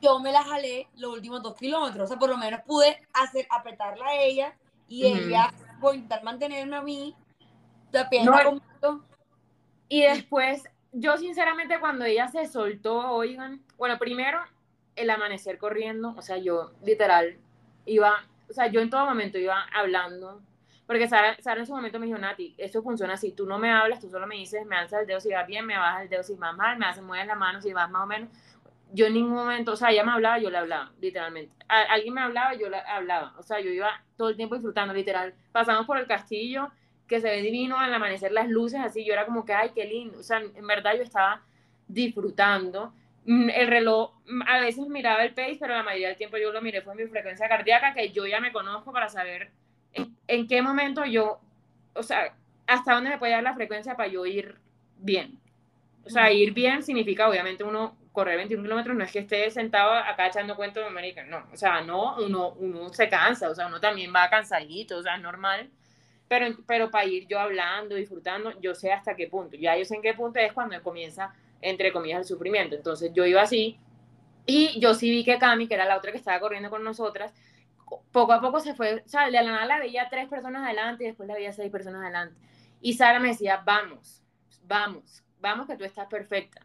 yo 0.01 0.19
me 0.19 0.31
la 0.31 0.43
jalé 0.43 0.87
los 0.97 1.13
últimos 1.13 1.41
dos 1.41 1.55
kilómetros. 1.55 2.05
O 2.05 2.07
sea, 2.07 2.17
por 2.17 2.29
lo 2.29 2.37
menos 2.37 2.61
pude 2.65 3.01
hacer, 3.13 3.47
apretarla 3.49 4.05
a 4.05 4.15
ella 4.15 4.53
y 4.87 5.05
ella 5.05 5.53
intentar 5.93 6.23
mantenerme 6.23 6.75
a 6.75 6.81
mí. 6.81 7.15
La 7.91 8.09
pierna 8.09 8.59
Y 9.87 10.01
después, 10.01 10.63
yo 10.91 11.17
sinceramente 11.17 11.79
cuando 11.79 12.05
ella 12.05 12.27
se 12.27 12.45
soltó, 12.47 13.11
oigan, 13.11 13.63
bueno, 13.77 13.97
primero 13.97 14.39
el 14.95 15.09
amanecer 15.09 15.57
corriendo, 15.57 16.13
o 16.17 16.21
sea, 16.21 16.37
yo 16.37 16.71
literal 16.83 17.37
iba, 17.85 18.27
o 18.49 18.53
sea, 18.53 18.67
yo 18.67 18.81
en 18.81 18.89
todo 18.89 19.05
momento 19.05 19.37
iba 19.37 19.65
hablando, 19.73 20.41
porque 20.89 21.08
Sara, 21.08 21.38
Sara 21.39 21.60
en 21.60 21.67
su 21.67 21.71
momento 21.71 21.99
me 21.99 22.08
dijo, 22.08 22.17
Nati, 22.17 22.56
eso 22.58 22.82
funciona 22.82 23.13
así, 23.13 23.32
tú 23.32 23.45
no 23.45 23.60
me 23.60 23.69
hablas, 23.69 23.99
tú 23.99 24.10
solo 24.10 24.25
me 24.25 24.38
dices, 24.38 24.65
me 24.65 24.75
alzas 24.75 25.02
el 25.02 25.06
dedo 25.06 25.19
si 25.19 25.30
vas 25.30 25.45
bien, 25.45 25.63
me 25.63 25.78
bajas 25.78 26.02
el 26.02 26.10
dedo 26.10 26.23
si 26.23 26.34
vas 26.34 26.58
mal, 26.58 26.80
me 26.80 26.88
haces 26.88 27.04
mueves 27.04 27.28
la 27.28 27.36
mano 27.36 27.62
si 27.62 27.71
vas 27.71 27.91
más 27.91 28.06
o 28.06 28.08
menos, 28.08 28.30
yo 28.91 29.06
en 29.06 29.13
ningún 29.13 29.36
momento, 29.36 29.73
o 29.73 29.75
sea, 29.75 29.91
ella 29.91 30.04
me 30.04 30.13
hablaba, 30.13 30.39
yo 30.39 30.49
le 30.49 30.58
hablaba, 30.58 30.91
literalmente. 30.99 31.54
alguien 31.67 32.12
me 32.12 32.21
hablaba, 32.21 32.56
yo 32.56 32.69
le 32.69 32.80
hablaba. 32.80 33.36
O 33.38 33.43
sea, 33.43 33.60
yo 33.60 33.69
iba 33.69 34.04
todo 34.17 34.30
el 34.30 34.36
tiempo 34.36 34.56
disfrutando, 34.56 34.91
literal. 34.91 35.36
Pasamos 35.52 35.86
por 35.86 35.99
el 35.99 36.08
castillo, 36.08 36.71
que 37.08 37.21
se 37.21 37.30
ve 37.30 37.43
divino 37.43 37.78
al 37.80 37.93
amanecer 37.93 38.32
las 38.32 38.49
luces, 38.49 38.80
así. 38.80 39.06
Yo 39.06 39.13
era 39.13 39.28
como 39.28 39.45
que, 39.45 39.54
ay, 39.54 39.73
qué 39.75 39.86
lindo. 39.86 40.17
O 40.17 40.23
sea, 40.23 40.39
en 40.39 40.65
verdad 40.65 40.95
yo 40.95 41.04
estaba 41.04 41.43
disfrutando. 41.88 42.91
Mm, 43.25 43.52
el 43.52 43.67
reloj, 43.67 44.12
mm, 44.25 44.41
a 44.47 44.60
veces 44.60 44.88
miraba 44.88 45.23
el 45.23 45.36
pace, 45.36 45.58
pero 45.60 45.76
la 45.76 45.84
mayoría 45.84 46.07
del 46.07 46.18
tiempo 46.18 46.38
yo 46.38 46.51
lo 46.51 46.59
miré 46.59 46.82
fue 46.82 46.95
mi 46.95 47.05
frecuencia 47.05 47.47
cardíaca, 47.47 47.93
que 47.93 48.11
yo 48.11 48.26
ya 48.26 48.39
me 48.39 48.51
conozco 48.51 48.91
para 48.91 49.07
saber 49.07 49.51
en, 49.93 50.15
en 50.27 50.47
qué 50.47 50.61
momento 50.61 51.05
yo, 51.05 51.39
o 51.93 52.03
sea, 52.03 52.33
hasta 52.67 52.93
dónde 52.93 53.09
me 53.09 53.17
puede 53.17 53.33
dar 53.33 53.43
la 53.43 53.55
frecuencia 53.55 53.95
para 53.95 54.09
yo 54.09 54.25
ir 54.25 54.55
bien. 54.97 55.39
O 56.05 56.09
sea, 56.09 56.31
ir 56.31 56.53
bien 56.53 56.83
significa 56.83 57.27
obviamente 57.27 57.63
uno 57.63 57.95
correr 58.11 58.37
21 58.37 58.63
kilómetros 58.63 58.97
no 58.97 59.03
es 59.03 59.11
que 59.11 59.19
esté 59.19 59.49
sentado 59.51 59.93
acá 59.93 60.27
echando 60.27 60.55
cuentos 60.55 60.83
de 60.83 60.89
América, 60.89 61.23
no, 61.23 61.45
o 61.53 61.55
sea, 61.55 61.81
no, 61.81 62.17
uno, 62.17 62.49
uno 62.59 62.89
se 62.89 63.07
cansa, 63.07 63.49
o 63.49 63.55
sea, 63.55 63.67
uno 63.67 63.79
también 63.79 64.13
va 64.13 64.29
cansadito, 64.29 64.97
o 64.97 65.03
sea, 65.03 65.15
es 65.15 65.21
normal, 65.21 65.69
pero, 66.27 66.47
pero 66.67 66.91
para 66.91 67.05
ir 67.05 67.27
yo 67.27 67.39
hablando, 67.39 67.95
disfrutando, 67.95 68.59
yo 68.59 68.75
sé 68.75 68.91
hasta 68.91 69.15
qué 69.15 69.27
punto, 69.27 69.55
ya 69.55 69.77
yo 69.77 69.85
sé 69.85 69.95
en 69.95 70.01
qué 70.01 70.13
punto 70.13 70.39
es 70.39 70.51
cuando 70.53 70.81
comienza, 70.81 71.33
entre 71.61 71.91
comillas, 71.93 72.19
el 72.19 72.25
sufrimiento, 72.25 72.75
entonces 72.75 73.11
yo 73.13 73.25
iba 73.25 73.41
así, 73.41 73.77
y 74.45 74.79
yo 74.79 74.95
sí 74.95 75.11
vi 75.11 75.23
que 75.23 75.37
Cami, 75.37 75.67
que 75.67 75.75
era 75.75 75.85
la 75.85 75.97
otra 75.97 76.11
que 76.11 76.17
estaba 76.17 76.39
corriendo 76.39 76.69
con 76.69 76.83
nosotras, 76.83 77.33
poco 78.11 78.33
a 78.33 78.41
poco 78.41 78.59
se 78.59 78.73
fue, 78.73 79.03
o 79.05 79.09
sea, 79.09 79.25
de 79.25 79.31
la 79.31 79.43
nada 79.43 79.65
la 79.65 79.79
veía 79.79 80.09
tres 80.09 80.27
personas 80.27 80.63
adelante 80.63 81.03
y 81.03 81.07
después 81.07 81.27
la 81.27 81.35
veía 81.35 81.53
seis 81.53 81.71
personas 81.71 82.01
adelante, 82.01 82.35
y 82.81 82.93
Sara 82.93 83.19
me 83.19 83.29
decía, 83.29 83.61
vamos, 83.65 84.23
vamos, 84.63 85.23
vamos 85.39 85.67
que 85.67 85.77
tú 85.77 85.83
estás 85.83 86.07
perfecta, 86.07 86.61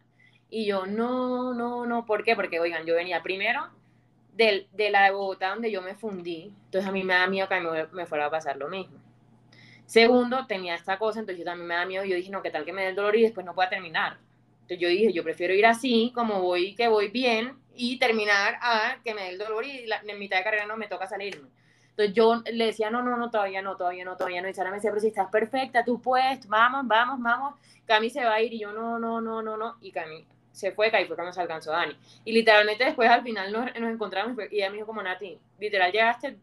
y 0.48 0.66
yo, 0.66 0.86
no, 0.86 1.52
no, 1.52 1.84
no, 1.86 2.06
¿por 2.06 2.22
qué? 2.22 2.36
Porque, 2.36 2.60
oigan, 2.60 2.86
yo 2.86 2.94
venía 2.94 3.22
primero 3.22 3.70
de, 4.34 4.68
de 4.72 4.90
la 4.90 5.04
de 5.04 5.10
Bogotá 5.10 5.50
donde 5.50 5.70
yo 5.70 5.82
me 5.82 5.94
fundí. 5.94 6.54
Entonces 6.66 6.88
a 6.88 6.92
mí 6.92 7.02
me 7.02 7.14
da 7.14 7.26
miedo 7.26 7.48
que 7.48 7.54
a 7.54 7.60
mí 7.60 7.68
me 7.92 8.06
fuera 8.06 8.26
a 8.26 8.30
pasar 8.30 8.56
lo 8.56 8.68
mismo. 8.68 8.98
Segundo, 9.86 10.46
tenía 10.46 10.74
esta 10.74 10.98
cosa, 10.98 11.20
entonces 11.20 11.40
yo 11.40 11.44
también 11.44 11.66
me 11.66 11.74
da 11.74 11.86
miedo. 11.86 12.04
Yo 12.04 12.16
dije, 12.16 12.30
no, 12.30 12.42
¿qué 12.42 12.50
tal 12.50 12.64
que 12.64 12.72
me 12.72 12.82
dé 12.82 12.88
el 12.90 12.94
dolor 12.94 13.16
y 13.16 13.22
después 13.22 13.44
no 13.44 13.54
pueda 13.54 13.68
terminar? 13.68 14.18
Entonces 14.64 14.78
yo 14.78 14.88
dije, 14.88 15.12
yo 15.12 15.22
prefiero 15.22 15.52
ir 15.52 15.66
así, 15.66 16.10
como 16.14 16.40
voy, 16.40 16.74
que 16.74 16.88
voy 16.88 17.08
bien, 17.08 17.54
y 17.74 17.98
terminar 17.98 18.56
a 18.62 18.96
que 19.04 19.12
me 19.14 19.22
dé 19.22 19.28
el 19.30 19.38
dolor 19.38 19.66
y 19.66 19.84
en 20.06 20.18
mitad 20.18 20.38
de 20.38 20.44
carrera 20.44 20.64
no 20.64 20.78
me 20.78 20.88
toca 20.88 21.06
salirme. 21.06 21.48
Entonces 21.90 22.14
yo 22.14 22.42
le 22.50 22.66
decía, 22.66 22.90
no, 22.90 23.02
no, 23.02 23.16
no, 23.18 23.30
todavía 23.30 23.60
no, 23.60 23.76
todavía 23.76 24.04
no, 24.04 24.16
todavía 24.16 24.40
no. 24.40 24.48
Y 24.48 24.54
Sara 24.54 24.70
me 24.70 24.76
decía, 24.76 24.90
pero 24.90 25.00
si 25.02 25.08
estás 25.08 25.28
perfecta, 25.28 25.84
tú 25.84 26.00
puedes, 26.00 26.48
vamos, 26.48 26.86
vamos, 26.86 27.20
vamos. 27.20 27.54
Cami 27.84 28.08
se 28.08 28.24
va 28.24 28.34
a 28.34 28.40
ir 28.40 28.54
y 28.54 28.60
yo, 28.60 28.72
no, 28.72 28.98
no, 28.98 29.20
no, 29.20 29.42
no, 29.42 29.56
no. 29.56 29.76
Y 29.82 29.92
Cami 29.92 30.24
se 30.50 30.72
fue, 30.72 30.90
ahí 30.94 31.04
fue 31.04 31.14
cuando 31.14 31.32
se 31.32 31.42
alcanzó 31.42 31.72
Dani. 31.72 31.94
Y 32.24 32.32
literalmente 32.32 32.84
después 32.84 33.10
al 33.10 33.22
final 33.22 33.52
nos, 33.52 33.66
nos 33.78 33.92
encontramos 33.92 34.36
y 34.50 34.56
ella 34.56 34.70
me 34.70 34.76
dijo 34.76 34.86
como, 34.86 35.02
Nati, 35.02 35.38
literal 35.58 35.92
llegaste 35.92 36.38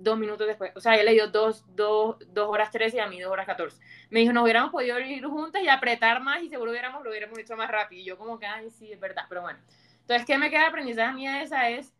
dos 0.00 0.18
minutos 0.18 0.46
después. 0.46 0.72
O 0.74 0.80
sea, 0.80 0.94
ella 0.94 1.04
le 1.04 1.12
dio 1.12 1.28
dos, 1.28 1.64
dos, 1.74 2.16
dos 2.32 2.48
horas 2.48 2.70
trece 2.70 2.96
y 2.96 3.00
a 3.00 3.06
mí 3.06 3.20
dos 3.20 3.30
horas 3.30 3.46
catorce. 3.46 3.80
Me 4.08 4.20
dijo, 4.20 4.32
nos 4.32 4.42
hubiéramos 4.42 4.70
podido 4.70 4.98
ir 4.98 5.24
juntas 5.24 5.62
y 5.62 5.68
apretar 5.68 6.22
más 6.22 6.42
y 6.42 6.48
seguro 6.48 6.70
hubiéramos, 6.70 7.02
lo 7.04 7.10
hubiéramos 7.10 7.38
hecho 7.38 7.56
más 7.56 7.70
rápido. 7.70 8.00
Y 8.00 8.04
yo 8.04 8.18
como 8.18 8.38
que, 8.38 8.46
ay, 8.46 8.70
sí, 8.70 8.92
es 8.92 8.98
verdad, 8.98 9.24
pero 9.28 9.42
bueno. 9.42 9.58
Entonces, 10.00 10.26
¿qué 10.26 10.38
me 10.38 10.50
queda 10.50 10.62
de 10.62 10.66
aprendizaje 10.66 11.14
mía 11.14 11.42
esa 11.42 11.68
es, 11.68 11.92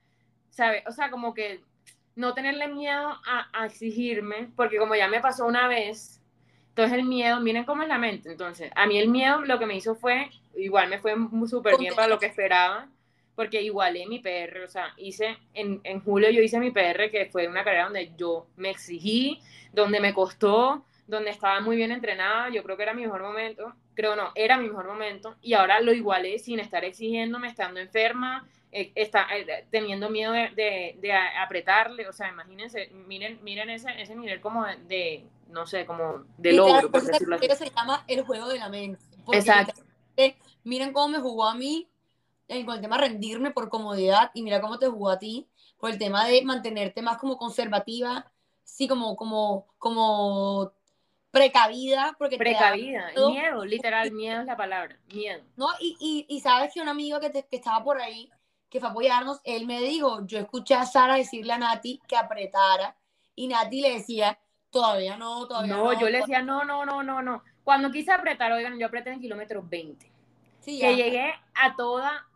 ¿sabes? 0.51 0.83
O 0.87 0.93
sea, 0.93 1.11
como 1.11 1.35
que 1.35 1.61
no 2.17 2.35
tenerle 2.35 2.69
miedo 2.69 3.09
a, 3.25 3.49
a 3.53 3.67
exigirme, 3.67 4.51
porque 4.57 4.79
como 4.79 4.95
ya 4.95 5.09
me 5.09 5.21
pasó 5.21 5.47
una 5.47 5.69
vez, 5.69 6.21
entonces 6.71 6.99
el 6.99 7.05
miedo, 7.05 7.41
miren 7.41 7.65
cómo 7.65 7.83
es 7.83 7.89
la 7.89 7.99
mente. 7.99 8.31
Entonces, 8.31 8.73
a 8.75 8.87
mí 8.87 8.99
el 8.99 9.09
miedo 9.09 9.43
lo 9.43 9.59
que 9.59 9.67
me 9.67 9.77
hizo 9.77 9.95
fue, 9.95 10.31
igual 10.57 10.89
me 10.89 10.99
fue 10.99 11.15
súper 11.47 11.79
bien 11.79 11.95
para 11.95 12.09
lo 12.09 12.19
que 12.19 12.27
esperaba 12.27 12.89
porque 13.41 13.63
igualé 13.63 14.07
mi 14.07 14.19
PR, 14.19 14.65
o 14.67 14.69
sea, 14.69 14.93
hice, 14.99 15.39
en, 15.55 15.81
en, 15.83 16.05
julio 16.05 16.29
yo 16.29 16.43
hice 16.43 16.61
mi 16.61 16.73
PR, 16.73 17.11
que 17.11 17.31
fue 17.33 17.49
una 17.49 17.65
carrera 17.65 17.85
donde 17.85 18.13
yo 18.15 18.49
me 18.59 18.69
exigí, 18.69 19.41
donde 19.73 19.99
me 19.99 20.13
costó, 20.13 20.85
donde 21.07 21.31
estaba 21.31 21.59
muy 21.63 21.77
bien 21.77 21.91
entrenada, 21.91 22.51
yo 22.51 22.63
creo 22.63 22.77
que 22.77 22.83
era 22.83 22.93
mi 22.93 23.01
mejor 23.01 23.23
momento, 23.23 23.73
creo 23.95 24.15
no, 24.15 24.31
era 24.35 24.59
mi 24.59 24.69
mejor 24.69 24.89
momento, 24.89 25.37
y 25.41 25.55
ahora 25.55 25.81
lo 25.81 25.95
igualé 25.95 26.39
sin 26.39 26.61
estar 26.61 26.85
exigiéndome, 26.85 27.49
estando 27.49 27.81
enferma, 27.81 28.47
eh, 28.73 28.93
está, 28.95 29.27
eh, 29.35 29.65
teniendo 29.71 30.11
miedo 30.11 30.33
de, 30.33 30.51
de, 30.51 30.99
de, 31.01 31.13
apretarle, 31.15 32.11
o 32.11 32.13
sea, 32.13 32.29
imagínense, 32.29 32.91
miren, 33.07 33.43
miren 33.43 33.71
ese, 33.71 33.89
ese 34.03 34.15
nivel 34.17 34.43
como 34.43 34.67
de, 34.67 35.25
no 35.49 35.67
sé, 35.67 35.87
como 35.87 36.25
de 36.37 36.53
logro, 36.53 36.91
por 36.91 37.03
decirlo 37.05 37.37
así. 37.37 37.49
se 37.57 37.71
llama 37.71 38.05
el 38.07 38.21
juego 38.21 38.49
de 38.49 38.59
la 38.59 38.69
mente. 38.69 39.03
Exacto. 39.33 39.81
Miren 40.63 40.93
cómo 40.93 41.09
me 41.09 41.21
jugó 41.21 41.47
a 41.47 41.55
mí 41.55 41.90
con 42.65 42.75
el 42.75 42.81
tema 42.81 42.97
de 42.97 43.09
rendirme 43.09 43.51
por 43.51 43.69
comodidad 43.69 44.31
y 44.35 44.43
mira 44.43 44.61
cómo 44.61 44.79
te 44.79 44.89
jugó 44.89 45.11
a 45.11 45.19
ti, 45.19 45.49
por 45.79 45.91
el 45.91 45.99
tema 45.99 46.27
de 46.27 46.43
mantenerte 46.43 47.01
más 47.01 47.17
como 47.19 47.37
conservativa, 47.37 48.31
sí, 48.65 48.89
como, 48.89 49.17
como, 49.17 49.67
como 49.79 50.73
precavida. 51.31 52.15
Porque 52.19 52.37
precavida, 52.37 53.13
miedo, 53.15 53.65
literal, 53.65 54.13
miedo 54.13 54.41
es 54.41 54.47
la 54.47 54.57
palabra, 54.57 54.99
miedo. 55.13 55.43
No, 55.57 55.69
y, 55.81 55.97
y, 56.01 56.27
y 56.29 56.41
sabes 56.41 56.75
que 56.75 56.81
un 56.81 56.89
amigo 56.89 57.21
que, 57.21 57.31
que 57.31 57.57
estaba 57.57 57.83
por 57.83 58.01
ahí, 58.01 58.31
que 58.69 58.81
fue 58.81 58.89
a 58.89 58.93
apoyarnos, 58.93 59.41
él 59.45 59.67
me 59.67 59.81
dijo, 59.81 60.27
yo 60.27 60.39
escuché 60.39 60.75
a 60.75 60.87
Sara 60.87 61.15
decirle 61.15 61.53
a 61.53 61.59
Nati 61.59 62.01
que 62.07 62.17
apretara 62.17 62.97
y 63.35 63.49
Nati 63.49 63.81
le 63.81 63.95
decía, 63.95 64.39
todavía 64.71 65.17
no, 65.17 65.47
todavía 65.47 65.75
no. 65.75 65.85
No, 65.85 66.01
yo 66.01 66.09
le 66.09 66.19
decía, 66.19 66.43
no, 66.43 66.65
no, 66.65 66.85
no, 66.85 67.03
no, 67.03 67.23
no. 67.23 67.43
Cuando 67.65 67.91
quise 67.91 68.13
apretar, 68.13 68.53
oigan, 68.53 68.79
yo 68.79 68.87
apreté 68.87 69.11
en 69.11 69.21
kilómetros 69.21 69.69
20. 69.69 70.11
Sí, 70.61 70.79
que 70.79 70.95
llegué 70.95 71.33
a 71.55 71.75
toda 71.75 72.27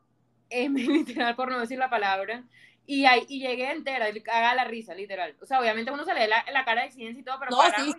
eh, 0.54 0.68
literal, 0.68 1.34
por 1.36 1.50
no 1.50 1.60
decir 1.60 1.78
la 1.78 1.90
palabra, 1.90 2.42
y, 2.86 3.06
ahí, 3.06 3.24
y 3.28 3.40
llegué 3.40 3.70
entera, 3.70 4.06
haga 4.06 4.54
la 4.54 4.64
risa, 4.64 4.94
literal. 4.94 5.34
O 5.40 5.46
sea, 5.46 5.60
obviamente 5.60 5.90
uno 5.90 6.04
se 6.04 6.14
le 6.14 6.28
la, 6.28 6.44
la 6.52 6.64
cara 6.64 6.82
de 6.82 6.88
exigencia 6.88 7.20
y 7.20 7.24
todo, 7.24 7.38
pero 7.38 7.56
paramos, 7.56 7.96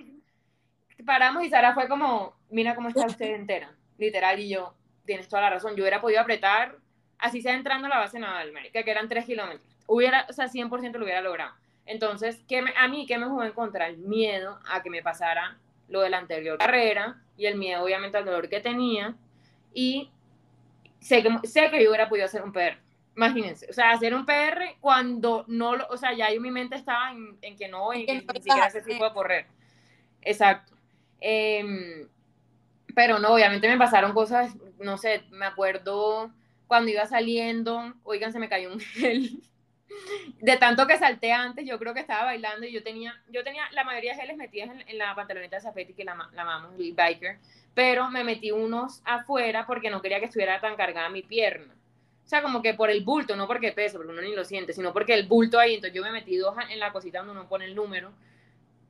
y, 0.97 1.03
paramos 1.03 1.43
y 1.43 1.49
Sara 1.49 1.74
fue 1.74 1.88
como, 1.88 2.36
mira 2.49 2.76
cómo 2.76 2.89
está 2.89 3.06
usted 3.06 3.26
entera, 3.36 3.72
literal, 3.97 4.39
y 4.39 4.49
yo, 4.49 4.74
tienes 5.06 5.28
toda 5.28 5.43
la 5.43 5.49
razón, 5.51 5.76
yo 5.76 5.84
hubiera 5.84 6.01
podido 6.01 6.22
apretar, 6.22 6.78
así 7.18 7.41
sea 7.41 7.53
entrando 7.53 7.88
a 7.88 7.89
la 7.89 7.99
base 7.99 8.20
naval, 8.20 8.53
que 8.72 8.91
eran 8.91 9.10
tres 9.10 9.26
kilómetros, 9.26 9.66
hubiera, 9.88 10.26
o 10.30 10.34
sea, 10.34 10.47
100% 10.47 10.93
lo 10.97 11.03
hubiera 11.03 11.22
logrado. 11.22 11.53
Entonces, 11.86 12.41
¿qué 12.47 12.62
me, 12.62 12.74
a 12.78 12.88
mí, 12.88 13.06
¿qué 13.06 13.18
me 13.18 13.28
jugó 13.28 13.43
en 13.43 13.53
contra? 13.53 13.88
El 13.88 13.97
miedo 13.97 14.60
a 14.68 14.82
que 14.82 14.89
me 14.89 15.03
pasara 15.03 15.58
lo 15.88 16.01
de 16.01 16.10
la 16.10 16.18
anterior 16.18 16.58
carrera 16.58 17.22
y 17.38 17.45
el 17.45 17.58
miedo, 17.58 17.84
obviamente, 17.84 18.18
al 18.18 18.26
dolor 18.26 18.49
que 18.49 18.60
tenía 18.60 19.16
y 19.74 20.10
sé 21.06 21.22
que, 21.22 21.47
sé 21.47 21.70
que 21.70 21.84
yo 21.84 21.89
hubiera 21.89 22.10
podido 22.10 22.26
hacer 22.26 22.41
un 22.41 22.51
PR. 22.51 22.78
Imagínense, 23.16 23.68
o 23.70 23.74
sea, 23.74 23.91
hacer 23.91 24.14
un 24.14 24.26
PR 24.26 24.76
cuando 24.82 25.45
no 25.47 25.76
lo, 25.76 25.88
o 25.88 25.97
sea, 25.97 26.14
ya 26.14 26.34
yo 26.34 26.41
mi 26.41 26.51
mente 26.51 26.76
estaba 26.76 27.12
en, 27.12 27.38
en 27.41 27.56
que 27.56 27.68
no, 27.68 27.93
en 27.93 28.06
que 28.06 28.14
ni 28.14 28.41
siquiera 28.41 28.70
sé 28.70 28.84
si 28.84 28.95
puedo 28.95 29.14
correr. 29.14 29.45
Exacto. 30.22 30.74
Eh, 31.22 32.08
pero 32.95 33.20
no, 33.20 33.34
obviamente 33.34 33.68
me 33.68 33.78
pasaron 33.78 34.14
cosas, 34.14 34.56
no 34.80 34.97
sé, 34.97 35.24
me 35.30 35.45
acuerdo 35.45 36.32
cuando 36.66 36.89
iba 36.89 37.06
saliendo, 37.06 37.93
oigan, 38.03 38.34
se 38.34 38.39
me 38.39 38.49
cayó 38.49 38.74
un 38.74 38.80
gel. 38.80 39.41
De 40.39 40.57
tanto 40.57 40.88
que 40.88 40.97
salté 40.97 41.31
antes, 41.31 41.65
yo 41.65 41.77
creo 41.79 41.93
que 41.93 41.99
estaba 41.99 42.25
bailando 42.25 42.65
y 42.65 42.71
yo 42.71 42.83
tenía, 42.83 43.13
yo 43.29 43.43
tenía 43.43 43.63
la 43.71 43.83
mayoría 43.83 44.13
de 44.13 44.21
geles 44.21 44.38
metidas 44.38 44.69
en, 44.71 44.88
en 44.88 44.97
la 44.97 45.15
pantaloneta 45.15 45.57
de 45.57 45.61
Zafetti, 45.61 45.93
que 45.93 46.03
la, 46.03 46.15
la 46.33 46.41
amamos, 46.41 46.73
el 46.79 46.93
biker 46.93 47.38
pero 47.75 48.09
me 48.09 48.23
metí 48.23 48.51
unos 48.51 49.01
afuera 49.05 49.67
porque 49.67 49.91
no 49.91 50.01
quería 50.01 50.19
que 50.19 50.25
estuviera 50.25 50.59
tan 50.59 50.75
cargada 50.75 51.09
mi 51.09 51.21
pierna. 51.21 51.75
O 52.25 52.27
sea, 52.27 52.41
como 52.41 52.63
que 52.63 52.73
por 52.73 52.89
el 52.89 53.03
bulto, 53.03 53.36
no 53.36 53.45
porque 53.45 53.71
peso, 53.73 53.97
porque 53.97 54.13
uno 54.13 54.21
ni 54.21 54.33
lo 54.33 54.45
siente, 54.45 54.73
sino 54.73 54.93
porque 54.93 55.13
el 55.13 55.27
bulto 55.27 55.59
ahí, 55.59 55.75
entonces 55.75 55.93
yo 55.93 56.01
me 56.01 56.11
metí 56.11 56.38
dos 56.38 56.55
en 56.69 56.79
la 56.79 56.91
cosita 56.91 57.19
donde 57.19 57.33
uno 57.33 57.47
pone 57.47 57.65
el 57.65 57.75
número. 57.75 58.11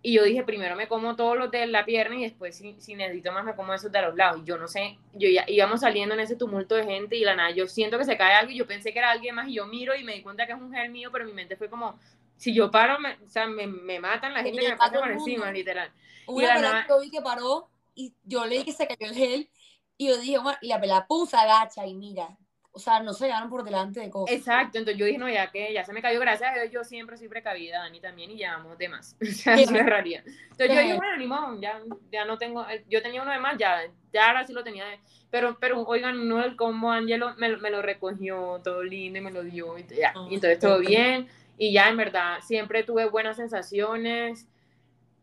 Y 0.06 0.14
yo 0.14 0.24
dije, 0.24 0.44
primero 0.44 0.76
me 0.76 0.88
como 0.88 1.16
todos 1.16 1.36
los 1.36 1.50
de 1.50 1.66
la 1.66 1.84
pierna 1.84 2.16
y 2.16 2.22
después, 2.22 2.56
si, 2.56 2.76
si 2.80 2.94
necesito 2.94 3.32
más, 3.32 3.44
me 3.44 3.56
como 3.56 3.74
esos 3.74 3.92
de 3.92 4.04
los 4.04 4.16
lados. 4.16 4.40
Y 4.44 4.46
yo 4.46 4.56
no 4.56 4.68
sé, 4.68 5.00
yo 5.14 5.28
ya 5.28 5.46
íbamos 5.48 5.82
saliendo 5.82 6.14
en 6.14 6.20
ese 6.20 6.36
tumulto 6.36 6.76
de 6.76 6.84
gente 6.84 7.16
y 7.16 7.22
la 7.22 7.36
nada, 7.36 7.50
yo 7.50 7.68
siento 7.68 7.98
que 7.98 8.06
se 8.06 8.16
cae 8.16 8.36
algo 8.36 8.52
y 8.52 8.56
yo 8.56 8.68
pensé 8.68 8.94
que 8.94 9.00
era 9.00 9.10
alguien 9.10 9.34
más 9.34 9.48
y 9.48 9.56
yo 9.56 9.66
miro 9.66 9.96
y 9.96 10.04
me 10.04 10.14
di 10.14 10.22
cuenta 10.22 10.46
que 10.46 10.54
es 10.54 10.62
un 10.62 10.72
gel 10.72 10.92
mío, 10.92 11.10
pero 11.12 11.26
mi 11.26 11.34
mente 11.34 11.56
fue 11.56 11.72
como, 11.72 12.00
si 12.38 12.54
yo 12.54 12.70
paro, 12.70 13.00
me, 13.00 13.14
o 13.14 13.30
sea, 13.30 13.48
me, 13.48 13.66
me 13.66 14.00
matan 14.00 14.36
la 14.36 14.44
gente 14.44 14.62
que 14.62 14.70
me 14.70 14.78
pasa 14.78 15.00
por 15.00 15.10
encima, 15.10 15.52
literal. 15.52 15.92
Una 16.28 16.82
y 16.84 16.88
que 16.88 17.00
vi 17.02 17.10
que 17.10 17.22
paró 17.22 17.68
y 17.96 18.14
yo 18.26 18.46
le 18.46 18.60
dije 18.60 18.66
que 18.66 18.74
se 18.74 18.86
cayó 18.86 19.10
el 19.10 19.16
gel 19.16 19.50
y 19.98 20.10
yo 20.10 20.18
dije, 20.18 20.38
bueno, 20.38 20.60
y 20.62 20.68
la 20.68 20.80
pelada 20.80 21.08
puso 21.08 21.36
agacha 21.36 21.84
y 21.88 21.96
mira, 21.96 22.38
o 22.76 22.80
sea, 22.80 23.00
no 23.00 23.14
se 23.14 23.28
llevaron 23.28 23.50
por 23.50 23.64
delante 23.64 24.02
de 24.02 24.10
cosas. 24.10 24.36
Exacto, 24.36 24.78
entonces 24.78 25.00
yo 25.00 25.06
dije, 25.06 25.18
no, 25.18 25.30
ya 25.30 25.50
que 25.50 25.72
ya 25.72 25.86
se 25.86 25.94
me 25.94 26.02
cayó, 26.02 26.20
gracias 26.20 26.52
a 26.52 26.60
Dios, 26.60 26.74
yo 26.74 26.84
siempre 26.84 27.16
soy 27.16 27.30
precavida, 27.30 27.80
Dani 27.80 28.02
también, 28.02 28.32
y 28.32 28.36
llevamos 28.36 28.78
de 28.78 28.90
más. 28.90 29.16
O 29.22 29.26
sea, 29.26 29.56
es 29.56 29.70
una 29.70 29.84
realidad. 29.84 30.24
Entonces 30.26 30.76
yo 30.76 30.82
dije, 30.82 30.96
bueno, 30.96 31.18
ni 31.18 31.26
modo, 31.26 31.62
ya, 31.62 31.82
ya 32.12 32.26
no 32.26 32.38
tengo, 32.38 32.66
yo 32.90 33.02
tenía 33.02 33.22
uno 33.22 33.32
de 33.32 33.40
más, 33.40 33.58
ya, 33.58 33.84
ya 34.12 34.28
ahora 34.28 34.46
sí 34.46 34.52
lo 34.52 34.62
tenía. 34.62 34.84
Pero, 35.32 35.58
pero 35.58 35.82
oigan, 35.84 36.28
no, 36.28 36.44
el 36.44 36.58
combo 36.58 36.92
Angelo 36.92 37.34
me, 37.38 37.56
me 37.56 37.70
lo 37.70 37.82
recogió 37.82 38.60
todo 38.62 38.84
lindo 38.84 39.20
y 39.20 39.22
me 39.22 39.32
lo 39.32 39.44
dio, 39.44 39.78
y, 39.78 39.86
ya, 39.88 40.14
y 40.30 40.36
entonces 40.36 40.60
todo 40.60 40.80
bien, 40.80 41.30
y 41.58 41.72
ya 41.72 41.88
en 41.88 41.96
verdad, 41.96 42.40
siempre 42.42 42.84
tuve 42.84 43.06
buenas 43.06 43.38
sensaciones 43.38 44.50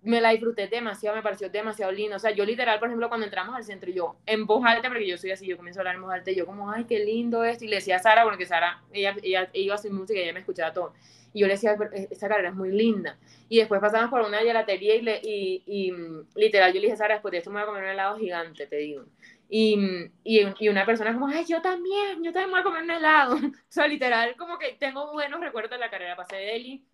me 0.03 0.21
la 0.21 0.31
disfruté 0.31 0.67
demasiado, 0.67 1.17
me 1.17 1.23
pareció 1.23 1.49
demasiado 1.49 1.93
lindo. 1.93 2.17
O 2.17 2.19
sea, 2.19 2.33
yo 2.33 2.45
literal, 2.45 2.79
por 2.79 2.89
ejemplo, 2.89 3.09
cuando 3.09 3.25
entramos 3.27 3.55
al 3.55 3.65
centro, 3.65 3.91
yo 3.91 4.17
en 4.27 4.47
voz 4.47 4.65
alta, 4.65 4.89
porque 4.89 5.07
yo 5.07 5.17
soy 5.17 5.31
así, 5.31 5.47
yo 5.47 5.57
comienzo 5.57 5.81
a 5.81 5.83
hablar 5.83 5.95
en 5.95 6.03
voz 6.03 6.13
alta, 6.13 6.31
y 6.31 6.35
yo 6.35 6.45
como, 6.45 6.71
ay, 6.71 6.85
qué 6.85 7.05
lindo 7.05 7.45
esto. 7.45 7.65
Y 7.65 7.69
le 7.69 7.77
decía 7.77 7.97
a 7.97 7.99
Sara, 8.01 8.25
porque 8.25 8.45
Sara, 8.45 8.83
ella, 8.93 9.17
ella, 9.23 9.49
iba 9.53 9.75
a 9.75 9.79
hacer 9.79 9.93
música 9.93 10.19
y 10.19 10.23
ella 10.23 10.33
me 10.33 10.41
escuchaba 10.41 10.73
todo. 10.73 10.93
Y 11.33 11.41
yo 11.41 11.47
le 11.47 11.55
decía, 11.55 11.77
esta 12.11 12.29
carrera 12.29 12.51
es 12.51 12.55
muy 12.55 12.73
linda. 12.73 13.17
Y 13.49 13.59
después 13.59 13.81
pasamos 13.81 14.11
por 14.11 14.21
una 14.23 14.39
gelatería 14.39 14.97
y, 14.97 15.03
le, 15.03 15.21
y, 15.23 15.63
y, 15.67 15.93
literal, 16.35 16.73
yo 16.73 16.81
le 16.81 16.87
dije, 16.87 16.97
Sara, 16.97 17.15
después 17.15 17.33
de 17.33 17.39
esto 17.39 17.51
me 17.51 17.57
voy 17.57 17.63
a 17.63 17.67
comer 17.67 17.85
un 17.85 17.91
helado 17.91 18.19
gigante, 18.19 18.67
te 18.67 18.77
digo. 18.77 19.05
Y, 19.49 19.79
y, 20.25 20.41
y, 20.59 20.69
una 20.69 20.85
persona 20.85 21.13
como, 21.13 21.29
ay, 21.29 21.45
yo 21.47 21.63
también, 21.63 22.25
yo 22.25 22.33
también 22.33 22.51
voy 22.51 22.61
a 22.61 22.65
comer 22.65 22.83
un 22.83 22.91
helado. 22.91 23.37
o 23.37 23.53
sea, 23.69 23.87
literal, 23.87 24.35
como 24.37 24.59
que 24.59 24.73
tengo 24.73 25.13
buenos 25.13 25.41
recuerdos 25.41 25.73
de 25.73 25.79
la 25.79 25.91
carrera. 25.91 26.17
Pasé 26.17 26.37
de 26.37 26.47
Delhi 26.47 26.85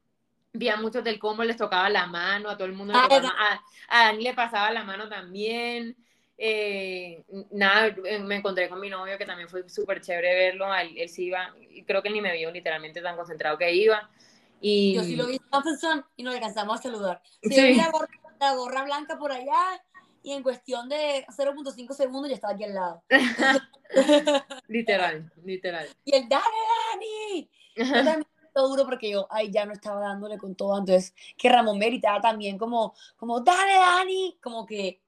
vi 0.58 0.68
a 0.68 0.76
muchos 0.76 1.04
del 1.04 1.18
combo, 1.18 1.44
les 1.44 1.56
tocaba 1.56 1.88
la 1.88 2.06
mano, 2.06 2.50
a 2.50 2.56
todo 2.56 2.66
el 2.66 2.74
mundo 2.74 2.92
le 2.92 3.00
tocaba, 3.00 3.32
a, 3.38 3.60
a, 3.88 4.04
Dani 4.06 4.22
le 4.24 4.34
pasaba 4.34 4.70
la 4.72 4.84
mano 4.84 5.08
también. 5.08 5.96
Eh, 6.36 7.24
nada, 7.50 7.88
eh, 8.04 8.18
me 8.20 8.36
encontré 8.36 8.68
con 8.68 8.78
mi 8.80 8.88
novio 8.88 9.18
que 9.18 9.26
también 9.26 9.48
fue 9.48 9.68
súper 9.68 10.00
chévere 10.00 10.34
verlo, 10.34 10.72
él, 10.74 10.94
él, 10.96 11.08
sí 11.08 11.26
iba, 11.26 11.52
creo 11.84 12.00
que 12.00 12.08
él 12.08 12.14
ni 12.14 12.20
me 12.20 12.32
vio 12.32 12.50
literalmente 12.50 13.00
tan 13.00 13.16
concentrado 13.16 13.58
que 13.58 13.72
iba. 13.72 14.08
Y... 14.60 14.94
Yo 14.94 15.02
sí 15.02 15.16
lo 15.16 15.26
vi 15.26 15.36
en 15.36 16.04
y 16.16 16.22
nos 16.22 16.34
alcanzamos 16.34 16.78
a 16.78 16.82
saludar. 16.82 17.22
Sí, 17.42 17.50
sí. 17.50 17.74
la, 17.74 17.90
gorra, 17.90 18.08
la 18.40 18.54
gorra 18.54 18.84
blanca 18.84 19.18
por 19.18 19.32
allá 19.32 19.82
y 20.22 20.32
en 20.32 20.42
cuestión 20.42 20.88
de 20.88 21.24
0.5 21.28 21.92
segundos 21.94 22.28
ya 22.28 22.34
estaba 22.34 22.54
aquí 22.54 22.64
al 22.64 22.74
lado. 22.74 23.02
literal, 24.68 25.32
literal. 25.44 25.88
Y 26.04 26.14
el 26.14 26.28
dale, 26.28 26.44
Dani. 26.92 27.50
Yo 27.76 28.04
también 28.04 28.26
duro 28.66 28.84
porque 28.84 29.10
yo, 29.10 29.26
ay, 29.30 29.50
ya 29.50 29.66
no 29.66 29.72
estaba 29.72 30.00
dándole 30.00 30.38
con 30.38 30.54
todo. 30.54 30.78
Entonces, 30.78 31.14
que 31.36 31.48
Ramón 31.48 31.78
meritaba 31.78 32.20
también 32.20 32.58
como, 32.58 32.94
como, 33.16 33.40
dale, 33.40 33.74
Dani. 33.74 34.38
Como 34.42 34.66
que, 34.66 35.00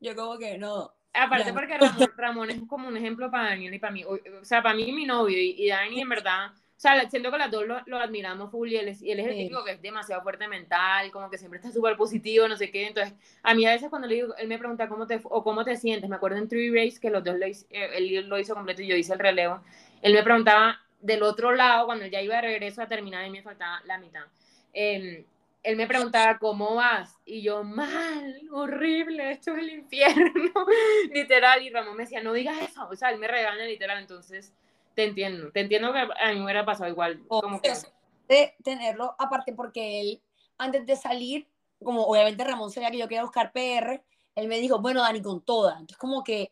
yo 0.00 0.16
como 0.16 0.38
que 0.38 0.58
no. 0.58 0.92
Aparte 1.12 1.52
porque 1.52 1.78
Ramón, 2.16 2.50
es 2.50 2.60
como 2.68 2.88
un 2.88 2.96
ejemplo 2.96 3.30
para 3.30 3.50
Daniel 3.50 3.74
y 3.74 3.78
para 3.78 3.92
mí. 3.92 4.04
O, 4.04 4.18
sea, 4.42 4.62
para 4.62 4.74
mí 4.74 4.92
mi 4.92 5.06
novio 5.06 5.38
y, 5.38 5.68
Dani 5.68 6.00
en 6.00 6.08
verdad, 6.08 6.50
o 6.50 6.78
sea, 6.78 7.08
siento 7.08 7.30
que 7.30 7.38
las 7.38 7.50
dos 7.50 7.66
lo, 7.66 7.80
lo 7.86 7.96
admiramos 7.96 8.50
full 8.50 8.68
y 8.68 8.76
él 8.76 8.88
es, 8.88 9.00
y 9.00 9.10
él 9.10 9.20
es 9.20 9.26
el 9.28 9.36
típico 9.36 9.64
que 9.64 9.72
es 9.72 9.82
demasiado 9.82 10.22
fuerte 10.22 10.46
mental, 10.46 11.10
como 11.10 11.30
que 11.30 11.38
siempre 11.38 11.58
está 11.58 11.72
súper 11.72 11.96
positivo, 11.96 12.46
no 12.48 12.56
sé 12.56 12.70
qué. 12.70 12.88
Entonces, 12.88 13.14
a 13.42 13.54
mí 13.54 13.64
a 13.64 13.70
veces 13.70 13.88
cuando 13.88 14.06
le 14.06 14.16
digo, 14.16 14.36
él 14.36 14.46
me 14.46 14.58
pregunta 14.58 14.88
cómo 14.88 15.06
te, 15.06 15.20
o 15.24 15.42
cómo 15.42 15.64
te 15.64 15.76
sientes, 15.76 16.10
me 16.10 16.16
acuerdo 16.16 16.36
en 16.36 16.48
Three 16.48 16.70
Race 16.70 17.00
que 17.00 17.08
los 17.08 17.24
dos 17.24 17.38
lo 17.38 17.46
hizo, 17.46 17.66
eh, 17.70 17.88
él 17.94 18.28
lo 18.28 18.38
hizo 18.38 18.54
completo 18.54 18.82
y 18.82 18.88
yo 18.88 18.96
hice 18.96 19.14
el 19.14 19.18
relevo. 19.18 19.62
Él 20.02 20.12
me 20.12 20.22
preguntaba 20.22 20.78
del 21.06 21.22
otro 21.22 21.52
lado, 21.52 21.86
cuando 21.86 22.04
él 22.04 22.10
ya 22.10 22.20
iba 22.20 22.36
de 22.36 22.42
regreso 22.42 22.82
a 22.82 22.88
terminar 22.88 23.24
y 23.26 23.30
me 23.30 23.42
faltaba 23.42 23.80
la 23.84 23.98
mitad. 23.98 24.24
Eh, 24.72 25.24
él 25.62 25.76
me 25.76 25.86
preguntaba, 25.86 26.38
¿cómo 26.38 26.74
vas? 26.76 27.16
Y 27.24 27.42
yo, 27.42 27.64
mal, 27.64 28.40
horrible, 28.52 29.30
esto 29.32 29.52
es 29.52 29.58
el 29.58 29.70
infierno, 29.70 30.66
literal. 31.12 31.62
Y 31.62 31.70
Ramón 31.70 31.96
me 31.96 32.04
decía, 32.04 32.22
no 32.22 32.32
digas 32.32 32.56
eso, 32.60 32.88
o 32.88 32.94
sea, 32.94 33.10
él 33.10 33.18
me 33.18 33.26
regaña 33.26 33.64
literal, 33.64 33.98
entonces 33.98 34.52
te 34.94 35.04
entiendo, 35.04 35.50
te 35.52 35.60
entiendo 35.60 35.92
que 35.92 35.98
a 35.98 36.28
mí 36.30 36.38
me 36.38 36.44
hubiera 36.44 36.64
pasado 36.64 36.90
igual. 36.90 37.20
Como 37.28 37.60
que... 37.60 37.72
De 38.28 38.54
tenerlo, 38.64 39.14
aparte 39.18 39.52
porque 39.52 40.00
él, 40.00 40.20
antes 40.58 40.84
de 40.84 40.96
salir, 40.96 41.46
como 41.82 42.02
obviamente 42.02 42.42
Ramón 42.42 42.70
sabía 42.70 42.90
que 42.90 42.98
yo 42.98 43.06
quería 43.06 43.22
buscar 43.22 43.52
PR, 43.52 44.02
él 44.34 44.48
me 44.48 44.58
dijo, 44.58 44.80
bueno, 44.80 45.02
Dani, 45.02 45.22
con 45.22 45.40
toda. 45.40 45.72
Entonces, 45.72 45.96
como 45.96 46.24
que, 46.24 46.50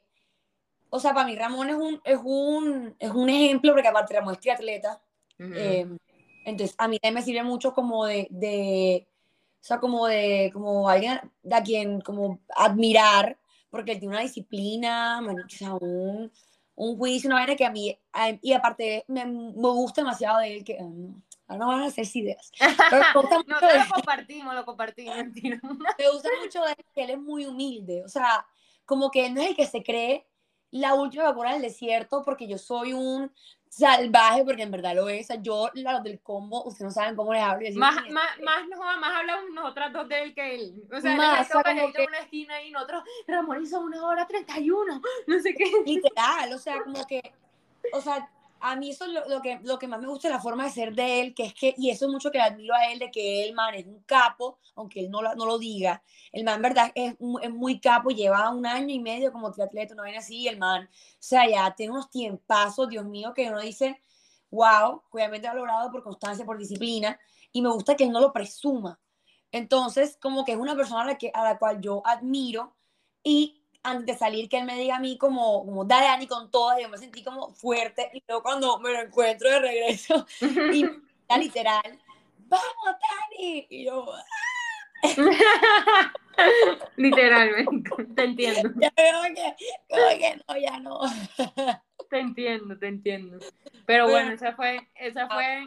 o 0.95 1.01
sea, 1.01 1.13
para 1.13 1.27
mí 1.27 1.35
Ramón 1.35 1.69
es 1.69 1.75
un, 1.75 2.01
es 2.05 2.21
un, 2.23 2.95
es 3.01 3.11
un 3.11 3.29
ejemplo, 3.29 3.73
porque 3.73 3.89
aparte 3.89 4.15
Ramón 4.15 4.35
es 4.35 4.41
triatleta. 4.41 5.03
Eh, 5.41 5.89
entonces, 6.45 6.77
a 6.79 6.87
mí 6.87 7.01
me 7.13 7.21
sirve 7.21 7.43
mucho 7.43 7.75
como 7.75 8.07
de, 8.07 8.29
de, 8.31 9.09
o 9.61 9.65
sea, 9.65 9.81
como 9.81 10.07
de, 10.07 10.53
como 10.53 10.89
alguien 10.89 11.19
a 11.51 11.63
quien, 11.65 12.01
como 12.01 12.39
admirar, 12.55 13.37
porque 13.71 13.91
él 13.91 13.99
tiene 13.99 14.15
una 14.15 14.23
disciplina, 14.23 15.21
o 15.21 15.49
sea, 15.49 15.75
un, 15.75 16.31
un 16.77 16.97
juicio, 16.97 17.27
una 17.27 17.41
vaina 17.41 17.57
que 17.57 17.67
a 17.67 17.73
mí, 17.73 17.99
y 18.41 18.53
aparte 18.53 19.05
me, 19.09 19.27
me, 19.27 19.53
gusta 19.53 20.03
demasiado 20.03 20.39
de 20.39 20.59
él, 20.59 20.65
que 20.65 20.77
um, 20.81 21.21
no 21.49 21.67
van 21.67 21.83
a 21.83 21.87
hacer 21.87 22.07
ideas. 22.15 22.53
Pero 22.91 23.03
me 23.03 23.21
gusta 23.21 23.39
mucho 23.39 23.49
no, 23.49 23.85
lo 23.85 23.91
compartimos, 23.93 24.55
lo 24.55 24.65
compartimos. 24.65 25.17
me 25.43 26.11
gusta 26.13 26.29
mucho 26.41 26.63
de 26.63 26.71
él, 26.71 26.87
que 26.95 27.03
él 27.03 27.11
es 27.11 27.19
muy 27.19 27.47
humilde, 27.47 28.05
o 28.05 28.09
sea, 28.09 28.47
como 28.85 29.11
que 29.11 29.27
él 29.27 29.35
no 29.35 29.43
es 29.43 29.49
el 29.49 29.57
que 29.57 29.67
se 29.67 29.83
cree 29.83 30.29
la 30.75 30.95
última 30.95 31.25
vacuna 31.25 31.53
del 31.53 31.63
desierto 31.63 32.23
porque 32.25 32.49
yo 32.49 32.59
soy 32.59 32.93
un 32.93 33.31
salvaje, 33.69 34.45
porque 34.45 34.63
en 34.63 34.73
verdad 34.73 34.95
lo 34.95 35.09
es. 35.09 35.27
O 35.27 35.27
sea, 35.29 35.43
yo, 35.43 35.71
los 35.75 36.03
del 36.03 36.21
combo, 36.21 36.65
ustedes 36.65 36.83
no 36.83 36.91
saben 36.91 37.15
cómo 37.15 37.33
les 37.33 37.43
hablo. 37.43 37.69
Más, 37.75 37.95
más, 38.11 38.41
más, 38.41 38.69
no, 38.69 38.79
más 38.79 39.21
hablamos 39.21 39.51
nosotras 39.53 39.93
dos 39.93 40.09
de 40.09 40.23
él 40.23 40.35
que 40.35 40.55
él. 40.55 40.85
O 40.93 41.01
sea, 41.01 41.17
más, 41.17 41.49
él 41.49 41.53
como 41.53 41.93
que... 41.93 42.07
una 42.07 42.19
esquina 42.19 42.63
y 42.63 42.73
nosotros, 42.73 43.05
Ramón 43.27 43.63
hizo 43.63 43.81
una 43.81 44.05
hora 44.05 44.27
31, 44.27 45.01
no 45.27 45.41
sé 45.41 45.55
qué. 45.55 45.65
Literal, 45.87 46.53
o 46.53 46.59
sea, 46.59 46.83
como 46.83 47.07
que, 47.07 47.33
o 47.93 48.01
sea, 48.01 48.29
a 48.67 48.77
mí 48.77 48.91
eso 48.91 49.05
es 49.05 49.11
lo, 49.13 49.29
lo, 49.29 49.43
que, 49.43 49.61
lo 49.63 49.79
que 49.79 49.87
más 49.87 50.01
me 50.01 50.09
gusta 50.09 50.29
de 50.29 50.35
la 50.35 50.41
forma 50.41 50.65
de 50.65 50.71
ser 50.71 50.95
de 50.95 51.21
él, 51.21 51.35
que 51.35 51.45
es 51.45 51.53
que, 51.53 51.75
y 51.77 51.91
eso 51.91 52.07
es 52.07 52.11
mucho 52.11 52.31
que 52.31 52.41
admiro 52.41 52.75
a 52.75 52.91
él, 52.91 52.99
de 52.99 53.11
que 53.11 53.45
él, 53.45 53.53
man, 53.53 53.75
es 53.75 53.85
un 53.85 54.03
capo, 54.05 54.59
aunque 54.75 55.01
él 55.01 55.11
no 55.11 55.21
lo, 55.21 55.35
no 55.35 55.45
lo 55.45 55.59
diga. 55.59 56.03
El 56.33 56.45
man, 56.45 56.63
verdad, 56.63 56.91
es, 56.95 57.15
es 57.43 57.51
muy 57.51 57.79
capo, 57.79 58.09
lleva 58.09 58.49
un 58.49 58.65
año 58.65 58.95
y 58.95 59.01
medio 59.01 59.31
como 59.33 59.53
triatleta, 59.53 59.95
no 59.95 60.03
viene 60.03 60.17
así, 60.17 60.49
el 60.49 60.57
man, 60.57 60.85
o 60.85 61.17
sea, 61.19 61.47
ya 61.47 61.75
tiene 61.75 61.93
unos 61.93 62.09
tiempazos, 62.09 62.89
Dios 62.89 63.05
mío, 63.05 63.35
que 63.35 63.51
uno 63.51 63.61
dice, 63.61 64.01
wow, 64.51 65.03
obviamente 65.11 65.47
ha 65.47 65.53
logrado 65.53 65.91
por 65.91 66.03
constancia, 66.03 66.47
por 66.47 66.57
disciplina, 66.57 67.21
y 67.53 67.61
me 67.61 67.69
gusta 67.69 67.95
que 67.95 68.05
él 68.05 68.13
no 68.13 68.21
lo 68.21 68.33
presuma. 68.33 68.99
Entonces, 69.53 70.17
como 70.19 70.43
que 70.47 70.53
es 70.53 70.59
una 70.59 70.75
persona 70.75 71.03
a 71.03 71.07
la, 71.07 71.19
que, 71.19 71.31
a 71.35 71.45
la 71.45 71.59
cual 71.59 71.83
yo 71.83 72.01
admiro 72.07 72.75
y 73.23 73.63
antes 73.85 74.07
de 74.07 74.19
salir 74.19 74.49
que 74.49 74.59
él 74.59 74.65
me 74.65 74.77
diga 74.77 74.97
a 74.97 75.01
mí 75.01 75.17
como, 75.19 75.65
como 75.65 75.85
dale 75.85 76.07
Dani 76.07 76.27
con 76.27 76.51
todas, 76.51 76.81
yo 76.81 76.89
me 76.89 76.99
sentí 76.99 77.23
como 77.23 77.53
fuerte 77.55 78.11
y 78.13 78.23
luego 78.27 78.43
cuando 78.43 78.79
me 78.81 78.91
lo 78.91 79.01
encuentro 79.01 79.49
de 79.51 79.61
regreso 79.61 80.27
y 80.73 80.85
la 81.29 81.39
literal, 81.39 82.01
vamos 82.49 82.97
Dani, 83.31 83.67
y 83.71 83.85
yo... 83.85 84.07
Ah". 84.13 84.25
Literalmente, 86.97 87.91
te 88.17 88.25
entiendo. 88.25 88.71
Ya 88.81 88.93
veo 88.97 89.23
que, 89.35 89.55
como 89.89 90.09
que 90.19 90.43
no, 90.49 90.57
ya 90.57 90.81
no. 90.81 91.01
te 92.11 92.19
entiendo, 92.19 92.79
te 92.79 92.89
entiendo. 92.89 93.39
Pero 93.87 94.09
bueno, 94.09 94.33
esa 94.33 94.53
fue, 94.55 94.89
esa 94.95 95.29
fue 95.29 95.65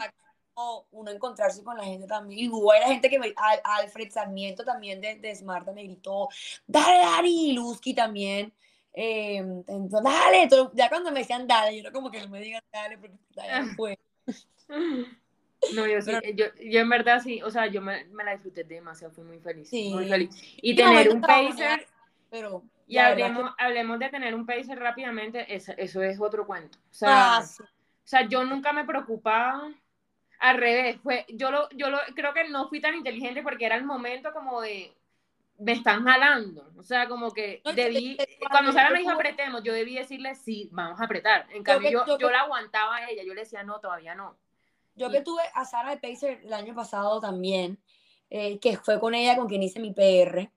uno 0.91 1.11
encontrarse 1.11 1.63
con 1.63 1.77
la 1.77 1.83
gente 1.83 2.07
también. 2.07 2.45
Y 2.45 2.49
hubo 2.49 2.73
la 2.73 2.87
gente 2.87 3.09
que 3.09 3.19
me, 3.19 3.33
Alfred 3.63 4.11
Sarmiento 4.11 4.63
también 4.63 4.99
de, 5.01 5.15
de 5.15 5.35
Smart 5.35 5.67
me 5.73 5.83
gritó, 5.83 6.29
dale, 6.65 6.99
Dari, 6.99 7.53
Luzki 7.53 7.93
también. 7.93 8.53
Eh, 8.93 9.37
entonces, 9.37 10.01
dale, 10.03 10.49
ya 10.73 10.89
cuando 10.89 11.11
me 11.11 11.19
decían 11.19 11.47
dale, 11.47 11.77
yo 11.77 11.83
no 11.83 11.91
como 11.91 12.09
que 12.09 12.19
no 12.19 12.29
me 12.29 12.41
digan 12.41 12.63
dale, 12.71 12.97
porque 12.97 13.17
ya 13.35 13.65
fue. 13.75 13.97
No, 15.73 15.87
yo 15.87 15.99
sí, 16.03 16.11
yo, 16.35 16.45
yo, 16.63 16.79
en 16.81 16.87
verdad 16.87 17.19
sí, 17.19 17.41
o 17.41 17.49
sea, 17.49 17.65
yo 17.65 17.81
me, 17.81 18.05
me, 18.05 18.23
la 18.23 18.33
disfruté 18.33 18.63
demasiado, 18.63 19.11
fui 19.11 19.23
muy 19.23 19.39
feliz, 19.39 19.67
sí. 19.67 19.89
muy 19.89 20.07
feliz. 20.07 20.29
Y 20.61 20.75
tener 20.75 21.09
un 21.09 21.19
pacer, 21.19 21.87
pero 22.29 22.63
y 22.85 22.99
hablemos, 22.99 23.55
que... 23.55 23.63
hablemos 23.63 23.97
de 23.97 24.09
tener 24.09 24.35
un 24.35 24.45
pacer 24.45 24.77
rápidamente, 24.77 25.53
eso, 25.53 25.73
eso 25.75 26.03
es 26.03 26.21
otro 26.21 26.45
cuento. 26.45 26.77
O 26.91 26.93
sea, 26.93 27.37
ah, 27.37 27.43
sí. 27.43 27.63
o 27.63 27.67
sea, 28.03 28.27
yo 28.29 28.45
nunca 28.45 28.71
me 28.71 28.85
preocupaba 28.85 29.67
al 30.39 30.57
revés, 30.57 30.97
fue, 31.01 31.25
yo 31.29 31.51
lo, 31.51 31.69
yo 31.71 31.89
lo, 31.89 31.99
creo 32.15 32.33
que 32.33 32.47
no 32.49 32.69
fui 32.69 32.79
tan 32.79 32.95
inteligente 32.95 33.41
porque 33.41 33.65
era 33.65 33.75
el 33.75 33.83
momento 33.83 34.31
como 34.33 34.61
de, 34.61 34.93
me 35.59 35.71
están 35.71 36.03
jalando, 36.03 36.71
o 36.77 36.83
sea, 36.83 37.07
como 37.07 37.31
que 37.31 37.61
debí, 37.75 38.17
cuando 38.49 38.71
Sara 38.71 38.91
me 38.91 38.99
dijo 38.99 39.11
apretemos, 39.11 39.63
yo 39.63 39.73
debí 39.73 39.95
decirle 39.95 40.35
sí, 40.35 40.69
vamos 40.71 40.99
a 41.01 41.05
apretar, 41.05 41.47
en 41.51 41.63
cambio 41.63 41.89
yo, 41.89 42.05
yo, 42.05 42.17
yo, 42.19 42.29
la 42.29 42.41
aguantaba 42.41 42.97
a 42.97 43.09
ella, 43.09 43.23
yo 43.23 43.33
le 43.33 43.41
decía 43.41 43.63
no, 43.63 43.79
todavía 43.79 44.13
no. 44.15 44.37
Yo 44.95 45.11
que 45.11 45.21
tuve 45.21 45.43
a 45.53 45.63
Sara 45.63 45.95
de 45.95 45.97
Pacer 45.97 46.41
el 46.43 46.53
año 46.53 46.73
pasado 46.73 47.19
también, 47.19 47.79
eh, 48.31 48.59
que 48.59 48.77
fue 48.77 48.99
con 48.99 49.13
ella 49.13 49.35
con 49.35 49.47
quien 49.47 49.61
hice 49.61 49.79
mi 49.79 49.93
PR, 49.93 50.49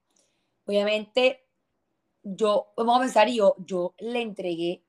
obviamente 0.65 1.45
yo, 2.23 2.73
vamos 2.77 2.97
a 2.99 3.01
pensar, 3.01 3.29
yo, 3.29 3.55
yo 3.59 3.95
le 3.99 4.21
entregué 4.23 4.83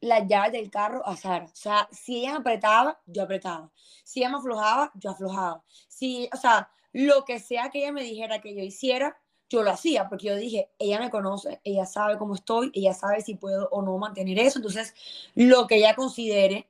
las 0.00 0.26
llaves 0.26 0.52
del 0.52 0.70
carro 0.70 1.06
a 1.06 1.16
Sara. 1.16 1.44
O 1.46 1.56
sea, 1.56 1.88
si 1.90 2.20
ella 2.20 2.36
apretaba, 2.36 3.00
yo 3.06 3.22
apretaba. 3.22 3.70
Si 4.04 4.20
ella 4.20 4.30
me 4.30 4.38
aflojaba, 4.38 4.92
yo 4.94 5.10
aflojaba. 5.10 5.62
Si, 5.88 6.28
o 6.32 6.36
sea, 6.36 6.70
lo 6.92 7.24
que 7.24 7.40
sea 7.40 7.70
que 7.70 7.80
ella 7.80 7.92
me 7.92 8.02
dijera 8.02 8.40
que 8.40 8.54
yo 8.54 8.62
hiciera, 8.62 9.16
yo 9.48 9.62
lo 9.62 9.70
hacía, 9.70 10.08
porque 10.08 10.26
yo 10.26 10.36
dije, 10.36 10.70
ella 10.78 10.98
me 10.98 11.10
conoce, 11.10 11.60
ella 11.62 11.86
sabe 11.86 12.18
cómo 12.18 12.34
estoy, 12.34 12.70
ella 12.74 12.94
sabe 12.94 13.20
si 13.20 13.36
puedo 13.36 13.68
o 13.70 13.82
no 13.82 13.96
mantener 13.98 14.38
eso. 14.38 14.58
Entonces, 14.58 14.94
lo 15.34 15.66
que 15.66 15.76
ella 15.76 15.94
considere, 15.94 16.68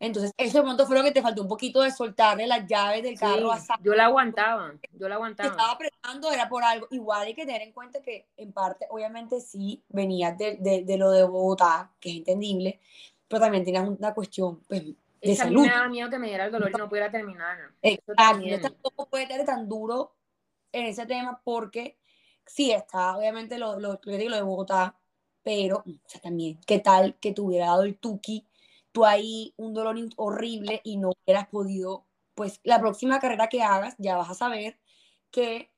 entonces, 0.00 0.32
ese 0.36 0.60
momento 0.60 0.86
fue 0.86 0.96
lo 0.96 1.02
que 1.02 1.12
te 1.12 1.22
faltó 1.22 1.42
un 1.42 1.48
poquito 1.48 1.82
de 1.82 1.90
soltarle 1.90 2.46
las 2.46 2.66
llaves 2.66 3.02
del 3.02 3.18
carro 3.18 3.52
a 3.52 3.60
Yo 3.82 3.94
la 3.94 4.06
aguantaba, 4.06 4.74
yo 4.92 5.08
la 5.08 5.16
aguantaba. 5.16 5.50
estaba 5.50 5.72
apretando, 5.72 6.30
era 6.30 6.48
por 6.48 6.62
algo. 6.64 6.86
Igual 6.90 7.26
hay 7.26 7.34
que 7.34 7.46
tener 7.46 7.62
en 7.62 7.72
cuenta 7.72 8.00
que, 8.02 8.26
en 8.36 8.52
parte, 8.52 8.86
obviamente 8.90 9.40
sí, 9.40 9.82
venía 9.88 10.32
de, 10.32 10.56
de, 10.56 10.84
de 10.84 10.96
lo 10.96 11.10
de 11.10 11.24
Bogotá, 11.24 11.90
que 12.00 12.10
es 12.10 12.16
entendible, 12.16 12.80
pero 13.26 13.40
también 13.40 13.64
tenías 13.64 13.88
una 13.88 14.14
cuestión, 14.14 14.60
pues, 14.68 14.82
de 14.84 14.96
Esa 15.20 15.44
salud. 15.44 15.62
me 15.62 15.68
daba 15.68 15.88
miedo 15.88 16.10
que 16.10 16.18
me 16.18 16.28
diera 16.28 16.46
el 16.46 16.52
dolor 16.52 16.70
y 16.70 16.78
no 16.78 16.88
pudiera 16.88 17.10
terminar. 17.10 17.58
Exacto, 17.82 18.60
tampoco 18.62 19.08
puede 19.08 19.26
ser 19.26 19.44
tan 19.44 19.68
duro 19.68 20.14
en 20.72 20.86
ese 20.86 21.06
tema 21.06 21.40
porque 21.42 21.98
sí 22.46 22.70
está, 22.70 23.16
obviamente, 23.16 23.58
lo, 23.58 23.78
lo, 23.78 24.00
lo 24.02 24.12
de 24.36 24.42
Bogotá, 24.42 24.94
pero, 25.42 25.78
o 25.78 26.08
sea, 26.08 26.20
también, 26.20 26.58
¿qué 26.66 26.78
tal 26.78 27.16
que 27.16 27.32
te 27.32 27.40
hubiera 27.40 27.66
dado 27.66 27.82
el 27.82 27.96
tuki 27.96 28.46
tú 28.98 29.04
ahí 29.04 29.54
un 29.56 29.74
dolor 29.74 29.96
horrible 30.16 30.80
y 30.82 30.96
no 30.96 31.10
hubieras 31.10 31.46
podido, 31.46 32.04
pues 32.34 32.60
la 32.64 32.80
próxima 32.80 33.20
carrera 33.20 33.48
que 33.48 33.62
hagas 33.62 33.94
ya 33.98 34.16
vas 34.16 34.28
a 34.28 34.34
saber 34.34 34.76
que, 35.30 35.70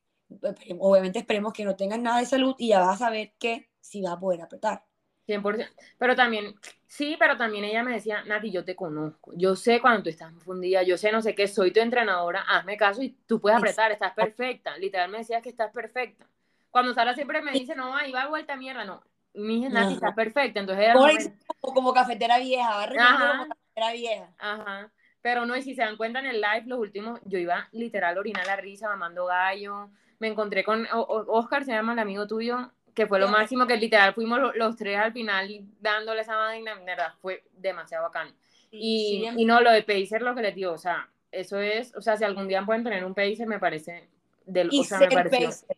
obviamente 0.79 1.19
esperemos 1.19 1.53
que 1.53 1.63
no 1.63 1.75
tengas 1.75 1.99
nada 1.99 2.19
de 2.19 2.25
salud 2.25 2.55
y 2.57 2.69
ya 2.69 2.79
vas 2.79 2.95
a 2.95 3.05
saber 3.05 3.33
que 3.37 3.69
sí 3.79 4.01
vas 4.01 4.13
a 4.13 4.19
poder 4.19 4.41
apretar. 4.41 4.85
100%. 5.27 5.67
Pero 5.99 6.15
también, 6.15 6.55
sí, 6.87 7.15
pero 7.19 7.37
también 7.37 7.63
ella 7.63 7.83
me 7.83 7.93
decía, 7.93 8.23
Nati, 8.23 8.49
yo 8.49 8.65
te 8.65 8.75
conozco, 8.75 9.33
yo 9.35 9.55
sé 9.55 9.79
cuando 9.79 10.01
tú 10.01 10.09
estás 10.09 10.33
confundida, 10.33 10.81
yo 10.81 10.97
sé 10.97 11.11
no 11.11 11.21
sé 11.21 11.35
qué, 11.35 11.47
soy 11.47 11.71
tu 11.71 11.79
entrenadora, 11.79 12.41
hazme 12.41 12.75
caso 12.75 13.03
y 13.03 13.11
tú 13.27 13.39
puedes 13.39 13.59
apretar, 13.59 13.91
estás 13.91 14.13
perfecta. 14.13 14.75
Literal 14.79 15.11
me 15.11 15.19
decías 15.19 15.43
que 15.43 15.49
estás 15.49 15.71
perfecta. 15.71 16.27
Cuando 16.71 16.95
Sara 16.95 17.13
siempre 17.13 17.43
me 17.43 17.51
dice, 17.51 17.75
no, 17.75 17.95
ahí 17.95 18.11
va 18.11 18.27
vuelta 18.29 18.55
mierda, 18.55 18.83
no, 18.83 19.03
mi 19.35 19.59
Nati 19.69 19.93
está 19.93 20.15
perfecta, 20.15 20.59
entonces 20.59 21.31
como, 21.61 21.73
como, 21.73 21.93
cafetera 21.93 22.39
vieja, 22.39 22.69
va 22.75 22.87
como 22.87 23.47
cafetera 23.47 23.93
vieja. 23.93 24.29
Ajá. 24.37 24.91
Pero 25.21 25.45
no, 25.45 25.55
y 25.55 25.61
si 25.61 25.75
se 25.75 25.83
dan 25.83 25.97
cuenta 25.97 26.19
en 26.19 26.25
el 26.25 26.41
live, 26.41 26.63
los 26.65 26.79
últimos, 26.79 27.19
yo 27.25 27.37
iba 27.37 27.69
literal 27.71 28.17
a 28.17 28.19
orinar 28.19 28.45
la 28.45 28.55
risa, 28.55 28.89
mamando 28.89 29.27
gallo. 29.27 29.89
Me 30.19 30.27
encontré 30.27 30.63
con 30.63 30.87
Oscar, 30.91 31.63
se 31.63 31.71
llama 31.71 31.93
el 31.93 31.99
amigo 31.99 32.27
tuyo, 32.27 32.71
que 32.93 33.07
fue 33.07 33.19
lo 33.19 33.27
máximo, 33.27 33.67
que 33.67 33.77
literal 33.77 34.13
fuimos 34.13 34.39
los, 34.55 34.75
tres 34.75 34.97
al 34.97 35.13
final 35.13 35.61
dándole 35.79 36.21
esa 36.21 36.35
vaina, 36.35 36.75
verdad, 36.85 37.13
fue 37.21 37.43
demasiado 37.53 38.03
bacán. 38.03 38.33
y, 38.71 39.29
y, 39.35 39.45
no, 39.45 39.61
lo 39.61 39.71
de 39.71 39.83
Pacer, 39.83 40.21
lo 40.21 40.35
que 40.35 40.41
les 40.41 40.55
digo, 40.55 40.73
o 40.73 40.77
sea, 40.77 41.09
eso 41.31 41.59
es, 41.59 41.95
o 41.95 42.01
sea, 42.01 42.17
si 42.17 42.23
algún 42.23 42.47
día 42.47 42.63
pueden 42.65 42.83
tener 42.83 43.05
un 43.05 43.13
Pacer, 43.13 43.47
me 43.47 43.59
parece, 43.59 44.07
del, 44.45 44.69
o 44.69 44.83
sea, 44.83 44.99
me 44.99 45.07
pareció. 45.07 45.47
Pacer. 45.47 45.77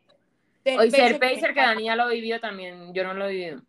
Ser 0.64 0.92
ser 0.92 1.20
pacer, 1.20 1.54
que 1.54 1.60
Dani 1.60 1.84
ya 1.84 1.96
lo 1.98 2.08
vivió 2.08 2.40
también, 2.40 2.94
yo 2.94 3.04
no 3.04 3.14
lo 3.14 3.26
he 3.26 3.32
vivido. 3.32 3.62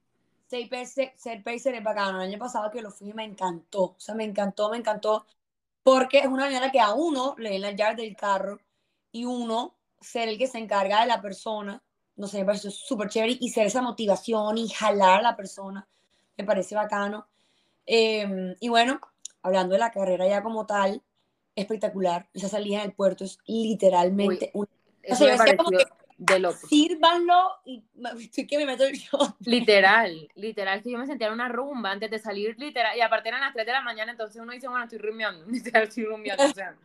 Ser 0.54 0.68
pacer, 0.68 1.12
ser 1.16 1.42
pacer 1.42 1.74
es 1.74 1.82
bacano. 1.82 2.22
El 2.22 2.28
año 2.28 2.38
pasado 2.38 2.70
que 2.70 2.80
lo 2.80 2.92
fui 2.92 3.12
me 3.12 3.24
encantó. 3.24 3.82
O 3.82 3.96
sea, 3.98 4.14
me 4.14 4.22
encantó, 4.22 4.70
me 4.70 4.76
encantó. 4.76 5.26
porque 5.82 6.20
es 6.20 6.26
una 6.26 6.44
manera 6.44 6.70
que 6.70 6.78
a 6.80 6.94
uno 6.94 7.34
le 7.38 7.50
den 7.50 7.62
las 7.62 7.74
llaves 7.74 7.96
del 7.96 8.16
carro 8.16 8.60
y 9.10 9.24
uno 9.24 9.74
ser 10.00 10.28
el 10.28 10.38
que 10.38 10.46
se 10.46 10.58
encarga 10.58 11.00
de 11.00 11.08
la 11.08 11.20
persona, 11.20 11.82
no 12.16 12.28
sé, 12.28 12.38
me 12.38 12.44
parece 12.44 12.70
súper 12.70 13.08
chévere 13.08 13.36
y 13.40 13.50
ser 13.50 13.66
esa 13.66 13.82
motivación 13.82 14.56
y 14.58 14.68
jalar 14.68 15.20
a 15.20 15.22
la 15.22 15.36
persona, 15.36 15.88
me 16.36 16.44
parece 16.44 16.76
bacano. 16.76 17.26
Em, 17.86 18.54
y 18.60 18.68
bueno, 18.68 19.00
hablando 19.42 19.74
de 19.74 19.80
la 19.80 19.90
carrera 19.90 20.26
ya 20.28 20.42
como 20.42 20.66
tal, 20.66 21.02
espectacular. 21.56 22.28
Esa 22.32 22.48
salida 22.48 22.82
del 22.82 22.92
puerto 22.92 23.24
es 23.24 23.38
literalmente 23.46 24.52
pareció 25.08 25.26
de 26.24 26.38
loco. 26.38 26.66
Sírvanlo 26.66 27.60
y 27.64 27.84
estoy 28.20 28.46
que 28.46 28.58
me 28.58 28.66
meto 28.66 28.84
shot. 28.90 29.36
Literal, 29.40 30.28
literal, 30.34 30.82
que 30.82 30.90
yo 30.90 30.98
me 30.98 31.06
sentía 31.06 31.28
en 31.28 31.34
una 31.34 31.48
rumba 31.48 31.90
antes 31.90 32.10
de 32.10 32.18
salir, 32.18 32.58
literal, 32.58 32.96
y 32.96 33.00
aparte 33.00 33.28
eran 33.28 33.40
las 33.40 33.52
3 33.52 33.66
de 33.66 33.72
la 33.72 33.82
mañana, 33.82 34.12
entonces 34.12 34.40
uno 34.40 34.52
dice, 34.52 34.68
bueno, 34.68 34.84
estoy 34.84 34.98
rumiando, 34.98 35.46
literal, 35.50 35.84
estoy 35.84 36.04
rumiando, 36.04 36.44
o 36.44 36.54
sea... 36.54 36.76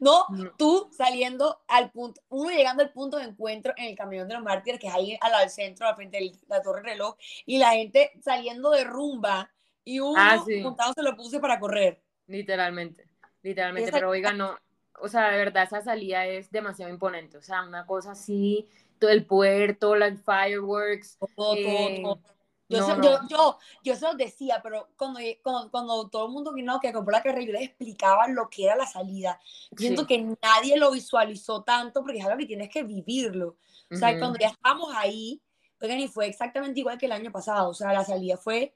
No, 0.00 0.26
tú 0.56 0.90
saliendo 0.90 1.60
al 1.68 1.92
punto, 1.92 2.20
uno 2.30 2.50
llegando 2.50 2.82
al 2.82 2.90
punto 2.90 3.16
de 3.16 3.26
encuentro 3.26 3.72
en 3.76 3.84
el 3.84 3.96
camión 3.96 4.26
de 4.26 4.34
los 4.34 4.42
mártires, 4.42 4.80
que 4.80 4.88
es 4.88 4.92
ahí 4.92 5.16
al, 5.20 5.32
al 5.34 5.50
centro, 5.50 5.86
al 5.86 5.94
frente 5.94 6.18
de 6.18 6.32
la 6.48 6.60
torre 6.60 6.82
reloj, 6.82 7.16
y 7.46 7.58
la 7.58 7.70
gente 7.70 8.10
saliendo 8.20 8.72
de 8.72 8.82
rumba, 8.82 9.48
y 9.84 10.00
uno 10.00 10.16
ah, 10.18 10.44
se 10.44 11.02
lo 11.02 11.16
puse 11.16 11.38
para 11.38 11.60
correr. 11.60 12.02
Literalmente, 12.26 13.08
literalmente, 13.40 13.92
pero 13.92 14.10
oiga, 14.10 14.32
no, 14.32 14.58
o 15.00 15.08
sea, 15.08 15.30
de 15.30 15.38
verdad 15.38 15.64
esa 15.64 15.80
salida 15.80 16.26
es 16.26 16.50
demasiado 16.50 16.92
imponente, 16.92 17.38
o 17.38 17.42
sea, 17.42 17.62
una 17.62 17.86
cosa 17.86 18.12
así, 18.12 18.68
todo 18.98 19.10
el 19.10 19.24
puerto, 19.24 19.96
las 19.96 20.20
fireworks. 20.22 21.18
Todo, 21.36 21.54
eh, 21.56 22.00
todo, 22.02 22.20
Yo, 22.68 23.00
yo, 23.02 23.18
yo, 23.30 23.58
yo, 23.82 23.96
se 23.96 24.06
los 24.06 24.16
decía, 24.16 24.60
pero 24.62 24.88
cuando, 24.96 25.20
cuando, 25.42 25.70
cuando 25.70 26.08
todo 26.08 26.26
el 26.26 26.32
mundo 26.32 26.52
vino 26.52 26.78
que 26.80 26.92
compró 26.92 27.12
la 27.12 27.22
carrera, 27.22 27.46
yo 27.46 27.52
les 27.52 27.68
explicaba 27.68 28.28
lo 28.28 28.50
que 28.50 28.66
era 28.66 28.76
la 28.76 28.86
salida. 28.86 29.40
Siento 29.76 30.06
que 30.06 30.18
nadie 30.42 30.76
lo 30.76 30.90
visualizó 30.90 31.62
tanto 31.62 32.02
porque 32.02 32.18
es 32.18 32.24
algo 32.24 32.38
que 32.38 32.46
tienes 32.46 32.68
que 32.68 32.82
vivirlo. 32.82 33.56
O 33.90 33.96
sea, 33.96 34.18
cuando 34.18 34.38
ya 34.38 34.48
estamos 34.48 34.90
ahí, 34.94 35.40
oigan, 35.80 35.98
y 35.98 36.08
fue 36.08 36.26
exactamente 36.26 36.80
igual 36.80 36.98
que 36.98 37.06
el 37.06 37.12
año 37.12 37.32
pasado. 37.32 37.70
O 37.70 37.74
sea, 37.74 37.92
la 37.92 38.04
salida 38.04 38.36
fue 38.36 38.74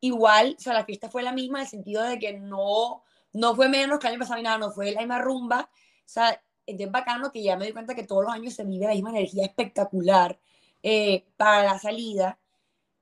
igual, 0.00 0.54
o 0.58 0.60
sea, 0.60 0.72
la 0.72 0.84
fiesta 0.84 1.10
fue 1.10 1.22
la 1.22 1.32
misma 1.32 1.58
en 1.58 1.64
el 1.64 1.70
sentido 1.70 2.02
de 2.02 2.18
que 2.18 2.32
no, 2.34 3.02
no 3.34 3.54
fue 3.54 3.68
menos 3.68 3.98
que 3.98 4.06
el 4.06 4.14
año 4.14 4.20
pasado 4.20 4.38
ni 4.38 4.44
nada, 4.44 4.58
no 4.58 4.70
fue 4.70 4.92
la 4.92 5.00
misma 5.00 5.18
rumba. 5.18 5.68
O 5.70 6.02
sea, 6.08 6.40
es 6.66 6.90
bacano 6.90 7.30
que 7.30 7.42
ya 7.42 7.56
me 7.56 7.66
di 7.66 7.72
cuenta 7.72 7.94
que 7.94 8.04
todos 8.04 8.24
los 8.24 8.32
años 8.32 8.54
se 8.54 8.64
vive 8.64 8.86
la 8.86 8.94
misma 8.94 9.10
energía 9.10 9.44
espectacular 9.44 10.38
eh, 10.82 11.26
para 11.36 11.64
la 11.64 11.78
salida. 11.78 12.38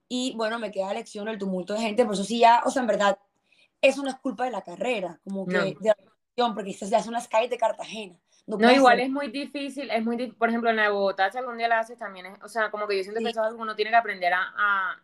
Y 0.09 0.35
bueno, 0.37 0.59
me 0.59 0.71
queda 0.71 0.93
lección 0.93 1.29
el 1.29 1.39
tumulto 1.39 1.75
de 1.75 1.81
gente, 1.81 2.05
por 2.05 2.15
eso 2.15 2.25
sí 2.25 2.41
ya, 2.41 2.63
o 2.67 2.71
sea, 2.71 2.83
en 2.83 2.89
verdad, 2.89 3.19
eso 3.81 4.03
no 4.03 4.11
es 4.11 4.17
culpa 4.17 4.45
de 4.45 4.51
la 4.51 4.63
carrera, 4.63 5.21
como 5.25 5.47
que 5.47 5.57
de 5.57 5.77
la 5.81 5.97
porque 6.55 6.73
ya 6.73 7.03
son 7.03 7.13
las 7.13 7.29
calles 7.29 7.51
de 7.51 7.59
Cartagena. 7.59 8.19
No, 8.47 8.71
igual 8.71 9.01
es 9.01 9.11
muy 9.11 9.29
difícil, 9.29 9.91
es 9.91 10.05
muy 10.05 10.33
por 10.33 10.49
ejemplo, 10.49 10.69
en 10.71 10.77
la 10.77 10.91
Bogotá, 10.91 11.31
si 11.31 11.39
algún 11.39 11.59
día 11.59 11.69
la 11.69 11.79
haces 11.79 11.99
también, 11.99 12.27
es, 12.27 12.43
o 12.43 12.49
sea, 12.49 12.71
como 12.71 12.89
que 12.89 12.97
yo 12.97 13.05
siento 13.05 13.21
que 13.21 13.31
eso 13.31 13.43
uno 13.57 13.77
tiene 13.77 13.91
que 13.91 13.97
aprender 13.97 14.33
a 14.33 14.53
a, 14.57 15.03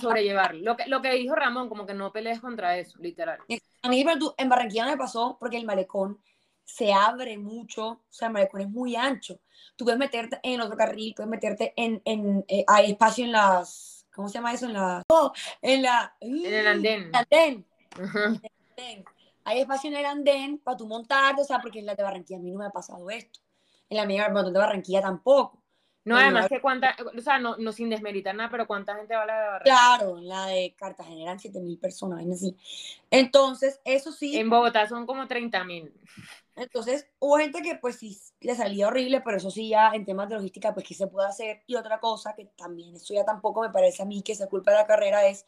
sobrellevar. 0.00 0.54
Lo 0.54 0.76
que, 0.76 0.86
lo 0.86 1.02
que 1.02 1.12
dijo 1.12 1.34
Ramón, 1.34 1.68
como 1.68 1.86
que 1.86 1.94
no 1.94 2.12
pelees 2.12 2.40
contra 2.40 2.76
eso, 2.78 2.98
literal. 2.98 3.38
A 3.82 3.88
mí 3.88 4.04
en 4.38 4.48
Barranquilla 4.48 4.86
me 4.86 4.96
pasó 4.96 5.36
porque 5.38 5.56
el 5.56 5.64
malecón 5.64 6.20
se 6.64 6.92
abre 6.92 7.38
mucho, 7.38 7.86
o 7.88 8.04
sea, 8.10 8.28
el 8.28 8.34
malecón 8.34 8.60
es 8.60 8.68
muy 8.68 8.96
ancho. 8.96 9.40
Tú 9.76 9.84
puedes 9.84 9.98
meterte 9.98 10.40
en 10.42 10.60
otro 10.60 10.76
carril, 10.76 11.14
puedes 11.14 11.30
meterte 11.30 11.72
en, 11.76 12.02
en 12.04 12.44
eh, 12.48 12.64
hay 12.66 12.90
espacio 12.90 13.24
en 13.24 13.32
las, 13.32 14.06
¿cómo 14.12 14.28
se 14.28 14.34
llama 14.34 14.52
eso? 14.52 14.66
En 14.66 14.72
la, 14.72 15.02
oh, 15.08 15.32
en 15.62 15.82
la, 15.82 16.16
en 16.20 16.46
el 16.46 16.66
andén. 16.66 17.10
andén. 17.12 17.66
Hay 19.44 19.60
espacio 19.60 19.90
en 19.90 19.96
el 19.96 20.06
andén 20.06 20.58
para 20.58 20.76
tú 20.76 20.88
montarte, 20.88 21.42
o 21.42 21.44
sea, 21.44 21.60
porque 21.60 21.78
en 21.78 21.86
la 21.86 21.94
de 21.94 22.02
Barranquilla 22.02 22.38
a 22.38 22.42
mí 22.42 22.50
no 22.50 22.58
me 22.58 22.66
ha 22.66 22.70
pasado 22.70 23.08
esto. 23.10 23.40
En 23.88 23.98
la 23.98 24.06
mía 24.06 24.28
de 24.28 24.58
Barranquilla 24.58 25.00
tampoco. 25.00 25.62
No, 26.06 26.16
además 26.16 26.48
que 26.48 26.60
cuánta, 26.60 26.94
o 27.16 27.20
sea, 27.20 27.40
no, 27.40 27.56
no, 27.56 27.72
sin 27.72 27.90
desmeritar 27.90 28.32
nada, 28.32 28.48
pero 28.48 28.68
cuánta 28.68 28.94
gente 28.94 29.16
va 29.16 29.24
a 29.24 29.26
la 29.26 29.40
de 29.40 29.46
Barranquilla. 29.48 29.76
Claro, 29.98 30.20
la 30.20 30.46
de 30.46 30.72
Cartagena 30.78 31.22
eran 31.22 31.40
7 31.40 31.58
mil 31.58 31.78
personas, 31.78 32.24
así. 32.32 32.56
Entonces, 33.10 33.80
eso 33.84 34.12
sí. 34.12 34.36
En 34.36 34.48
Bogotá 34.48 34.86
son 34.86 35.04
como 35.04 35.26
30 35.26 35.64
mil. 35.64 35.92
Entonces, 36.54 37.08
hubo 37.18 37.38
gente 37.38 37.60
que 37.60 37.74
pues 37.74 37.96
sí 37.96 38.16
le 38.40 38.54
salía 38.54 38.86
horrible, 38.86 39.20
pero 39.20 39.38
eso 39.38 39.50
sí 39.50 39.68
ya 39.68 39.90
en 39.94 40.04
temas 40.04 40.28
de 40.28 40.36
logística, 40.36 40.72
pues 40.72 40.86
qué 40.86 40.94
se 40.94 41.08
puede 41.08 41.26
hacer. 41.26 41.64
Y 41.66 41.74
otra 41.74 41.98
cosa 41.98 42.36
que 42.36 42.44
también, 42.56 42.94
eso 42.94 43.12
ya 43.12 43.24
tampoco 43.24 43.62
me 43.62 43.70
parece 43.70 44.04
a 44.04 44.06
mí 44.06 44.22
que 44.22 44.36
se 44.36 44.46
culpa 44.46 44.70
de 44.70 44.76
la 44.76 44.86
carrera, 44.86 45.26
es 45.26 45.44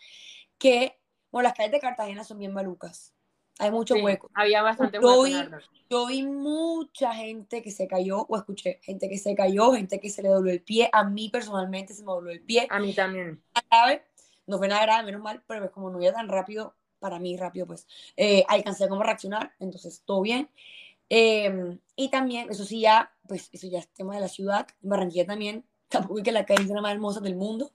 que, 0.59 0.99
bueno, 1.31 1.49
las 1.49 1.57
calles 1.57 1.71
de 1.71 1.79
Cartagena 1.79 2.25
son 2.25 2.41
bien 2.41 2.53
malucas. 2.53 3.15
Hay 3.59 3.71
mucho 3.71 3.95
hueco. 3.97 4.31
Había 4.35 4.63
bastante 4.63 4.99
hueco. 4.99 5.59
Yo 5.91 6.07
vi 6.07 6.23
mucha 6.23 7.13
gente 7.15 7.63
que 7.63 7.71
se 7.71 7.89
cayó, 7.89 8.27
o 8.29 8.37
escuché 8.37 8.79
gente 8.83 9.09
que 9.09 9.19
se 9.19 9.35
cayó, 9.35 9.73
gente 9.73 9.99
que 10.01 10.11
se 10.11 10.23
le 10.23 10.29
dobló 10.29 10.51
el 10.51 10.63
pie. 10.63 10.89
A 10.93 11.05
mí 11.05 11.29
personalmente 11.29 11.95
se 11.95 12.03
me 12.03 12.13
dobló 12.13 12.31
el 12.31 12.41
pie. 12.41 12.67
A 12.71 12.79
mí 12.79 12.95
también. 12.95 13.43
No 14.47 14.59
fue 14.59 14.69
nada 14.69 14.83
grave, 14.83 15.05
menos 15.05 15.23
mal, 15.23 15.43
pero 15.47 15.65
es 15.65 15.71
como 15.71 15.91
no 15.91 16.01
iba 16.01 16.13
tan 16.13 16.29
rápido, 16.29 16.75
para 16.99 17.19
mí 17.19 17.37
rápido, 17.37 17.67
pues 17.67 17.87
eh, 18.17 18.45
alcancé 18.49 18.85
a 18.85 18.89
cómo 18.89 19.03
reaccionar, 19.03 19.53
entonces 19.61 20.03
todo 20.05 20.23
bien. 20.23 20.49
Em, 21.11 21.79
y 21.97 22.09
también, 22.09 22.51
eso 22.51 22.65
sí, 22.65 22.81
ya, 22.81 23.13
pues 23.27 23.51
eso 23.53 23.67
ya 23.67 23.79
es 23.79 23.89
tema 23.89 24.15
de 24.15 24.21
la 24.21 24.29
ciudad. 24.29 24.67
En 24.83 24.91
Barranquilla 24.91 25.27
también 25.27 25.65
tampoco 26.09 26.19
es 26.19 26.25
que 26.25 26.33
la 26.33 26.45
calle 26.45 26.67
sea 26.67 26.77
la 26.77 26.83
más 26.83 26.93
hermosa 26.93 27.21
del 27.21 27.35
mundo. 27.35 27.71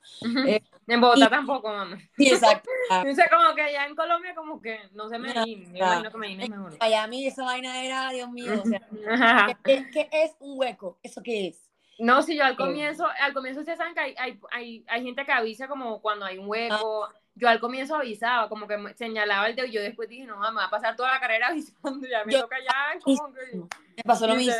Eh, 0.47 0.61
en 0.87 1.01
Bogotá 1.01 1.29
tampoco, 1.29 1.69
mamá. 1.69 1.97
Sí, 2.15 2.29
exacto. 2.29 2.69
o 2.89 3.15
sea, 3.15 3.29
como 3.29 3.55
que 3.55 3.61
allá 3.61 3.85
en 3.85 3.95
Colombia, 3.95 4.35
como 4.35 4.61
que, 4.61 4.79
no 4.93 5.09
Medellín, 5.09 5.71
me 5.71 5.79
imagino 5.79 6.11
que 6.11 6.17
Medellín 6.17 6.41
es 6.41 6.49
mejor. 6.49 6.77
Miami, 6.79 7.27
esa 7.27 7.43
vaina 7.43 7.83
era, 7.83 8.09
Dios 8.11 8.29
mío, 8.29 8.61
o 8.63 8.67
sea, 8.67 8.81
¿qué, 9.63 9.89
¿qué, 9.91 10.09
es 10.11 10.35
un 10.39 10.59
hueco? 10.59 10.99
¿Eso 11.01 11.21
qué 11.23 11.47
es? 11.47 11.69
No, 11.99 12.21
si 12.21 12.35
yo 12.35 12.43
al 12.43 12.55
comienzo, 12.55 13.07
al 13.21 13.33
comienzo 13.33 13.61
ustedes 13.61 13.77
saben 13.77 13.93
que 13.93 13.99
hay, 13.99 14.15
hay, 14.17 14.39
hay, 14.51 14.85
hay, 14.87 15.03
gente 15.03 15.25
que 15.25 15.31
avisa 15.31 15.67
como 15.67 16.01
cuando 16.01 16.25
hay 16.25 16.37
un 16.37 16.47
hueco. 16.47 17.09
Yo 17.35 17.49
al 17.49 17.59
comienzo 17.59 17.95
avisaba, 17.95 18.49
como 18.49 18.67
que 18.67 18.77
señalaba 18.95 19.47
el 19.47 19.55
dedo 19.55 19.67
y 19.67 19.71
yo 19.71 19.81
después 19.81 20.07
dije, 20.07 20.25
no, 20.25 20.37
me 20.37 20.57
va 20.57 20.65
a 20.65 20.69
pasar 20.69 20.95
toda 20.95 21.11
la 21.13 21.19
carrera 21.19 21.47
avisando, 21.47 22.07
ya 22.07 22.23
me 22.25 22.33
toca 22.33 22.57
ya. 22.59 22.99
Como 23.03 23.33
que, 23.33 23.57
me 23.97 24.03
pasó 24.03 24.27
lo 24.27 24.35
mismo. 24.35 24.53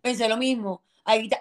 Pensé 0.00 0.28
lo 0.28 0.36
mismo 0.36 0.82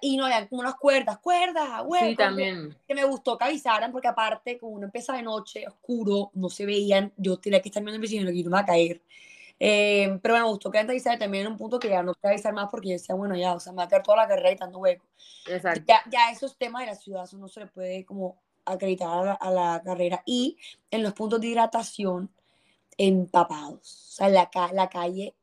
y 0.02 0.18
no, 0.18 0.26
había 0.26 0.48
como 0.48 0.62
unas 0.62 0.76
cuerdas, 0.76 1.18
cuerdas, 1.20 1.82
huecos. 1.86 2.10
Sí, 2.10 2.16
también. 2.16 2.78
Que 2.88 2.94
me 2.94 3.04
gustó 3.04 3.38
que 3.38 3.46
avisaran, 3.46 3.92
porque 3.92 4.08
aparte, 4.08 4.60
como 4.60 4.74
uno 4.74 4.86
empieza 4.86 5.14
de 5.14 5.24
noche, 5.24 5.68
oscuro, 5.68 6.32
no 6.34 6.50
se 6.50 6.66
veían, 6.66 7.12
yo 7.18 7.38
tenía 7.38 7.62
que 7.62 7.70
estar 7.70 7.82
viendo 7.82 7.96
el 7.96 8.02
vecino 8.02 8.30
y 8.30 8.44
no 8.44 8.50
me 8.50 8.56
va 8.56 8.62
a 8.62 8.66
caer. 8.66 9.02
Eh, 9.60 10.20
pero 10.22 10.36
me 10.36 10.44
gustó 10.44 10.70
que 10.70 10.80
antes 10.80 10.92
avisara 10.92 11.18
también 11.18 11.46
en 11.46 11.54
un 11.54 11.58
punto 11.58 11.80
que 11.80 11.90
ya 11.90 12.04
no 12.04 12.14
te 12.14 12.28
avisar 12.28 12.54
más 12.54 12.70
porque 12.70 12.90
yo 12.90 12.94
decía, 12.94 13.16
bueno, 13.16 13.36
ya, 13.36 13.54
o 13.54 13.60
sea, 13.60 13.72
me 13.72 13.78
va 13.78 13.84
a 13.84 13.88
caer 13.88 14.04
toda 14.04 14.18
la 14.18 14.28
carrera 14.28 14.52
y 14.52 14.56
tanto 14.58 14.80
hueco. 14.80 15.06
Exacto. 15.48 15.84
Ya, 15.88 16.02
ya 16.12 16.32
esos 16.32 16.58
temas 16.58 16.82
de 16.82 16.88
la 16.88 16.96
ciudad, 16.96 17.24
eso 17.24 17.38
no 17.38 17.48
se 17.48 17.62
le 17.62 17.68
puede 17.68 18.06
como 18.06 18.38
acreditar 18.66 19.38
a 19.40 19.52
la, 19.52 19.82
carrera. 19.84 20.22
Y 20.26 20.58
en 20.92 21.04
los 21.04 21.14
puntos 21.14 21.42
de 21.42 21.48
hidratación, 21.48 22.30
empapados. 22.98 24.10
O 24.10 24.12
sea, 24.12 24.30
la, 24.30 24.50
la 24.74 24.90
calle 24.90 25.36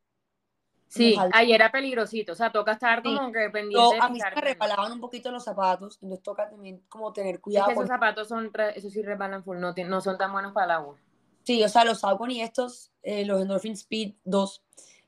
Sí, 0.92 1.16
ayer 1.32 1.54
era 1.54 1.72
peligrosito, 1.72 2.32
o 2.32 2.34
sea, 2.34 2.52
toca 2.52 2.72
estar 2.72 3.02
como 3.02 3.32
que 3.32 3.48
pendiente. 3.48 3.96
a 3.98 4.10
mí 4.10 4.20
se 4.20 4.34
me 4.34 4.40
resbalaban 4.42 4.92
un 4.92 5.00
poquito 5.00 5.30
los 5.30 5.42
zapatos, 5.42 5.98
entonces 6.02 6.22
toca 6.22 6.50
también 6.50 6.82
como 6.86 7.14
tener 7.14 7.40
cuidado. 7.40 7.70
Es 7.70 7.74
que 7.74 7.80
esos 7.80 7.88
zapatos 7.88 8.28
son, 8.28 8.52
esos 8.74 8.92
sí 8.92 9.00
resbalan 9.00 9.42
full, 9.42 9.58
no, 9.58 9.72
no 9.72 10.00
son 10.02 10.18
tan 10.18 10.30
buenos 10.30 10.52
para 10.52 10.66
el 10.66 10.70
agua. 10.72 10.96
Sí, 11.44 11.64
o 11.64 11.68
sea, 11.70 11.86
los 11.86 12.00
Saucon 12.00 12.30
y 12.30 12.42
estos, 12.42 12.92
eh, 13.02 13.24
los 13.24 13.40
Endorphin 13.40 13.72
Speed 13.72 14.16
2, 14.24 14.62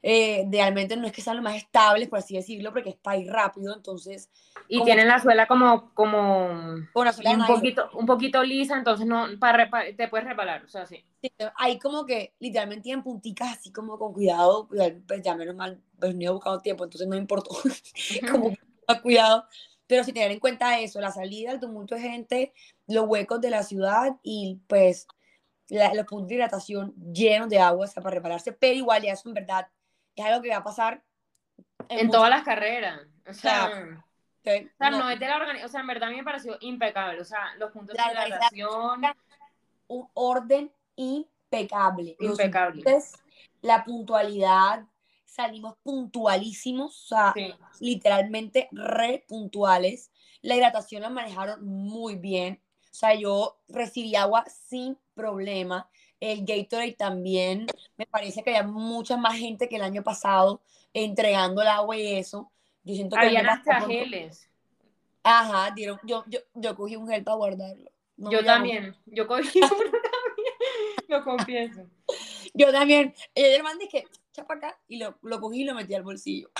eh, 0.07 0.47
realmente 0.53 0.99
no 0.99 1.07
es 1.07 1.13
que 1.13 1.23
sean 1.23 1.37
los 1.37 1.43
más 1.43 1.57
estables, 1.57 2.11
por 2.11 2.19
así 2.19 2.37
decirlo, 2.37 2.75
porque 2.75 2.91
es 2.91 2.97
para 2.97 3.17
ir 3.17 3.33
rápido, 3.33 3.75
entonces... 3.75 4.29
Y 4.69 4.85
tienen 4.85 5.09
la 5.09 5.19
suela 5.19 5.47
como, 5.47 5.95
como 5.95 6.49
un, 6.49 7.47
poquito, 7.47 7.89
un 7.95 8.05
poquito 8.05 8.43
lisa, 8.43 8.77
entonces 8.77 9.07
no 9.07 9.29
para, 9.41 9.71
te 9.97 10.09
puedes 10.09 10.27
reparar, 10.27 10.63
o 10.63 10.69
sea, 10.69 10.85
sí. 10.85 11.03
sí. 11.23 11.33
Hay 11.57 11.79
como 11.79 12.05
que 12.05 12.35
literalmente 12.39 12.91
en 12.91 13.03
punticas, 13.03 13.57
así 13.59 13.73
como 13.73 13.99
con 13.99 14.13
cuidado, 14.13 14.69
pues 14.69 15.23
ya 15.23 15.35
menos 15.37 15.57
mal, 15.57 15.81
pues 15.99 16.15
no 16.15 16.23
he 16.23 16.29
buscado 16.29 16.61
tiempo, 16.61 16.85
entonces 16.85 17.09
no 17.09 17.15
me 17.15 17.23
importó, 17.23 17.51
como 18.31 18.55
cuidado. 19.03 19.47
Pero 19.87 20.05
si 20.05 20.13
tener 20.13 20.31
en 20.31 20.39
cuenta 20.39 20.81
eso, 20.81 21.01
la 21.01 21.13
salida, 21.13 21.51
el 21.51 21.61
tumulto 21.61 21.95
de 21.95 22.03
gente, 22.03 22.53
los 22.87 23.07
huecos 23.07 23.41
de 23.41 23.49
la 23.49 23.63
ciudad 23.63 24.17
y 24.23 24.61
pues 24.67 25.07
los 25.71 26.07
puntos 26.07 26.29
de 26.29 26.35
hidratación 26.35 26.95
llenos 27.11 27.49
de 27.49 27.59
agua 27.59 27.87
o 27.87 27.89
sea, 27.89 28.03
para 28.03 28.17
repararse, 28.17 28.53
pero 28.53 28.75
igual 28.75 29.03
ya 29.03 29.13
eso 29.13 29.31
en 29.31 29.35
verdad 29.35 29.67
es 30.17 30.25
algo 30.25 30.43
que 30.43 30.51
va 30.51 30.57
a 30.57 30.65
pasar 30.65 31.03
en, 31.89 32.11
todas 32.11 32.31
las 32.31 32.43
carreras. 32.43 33.01
O 33.27 33.33
sea, 33.33 33.71
no, 34.91 35.11
es 35.11 35.19
de 35.19 35.27
la 35.27 35.37
organización, 35.37 35.67
o 35.67 35.69
sea, 35.69 35.81
en 35.81 35.87
verdad 35.87 36.09
a 36.09 36.12
mí 36.12 36.19
me 36.19 36.25
pareció 36.25 36.57
impecable, 36.61 37.21
o 37.21 37.25
sea, 37.25 37.55
los 37.59 37.71
puntos 37.73 37.97
de 37.97 38.03
hidratación. 38.03 39.03
Un 39.87 40.09
orden 40.15 40.73
impecable. 40.97 42.17
Impecable. 42.21 42.83
la 43.62 43.85
puntualidad, 43.85 44.85
salimos 45.25 45.77
puntualísimos, 45.83 47.05
o 47.05 47.07
sea, 47.09 47.35
literalmente 47.81 48.69
re 48.73 49.25
puntuales. 49.29 50.11
La 50.43 50.57
hidratación 50.57 51.03
la 51.03 51.11
manejaron 51.11 51.65
muy 51.65 52.17
bien. 52.17 52.61
O 52.91 52.95
sea, 52.97 53.15
yo 53.15 53.59
recibí 53.69 54.15
agua 54.15 54.45
sin 54.47 54.97
problema. 55.15 55.89
El 56.33 56.45
Gatorade 56.45 56.93
también, 56.93 57.66
me 57.97 58.07
parece 58.07 58.43
que 58.43 58.51
había 58.51 58.62
mucha 58.62 59.16
más 59.16 59.37
gente 59.37 59.68
que 59.68 59.77
el 59.77 59.83
año 59.83 60.03
pasado 60.03 60.61
entregando 60.93 61.62
el 61.62 61.68
agua 61.68 61.97
y 61.97 62.14
eso. 62.14 62.51
Yo 62.85 62.95
siento 62.95 63.16
que 63.16 63.27
Habían 63.27 63.49
hasta 63.49 63.81
geles. 63.83 64.49
Ajá, 65.22 65.70
dieron, 65.75 65.99
yo, 66.05 66.25
yo, 66.27 66.41
yo 66.55 66.77
cogí 66.77 66.97
un 66.97 67.09
gel 67.09 67.25
para 67.25 67.37
guardarlo. 67.37 67.91
yo 68.16 68.45
también, 68.45 68.95
yo 69.07 69.27
cogí 69.27 69.59
uno 69.62 69.68
también, 69.68 71.09
lo 71.09 71.25
confieso. 71.25 71.87
Yo 72.53 72.70
también, 72.70 73.14
el 73.35 73.55
hermano 73.55 73.79
dije, 73.79 74.05
chapa 74.33 74.55
acá, 74.55 74.79
y 74.87 74.99
lo, 74.99 75.18
lo 75.22 75.41
cogí 75.41 75.62
y 75.62 75.64
lo 75.64 75.75
metí 75.75 75.95
al 75.95 76.03
bolsillo. 76.03 76.51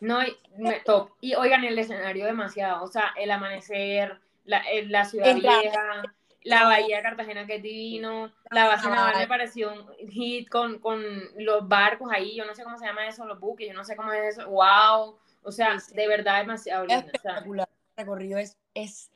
No, 0.00 0.22
y, 0.22 0.36
me, 0.58 0.80
top. 0.80 1.10
Y 1.20 1.34
oigan, 1.34 1.64
el 1.64 1.78
escenario 1.78 2.26
demasiado, 2.26 2.84
o 2.84 2.88
sea, 2.88 3.14
el 3.16 3.30
amanecer, 3.30 4.20
la, 4.44 4.62
la 4.84 5.04
ciudad 5.06 5.34
vieja, 5.34 6.02
la 6.46 6.62
bahía 6.64 6.98
de 6.98 7.02
Cartagena 7.02 7.44
que 7.44 7.56
es 7.56 7.62
divino, 7.62 8.32
la 8.50 8.68
base 8.68 8.88
naval 8.88 9.16
me 9.18 9.26
pareció 9.26 9.72
un 9.72 10.08
hit 10.08 10.48
con, 10.48 10.78
con 10.78 11.02
los 11.38 11.66
barcos 11.66 12.08
ahí, 12.12 12.36
yo 12.36 12.44
no 12.44 12.54
sé 12.54 12.62
cómo 12.62 12.78
se 12.78 12.86
llama 12.86 13.08
eso, 13.08 13.26
los 13.26 13.40
buques, 13.40 13.66
yo 13.66 13.74
no 13.74 13.84
sé 13.84 13.96
cómo 13.96 14.12
es 14.12 14.36
eso, 14.36 14.48
wow, 14.48 15.16
o 15.42 15.52
sea, 15.52 15.76
de 15.92 16.08
verdad 16.08 16.38
demasiado 16.38 16.86
lindo. 16.86 17.04
Espectacular, 17.04 17.68
el 17.68 18.04
recorrido 18.04 18.38
es, 18.38 18.56
es, 18.74 19.10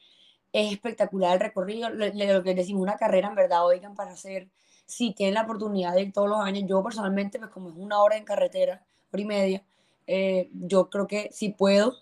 es 0.53 0.73
espectacular 0.73 1.35
el 1.35 1.41
recorrido, 1.41 1.89
lo, 1.89 2.07
lo, 2.07 2.43
que 2.43 2.55
decimos, 2.55 2.83
una 2.83 2.97
carrera 2.97 3.29
en 3.29 3.37
verdad, 3.37 3.65
oigan, 3.65 3.95
para 3.95 4.11
hacer, 4.11 4.49
si 4.87 5.15
tienen 5.15 5.35
la 5.35 5.43
oportunidad 5.43 5.95
de 5.95 6.03
ir 6.03 6.13
todos 6.13 6.29
los 6.29 6.41
años, 6.41 6.65
yo 6.69 6.83
personalmente, 6.83 7.39
pues 7.39 7.53
como 7.53 7.71
es 7.71 7.77
una 7.77 8.03
hora 8.03 8.17
en 8.17 8.25
carretera, 8.25 8.85
hora 9.13 9.23
y 9.23 9.27
media, 9.27 9.63
eh, 10.09 10.51
yo 10.53 10.91
creo 10.91 11.07
que 11.07 11.31
si 11.31 11.51
puedo, 11.51 11.95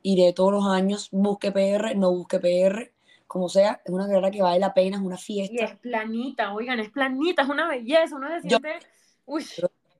iré 0.00 0.32
todos 0.32 0.52
los 0.52 0.66
años, 0.66 1.08
busque 1.12 1.52
PR, 1.52 1.94
no 1.94 2.10
busque 2.10 2.40
PR, 2.40 2.91
como 3.32 3.48
sea, 3.48 3.80
es 3.82 3.90
una 3.90 4.06
carrera 4.06 4.30
que 4.30 4.42
vale 4.42 4.58
la 4.58 4.74
pena, 4.74 4.98
es 4.98 5.02
una 5.02 5.16
fiesta. 5.16 5.54
Y 5.54 5.64
es 5.64 5.74
planita, 5.78 6.52
oigan, 6.52 6.78
es 6.80 6.90
planita, 6.90 7.40
es 7.40 7.48
una 7.48 7.66
belleza, 7.66 8.14
uno 8.14 8.28
se 8.28 8.46
siente, 8.46 8.78
yo, 8.78 8.86
uy, 9.24 9.46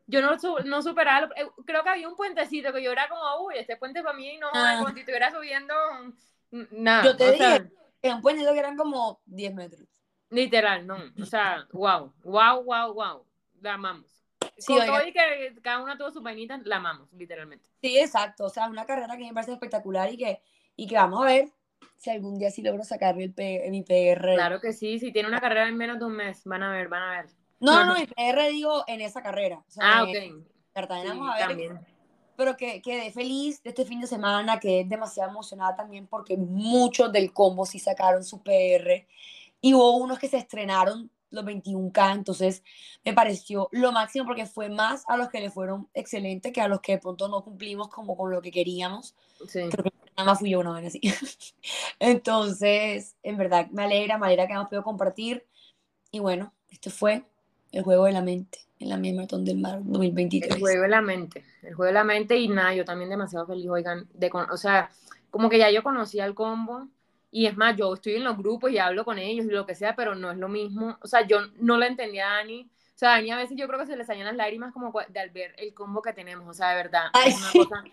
yo 0.06 0.20
no, 0.20 0.36
no 0.66 0.82
superaba, 0.82 1.30
eh, 1.36 1.48
creo 1.64 1.82
que 1.82 1.88
había 1.88 2.10
un 2.10 2.14
puentecito 2.14 2.74
que 2.74 2.82
yo 2.82 2.92
era 2.92 3.08
como, 3.08 3.22
uy, 3.46 3.54
este 3.56 3.78
puente 3.78 4.02
para 4.02 4.14
mí, 4.14 4.36
no, 4.36 4.48
ah. 4.52 4.74
como 4.80 4.92
si 4.92 5.00
estuviera 5.00 5.30
subiendo, 5.30 5.72
nada. 6.72 7.04
Yo 7.06 7.16
te 7.16 7.32
dije, 7.32 7.72
es 8.02 8.12
un 8.12 8.20
puentito 8.20 8.52
que 8.52 8.58
eran 8.58 8.76
como 8.76 9.22
10 9.24 9.54
metros. 9.54 9.88
Literal, 10.28 10.86
no, 10.86 10.98
o 11.18 11.24
sea, 11.24 11.66
wow, 11.72 12.12
wow, 12.24 12.62
wow, 12.62 12.92
wow, 12.92 13.26
la 13.62 13.72
amamos. 13.72 14.26
Sí, 14.58 14.76
Con 14.76 14.84
todo 14.84 15.06
y 15.06 15.12
que 15.14 15.54
cada 15.62 15.82
una 15.82 15.96
tuvo 15.96 16.10
su 16.10 16.22
peinita, 16.22 16.60
la 16.64 16.76
amamos, 16.76 17.10
literalmente. 17.14 17.66
Sí, 17.80 17.98
exacto, 17.98 18.44
o 18.44 18.50
sea, 18.50 18.68
una 18.68 18.84
carrera 18.84 19.16
que 19.16 19.24
me 19.24 19.32
parece 19.32 19.54
espectacular 19.54 20.12
y 20.12 20.18
que, 20.18 20.42
y 20.76 20.86
que 20.86 20.96
vamos 20.96 21.22
a 21.22 21.24
ver 21.24 21.48
si 21.96 22.10
algún 22.10 22.38
día 22.38 22.50
sí 22.50 22.62
logro 22.62 22.84
sacarme 22.84 23.24
el 23.24 23.32
P, 23.32 23.66
mi 23.70 23.82
PR. 23.82 24.34
Claro 24.34 24.60
que 24.60 24.72
sí, 24.72 24.98
si 24.98 25.12
tiene 25.12 25.28
una 25.28 25.40
carrera 25.40 25.68
en 25.68 25.76
menos 25.76 25.98
de 25.98 26.04
un 26.04 26.12
mes, 26.12 26.42
van 26.44 26.62
a 26.62 26.72
ver, 26.72 26.88
van 26.88 27.02
a 27.02 27.22
ver. 27.22 27.30
No, 27.60 27.84
no, 27.84 27.94
mi 27.94 28.06
PR 28.06 28.48
digo 28.50 28.84
en 28.88 29.00
esa 29.00 29.22
carrera. 29.22 29.62
ah, 29.80 30.04
ok. 30.04 30.44
Cartagena, 30.72 31.10
vamos 31.10 31.30
a 31.30 31.38
ver. 31.38 31.48
También. 31.48 31.80
Pero 32.36 32.56
que 32.56 32.82
quedé 32.82 33.12
feliz 33.12 33.62
de 33.62 33.70
este 33.70 33.84
fin 33.84 34.00
de 34.00 34.06
semana, 34.06 34.58
quedé 34.58 34.84
demasiado 34.84 35.30
emocionada 35.30 35.76
también 35.76 36.06
porque 36.06 36.36
muchos 36.36 37.12
del 37.12 37.32
combo 37.32 37.66
sí 37.66 37.78
sacaron 37.78 38.24
su 38.24 38.42
PR 38.42 39.06
y 39.60 39.74
hubo 39.74 39.96
unos 39.96 40.18
que 40.18 40.28
se 40.28 40.38
estrenaron 40.38 41.10
los 41.30 41.44
21K, 41.44 42.14
entonces 42.14 42.62
me 43.04 43.12
pareció 43.12 43.68
lo 43.72 43.90
máximo 43.92 44.26
porque 44.26 44.46
fue 44.46 44.68
más 44.68 45.04
a 45.08 45.16
los 45.16 45.28
que 45.28 45.40
le 45.40 45.50
fueron 45.50 45.88
excelentes 45.94 46.52
que 46.52 46.60
a 46.60 46.68
los 46.68 46.80
que 46.80 46.92
de 46.92 46.98
pronto 46.98 47.28
no 47.28 47.42
cumplimos 47.42 47.88
como 47.88 48.16
con 48.16 48.30
lo 48.30 48.42
que 48.42 48.50
queríamos. 48.50 49.14
Sí. 49.48 49.62
Nada 50.16 50.30
más 50.30 50.38
fui 50.38 50.50
yo 50.50 50.60
una 50.60 50.72
vez 50.72 50.88
así. 50.88 51.00
entonces, 51.98 53.16
en 53.22 53.36
verdad, 53.36 53.68
me 53.70 53.84
alegra, 53.84 54.18
me 54.18 54.26
alegra 54.26 54.46
que 54.46 54.52
hemos 54.52 54.66
podido 54.66 54.82
compartir. 54.82 55.44
Y 56.10 56.18
bueno, 56.20 56.52
este 56.70 56.90
fue 56.90 57.24
el 57.72 57.82
juego 57.82 58.04
de 58.04 58.12
la 58.12 58.22
mente 58.22 58.58
en 58.78 58.88
la 58.88 58.96
misma 58.96 59.18
maratón 59.18 59.44
del 59.44 59.58
mar 59.58 59.80
2023. 59.82 60.54
El 60.54 60.60
juego 60.60 60.82
de 60.82 60.88
la 60.88 61.00
mente, 61.00 61.44
el 61.62 61.74
juego 61.74 61.86
de 61.86 61.92
la 61.92 62.04
mente 62.04 62.36
y 62.36 62.48
nada, 62.48 62.74
yo 62.74 62.84
también 62.84 63.10
demasiado 63.10 63.46
feliz, 63.46 63.68
oigan, 63.70 64.08
de, 64.12 64.30
o 64.32 64.56
sea, 64.56 64.90
como 65.30 65.48
que 65.48 65.58
ya 65.58 65.70
yo 65.70 65.82
conocía 65.82 66.26
el 66.26 66.34
combo 66.34 66.88
y 67.30 67.46
es 67.46 67.56
más, 67.56 67.76
yo 67.76 67.94
estoy 67.94 68.16
en 68.16 68.24
los 68.24 68.36
grupos 68.36 68.70
y 68.70 68.78
hablo 68.78 69.06
con 69.06 69.18
ellos 69.18 69.46
y 69.46 69.48
lo 69.48 69.64
que 69.64 69.74
sea, 69.74 69.96
pero 69.96 70.14
no 70.14 70.30
es 70.30 70.36
lo 70.36 70.48
mismo. 70.48 70.98
O 71.00 71.06
sea, 71.06 71.26
yo 71.26 71.38
no 71.60 71.78
la 71.78 71.86
entendía 71.86 72.30
a 72.30 72.36
Dani. 72.36 72.70
O 72.94 72.98
sea, 72.98 73.14
a 73.14 73.16
Dani 73.16 73.30
a 73.30 73.38
veces 73.38 73.56
yo 73.56 73.66
creo 73.66 73.80
que 73.80 73.86
se 73.86 73.96
le 73.96 74.04
salían 74.04 74.26
las 74.26 74.36
lágrimas 74.36 74.72
como 74.74 74.92
de 75.08 75.18
al 75.18 75.30
ver 75.30 75.54
el 75.56 75.72
combo 75.72 76.02
que 76.02 76.12
tenemos. 76.12 76.46
O 76.46 76.52
sea, 76.52 76.68
de 76.70 76.74
verdad. 76.76 77.06
es, 77.26 77.36
una 77.54 77.64
cosa, 77.64 77.84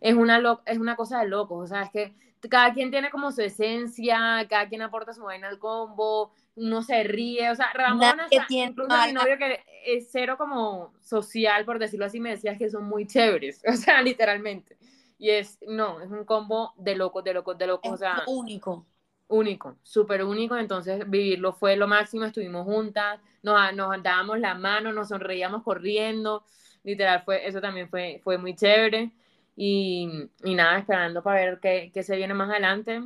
es, 0.00 0.14
una 0.14 0.40
es 0.66 0.78
una 0.78 0.96
cosa 0.96 1.20
de 1.20 1.28
locos. 1.28 1.64
O 1.64 1.66
sea, 1.66 1.82
es 1.82 1.90
que 1.90 2.14
cada 2.48 2.72
quien 2.72 2.90
tiene 2.90 3.10
como 3.10 3.32
su 3.32 3.42
esencia, 3.42 4.46
cada 4.48 4.68
quien 4.68 4.82
aporta 4.82 5.12
su 5.12 5.22
vaina 5.22 5.48
al 5.48 5.58
combo, 5.58 6.32
uno 6.54 6.82
se 6.82 7.02
ríe. 7.02 7.50
O 7.50 7.54
sea, 7.54 7.72
Ramona, 7.72 8.26
o 8.26 8.28
sea, 8.28 8.46
incluso 8.48 8.96
mi 9.06 9.12
novio 9.12 9.38
que 9.38 9.64
es 9.84 10.08
cero 10.10 10.36
como 10.38 10.92
social, 11.00 11.64
por 11.64 11.78
decirlo 11.78 12.06
así, 12.06 12.20
me 12.20 12.30
decía 12.30 12.56
que 12.56 12.70
son 12.70 12.84
muy 12.84 13.06
chéveres. 13.06 13.62
O 13.68 13.72
sea, 13.72 14.02
literalmente. 14.02 14.76
Y 15.18 15.30
es, 15.30 15.58
no, 15.66 16.00
es 16.00 16.10
un 16.10 16.24
combo 16.24 16.74
de 16.76 16.94
locos, 16.94 17.24
de 17.24 17.34
locos, 17.34 17.58
de 17.58 17.66
locos. 17.66 17.92
o 17.92 17.96
sea, 17.96 18.22
único. 18.26 18.86
Único, 19.26 19.76
súper 19.82 20.24
único. 20.24 20.56
Entonces, 20.56 21.08
vivirlo 21.08 21.52
fue 21.52 21.76
lo 21.76 21.86
máximo. 21.88 22.24
Estuvimos 22.24 22.64
juntas, 22.64 23.20
nos, 23.42 23.74
nos 23.74 24.02
dábamos 24.02 24.38
la 24.38 24.54
mano, 24.54 24.92
nos 24.92 25.08
sonreíamos 25.08 25.62
corriendo. 25.64 26.44
Literal, 26.84 27.22
fue, 27.24 27.46
eso 27.46 27.60
también 27.60 27.88
fue, 27.90 28.20
fue 28.22 28.38
muy 28.38 28.54
chévere. 28.54 29.12
Y, 29.60 30.08
y 30.44 30.54
nada, 30.54 30.78
esperando 30.78 31.20
para 31.20 31.40
ver 31.40 31.58
qué, 31.60 31.90
qué 31.92 32.04
se 32.04 32.14
viene 32.16 32.32
más 32.32 32.48
adelante. 32.48 33.02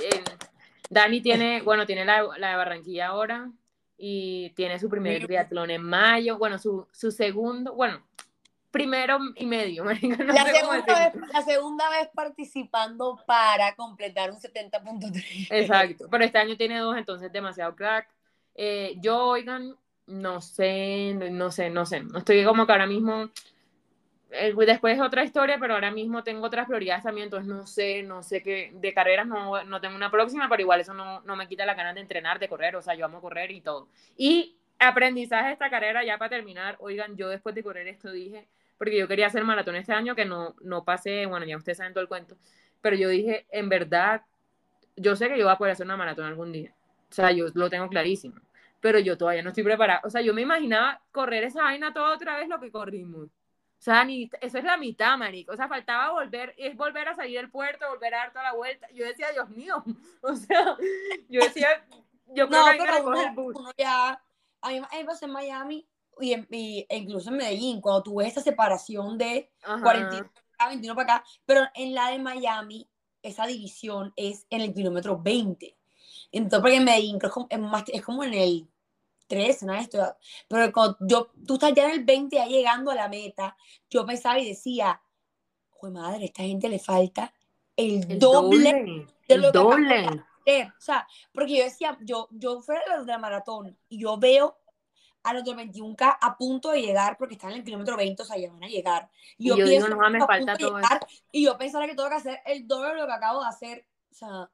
Eh, 0.00 0.22
Dani 0.88 1.20
tiene, 1.20 1.60
bueno, 1.62 1.86
tiene 1.86 2.04
la, 2.04 2.22
la 2.38 2.50
de 2.50 2.56
Barranquilla 2.56 3.08
ahora 3.08 3.50
y 3.96 4.50
tiene 4.50 4.78
su 4.78 4.88
primer 4.88 5.26
triatlón 5.26 5.72
en 5.72 5.82
mayo, 5.82 6.38
bueno, 6.38 6.56
su, 6.60 6.86
su 6.92 7.10
segundo, 7.10 7.74
bueno, 7.74 8.00
primero 8.70 9.18
y 9.34 9.44
medio. 9.44 9.84
la, 9.84 9.96
segunda 9.96 10.84
vez, 10.86 11.14
la, 11.32 11.42
segunda 11.42 11.90
vez, 11.90 12.08
participando 12.14 13.18
para 13.26 13.74
completar 13.74 14.30
un 14.30 14.36
70.3. 14.36 15.48
Exacto, 15.50 16.06
pero 16.08 16.24
este 16.24 16.38
año 16.38 16.56
tiene 16.56 16.78
dos, 16.78 16.96
entonces 16.96 17.32
demasiado 17.32 17.74
crack. 17.74 18.08
Eh, 18.54 18.94
yo, 19.00 19.18
oigan, 19.18 19.74
no 20.06 20.40
sé, 20.40 21.12
no 21.14 21.50
sé, 21.50 21.70
no 21.70 21.84
sé. 21.86 22.04
Estoy 22.16 22.44
como 22.44 22.66
que 22.66 22.72
ahora 22.72 22.86
mismo, 22.86 23.30
después 24.30 24.94
es 24.96 25.00
otra 25.00 25.24
historia, 25.24 25.56
pero 25.58 25.74
ahora 25.74 25.90
mismo 25.90 26.22
tengo 26.22 26.46
otras 26.46 26.66
prioridades 26.66 27.02
también, 27.02 27.26
entonces 27.26 27.48
no 27.48 27.66
sé, 27.66 28.02
no 28.02 28.22
sé 28.22 28.42
qué, 28.42 28.70
de 28.74 28.92
carreras 28.92 29.26
no, 29.26 29.64
no 29.64 29.80
tengo 29.80 29.96
una 29.96 30.10
próxima, 30.10 30.48
pero 30.48 30.62
igual 30.62 30.80
eso 30.80 30.92
no, 30.94 31.20
no 31.22 31.36
me 31.36 31.48
quita 31.48 31.64
la 31.64 31.74
ganas 31.74 31.94
de 31.94 32.02
entrenar, 32.02 32.38
de 32.38 32.48
correr, 32.48 32.76
o 32.76 32.82
sea, 32.82 32.94
yo 32.94 33.06
amo 33.06 33.20
correr 33.22 33.50
y 33.50 33.60
todo. 33.60 33.88
Y 34.16 34.56
aprendizaje 34.78 35.46
de 35.46 35.52
esta 35.54 35.70
carrera, 35.70 36.04
ya 36.04 36.18
para 36.18 36.30
terminar, 36.30 36.76
oigan, 36.80 37.16
yo 37.16 37.28
después 37.28 37.54
de 37.54 37.62
correr 37.62 37.88
esto 37.88 38.12
dije, 38.12 38.46
porque 38.76 38.98
yo 38.98 39.08
quería 39.08 39.26
hacer 39.26 39.44
maratón 39.44 39.76
este 39.76 39.92
año, 39.92 40.14
que 40.14 40.24
no, 40.24 40.54
no 40.60 40.84
pasé, 40.84 41.26
bueno, 41.26 41.46
ya 41.46 41.56
ustedes 41.56 41.78
saben 41.78 41.94
todo 41.94 42.02
el 42.02 42.08
cuento, 42.08 42.36
pero 42.82 42.96
yo 42.96 43.08
dije, 43.08 43.46
en 43.50 43.68
verdad, 43.68 44.22
yo 44.96 45.16
sé 45.16 45.28
que 45.28 45.38
yo 45.38 45.44
voy 45.44 45.54
a 45.54 45.58
poder 45.58 45.72
hacer 45.72 45.86
una 45.86 45.96
maratón 45.96 46.26
algún 46.26 46.52
día, 46.52 46.74
o 47.10 47.14
sea, 47.14 47.32
yo 47.32 47.46
lo 47.54 47.70
tengo 47.70 47.88
clarísimo, 47.88 48.36
pero 48.80 48.98
yo 48.98 49.16
todavía 49.16 49.42
no 49.42 49.48
estoy 49.48 49.64
preparada, 49.64 50.02
o 50.04 50.10
sea, 50.10 50.20
yo 50.20 50.34
me 50.34 50.42
imaginaba 50.42 51.00
correr 51.12 51.44
esa 51.44 51.62
vaina 51.62 51.94
toda 51.94 52.14
otra 52.14 52.36
vez 52.36 52.48
lo 52.48 52.60
que 52.60 52.70
corrimos. 52.70 53.28
O 53.78 53.80
sea, 53.80 54.04
ni, 54.04 54.28
eso 54.40 54.58
es 54.58 54.64
la 54.64 54.76
mitad, 54.76 55.16
marico. 55.16 55.52
O 55.52 55.56
sea, 55.56 55.68
faltaba 55.68 56.12
volver, 56.12 56.52
es 56.58 56.76
volver 56.76 57.08
a 57.08 57.14
salir 57.14 57.38
del 57.38 57.50
puerto, 57.50 57.88
volver 57.88 58.12
a 58.14 58.18
dar 58.18 58.32
toda 58.32 58.44
la 58.44 58.52
vuelta. 58.54 58.88
Yo 58.92 59.06
decía, 59.06 59.30
Dios 59.32 59.48
mío. 59.50 59.84
O 60.22 60.34
sea, 60.34 60.76
yo 61.28 61.40
decía, 61.40 61.68
yo 62.34 62.48
creo 62.48 62.64
que 62.64 62.70
hay 62.70 62.78
que 62.78 63.24
el 63.26 63.34
bus. 63.34 63.54
ya, 63.78 64.20
a 64.60 64.68
mí 64.68 64.80
me 64.80 65.04
pasó 65.04 65.26
en 65.26 65.32
Miami 65.32 65.86
y, 66.20 66.32
e 66.32 66.96
incluso 66.96 67.30
en 67.30 67.36
Medellín, 67.36 67.80
cuando 67.80 68.02
tuve 68.02 68.26
esa 68.26 68.40
separación 68.40 69.16
de 69.16 69.50
40 69.82 70.28
21 70.66 70.96
para 70.96 71.14
acá, 71.14 71.24
pero 71.46 71.62
en 71.74 71.94
la 71.94 72.10
de 72.10 72.18
Miami, 72.18 72.88
esa 73.22 73.46
división 73.46 74.12
es 74.16 74.44
en 74.50 74.60
el 74.60 74.74
kilómetro 74.74 75.18
20. 75.18 75.76
Entonces, 76.32 76.60
porque 76.60 76.76
en 76.76 76.84
Medellín 76.84 77.18
creo 77.18 77.46
es, 77.48 77.58
más, 77.60 77.84
es 77.86 78.02
como 78.02 78.24
en 78.24 78.34
el 78.34 78.68
13, 79.28 79.66
¿no? 79.66 79.74
Esto, 79.74 80.16
pero 80.48 80.72
cuando 80.72 80.96
yo, 81.00 81.30
tú 81.46 81.54
estás 81.54 81.72
ya 81.74 81.84
en 81.84 81.90
el 81.90 82.04
20, 82.04 82.36
ya 82.36 82.46
llegando 82.46 82.90
a 82.90 82.94
la 82.94 83.08
meta, 83.08 83.56
yo 83.88 84.04
pensaba 84.04 84.38
y 84.38 84.48
decía, 84.48 85.00
joder, 85.70 85.94
madre, 85.94 86.22
a 86.22 86.26
esta 86.26 86.42
gente 86.42 86.68
le 86.68 86.78
falta 86.78 87.32
el, 87.76 88.18
doble, 88.18 89.06
de 89.28 89.38
lo 89.38 89.52
doble. 89.52 90.06
O 90.48 90.80
sea, 90.80 91.06
porque 91.32 91.58
yo 91.58 91.64
decía, 91.64 91.96
yo, 92.00 92.28
yo 92.30 92.60
fui 92.62 92.74
a 92.76 93.02
la 93.02 93.18
maratón 93.18 93.76
y 93.88 94.00
yo 94.00 94.16
veo 94.16 94.58
a 95.22 95.34
los 95.34 95.44
21K 95.44 96.18
a 96.20 96.36
punto 96.36 96.70
de 96.70 96.80
llegar 96.80 97.18
porque 97.18 97.34
están 97.34 97.50
en 97.50 97.58
el 97.58 97.64
kilómetro 97.64 97.96
20, 97.96 98.22
o 98.22 98.24
sea, 98.24 98.38
ya 98.38 98.50
van 98.50 98.64
a 98.64 98.68
llegar. 98.68 99.10
Y, 99.36 99.48
yo, 99.48 99.56
pienso, 99.56 99.88
no, 99.88 100.10
me 100.10 100.20
falta 100.20 100.56
todo 100.56 100.80
Y 101.32 101.44
yo 101.44 101.58
pensaba 101.58 101.86
que 101.86 101.94
tengo 101.94 102.08
que 102.08 102.14
hacer 102.14 102.40
el 102.46 102.66
doble 102.66 102.92
de 102.92 102.96
lo 102.96 103.06
que 103.06 103.12
acabo 103.12 103.42
de 103.42 103.48
hacer. 103.48 103.86
O 104.10 104.14
sea, 104.14 104.50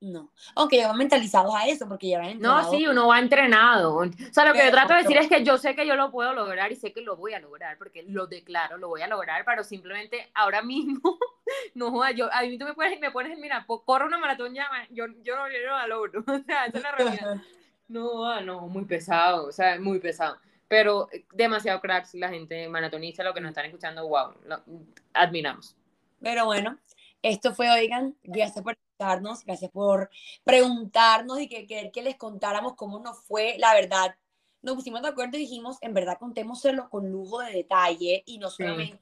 no. 0.00 0.30
Aunque 0.54 0.76
llevan 0.76 0.98
mentalizados 0.98 1.54
a 1.54 1.66
eso, 1.66 1.88
porque 1.88 2.08
llevan 2.08 2.26
entrenado. 2.26 2.62
No, 2.62 2.70
sí, 2.70 2.86
uno 2.86 3.08
va 3.08 3.18
entrenado. 3.18 3.96
O 3.96 4.10
sea, 4.30 4.44
lo 4.44 4.52
que 4.52 4.64
yo 4.64 4.70
trato 4.70 4.92
de 4.92 5.02
decir 5.02 5.16
es 5.16 5.28
que 5.28 5.42
yo 5.42 5.56
sé 5.56 5.74
que 5.74 5.86
yo 5.86 5.96
lo 5.96 6.10
puedo 6.10 6.34
lograr 6.34 6.70
y 6.70 6.76
sé 6.76 6.92
que 6.92 7.00
lo 7.00 7.16
voy 7.16 7.32
a 7.32 7.40
lograr, 7.40 7.78
porque 7.78 8.02
lo 8.02 8.26
declaro, 8.26 8.76
lo 8.76 8.88
voy 8.88 9.02
a 9.02 9.08
lograr, 9.08 9.44
pero 9.44 9.64
simplemente 9.64 10.30
ahora 10.34 10.62
mismo, 10.62 11.00
no 11.74 12.10
yo, 12.10 12.32
a 12.32 12.42
mí 12.42 12.58
tú 12.58 12.66
me 12.66 12.74
pones, 12.74 13.00
me 13.00 13.10
pones, 13.10 13.38
mira, 13.38 13.64
corro 13.66 14.06
una 14.06 14.18
maratón 14.18 14.54
ya, 14.54 14.68
yo, 14.90 15.06
yo, 15.22 15.36
no, 15.36 15.48
yo 15.48 15.66
no 15.66 15.76
la 15.78 15.86
logro. 15.86 16.24
O 16.26 16.42
sea, 16.44 16.66
esa 16.66 16.76
es 16.76 16.82
la 16.82 16.92
realidad. 16.92 17.36
No, 17.88 18.40
no, 18.40 18.66
muy 18.66 18.84
pesado, 18.84 19.46
o 19.46 19.52
sea, 19.52 19.78
muy 19.78 20.00
pesado. 20.00 20.38
Pero 20.66 21.08
eh, 21.12 21.24
demasiado 21.32 21.80
cracks 21.80 22.14
la 22.14 22.28
gente 22.28 22.68
maratonista, 22.68 23.22
lo 23.22 23.32
que 23.32 23.40
nos 23.40 23.50
están 23.50 23.66
escuchando, 23.66 24.08
wow, 24.08 24.34
lo, 24.44 24.60
admiramos. 25.12 25.76
Pero 26.20 26.46
bueno, 26.46 26.80
esto 27.22 27.54
fue, 27.54 27.70
oigan, 27.70 28.16
gracias 28.24 28.64
por 28.64 28.76
escucharnos, 28.96 29.44
gracias 29.44 29.70
por 29.70 30.10
preguntarnos 30.42 31.40
y 31.40 31.48
que 31.48 31.66
querer 31.66 31.92
que 31.92 32.02
les 32.02 32.16
contáramos 32.16 32.74
cómo 32.74 32.98
nos 32.98 33.18
fue, 33.18 33.56
la 33.58 33.74
verdad. 33.74 34.16
Nos 34.62 34.74
pusimos 34.76 35.02
de 35.02 35.08
acuerdo 35.08 35.36
y 35.36 35.40
dijimos, 35.40 35.76
en 35.82 35.94
verdad, 35.94 36.18
contémoselo 36.18 36.88
con 36.88 37.10
lujo 37.10 37.40
de 37.40 37.52
detalle 37.52 38.22
y 38.26 38.38
no 38.38 38.50
solamente 38.50 39.00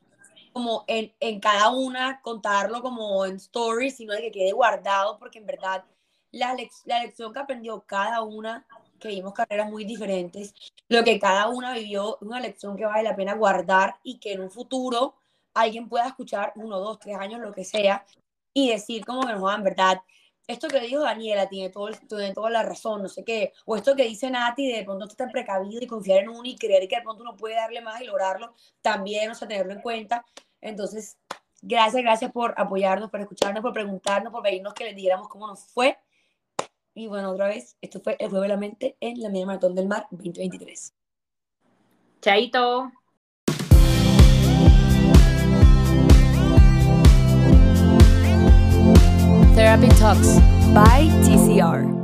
como 0.52 0.84
en, 0.86 1.12
en, 1.18 1.40
cada 1.40 1.70
una 1.70 2.20
contarlo 2.22 2.80
como 2.80 3.24
en 3.26 3.36
stories, 3.36 3.96
sino 3.96 4.12
de 4.14 4.22
que 4.22 4.30
quede 4.30 4.52
guardado, 4.52 5.18
porque 5.18 5.38
en 5.38 5.46
verdad 5.46 5.84
la, 6.30 6.56
la 6.84 7.02
lección 7.02 7.32
que 7.32 7.40
aprendió 7.40 7.80
cada 7.86 8.22
una, 8.22 8.64
que 9.00 9.08
vimos 9.08 9.32
carreras 9.32 9.68
muy 9.68 9.84
diferentes, 9.84 10.54
lo 10.88 11.02
que 11.02 11.18
cada 11.18 11.48
una 11.48 11.72
vivió, 11.72 12.18
una 12.20 12.38
lección 12.38 12.76
que 12.76 12.84
vale 12.84 13.02
la 13.02 13.16
pena 13.16 13.34
guardar 13.34 13.96
y 14.04 14.18
que 14.18 14.34
en 14.34 14.42
un 14.42 14.50
futuro 14.50 15.14
alguien 15.54 15.88
pueda 15.88 16.06
escuchar 16.06 16.52
uno, 16.54 16.78
dos, 16.78 17.00
tres 17.00 17.16
años, 17.16 17.40
lo 17.40 17.52
que 17.52 17.64
sea, 17.64 18.04
y 18.54 18.70
decir 18.70 19.04
como 19.04 19.26
que 19.26 19.34
no, 19.34 19.62
verdad, 19.62 20.00
esto 20.46 20.68
que 20.68 20.80
dijo 20.80 21.00
Daniela 21.00 21.48
tiene, 21.48 21.70
todo, 21.70 21.90
tiene 22.08 22.32
toda 22.32 22.50
la 22.50 22.62
razón, 22.62 23.02
no 23.02 23.08
sé 23.08 23.24
qué, 23.24 23.52
o 23.66 23.76
esto 23.76 23.96
que 23.96 24.04
dice 24.04 24.30
Nati 24.30 24.66
de, 24.68 24.78
de 24.78 24.84
pronto 24.84 25.06
estar 25.06 25.30
precavido 25.30 25.82
y 25.82 25.86
confiar 25.86 26.22
en 26.22 26.28
uno 26.28 26.44
y 26.44 26.56
creer 26.56 26.86
que 26.88 26.96
de 26.96 27.02
pronto 27.02 27.22
uno 27.22 27.36
puede 27.36 27.56
darle 27.56 27.80
más 27.80 28.00
y 28.00 28.04
lograrlo, 28.04 28.54
también, 28.80 29.30
o 29.30 29.34
sea, 29.34 29.48
tenerlo 29.48 29.72
en 29.72 29.80
cuenta. 29.80 30.24
Entonces, 30.60 31.18
gracias, 31.60 32.02
gracias 32.02 32.32
por 32.32 32.54
apoyarnos, 32.56 33.10
por 33.10 33.20
escucharnos, 33.20 33.62
por 33.62 33.72
preguntarnos, 33.72 34.32
por 34.32 34.42
pedirnos 34.42 34.74
que 34.74 34.84
les 34.84 34.96
diéramos 34.96 35.28
cómo 35.28 35.46
nos 35.46 35.66
fue. 35.66 35.98
Y 36.94 37.08
bueno, 37.08 37.32
otra 37.32 37.48
vez, 37.48 37.76
esto 37.80 38.00
fue 38.00 38.16
el 38.20 38.28
juego 38.28 38.42
de 38.42 38.48
la 38.48 38.56
mente 38.56 38.96
en 39.00 39.20
la 39.20 39.28
media 39.28 39.46
maratón 39.46 39.74
del 39.74 39.88
mar 39.88 40.06
2023. 40.10 40.94
Chaito. 42.20 43.03
Therapy 49.54 49.88
Talks 49.90 50.40
by 50.74 51.06
TCR. 51.22 52.03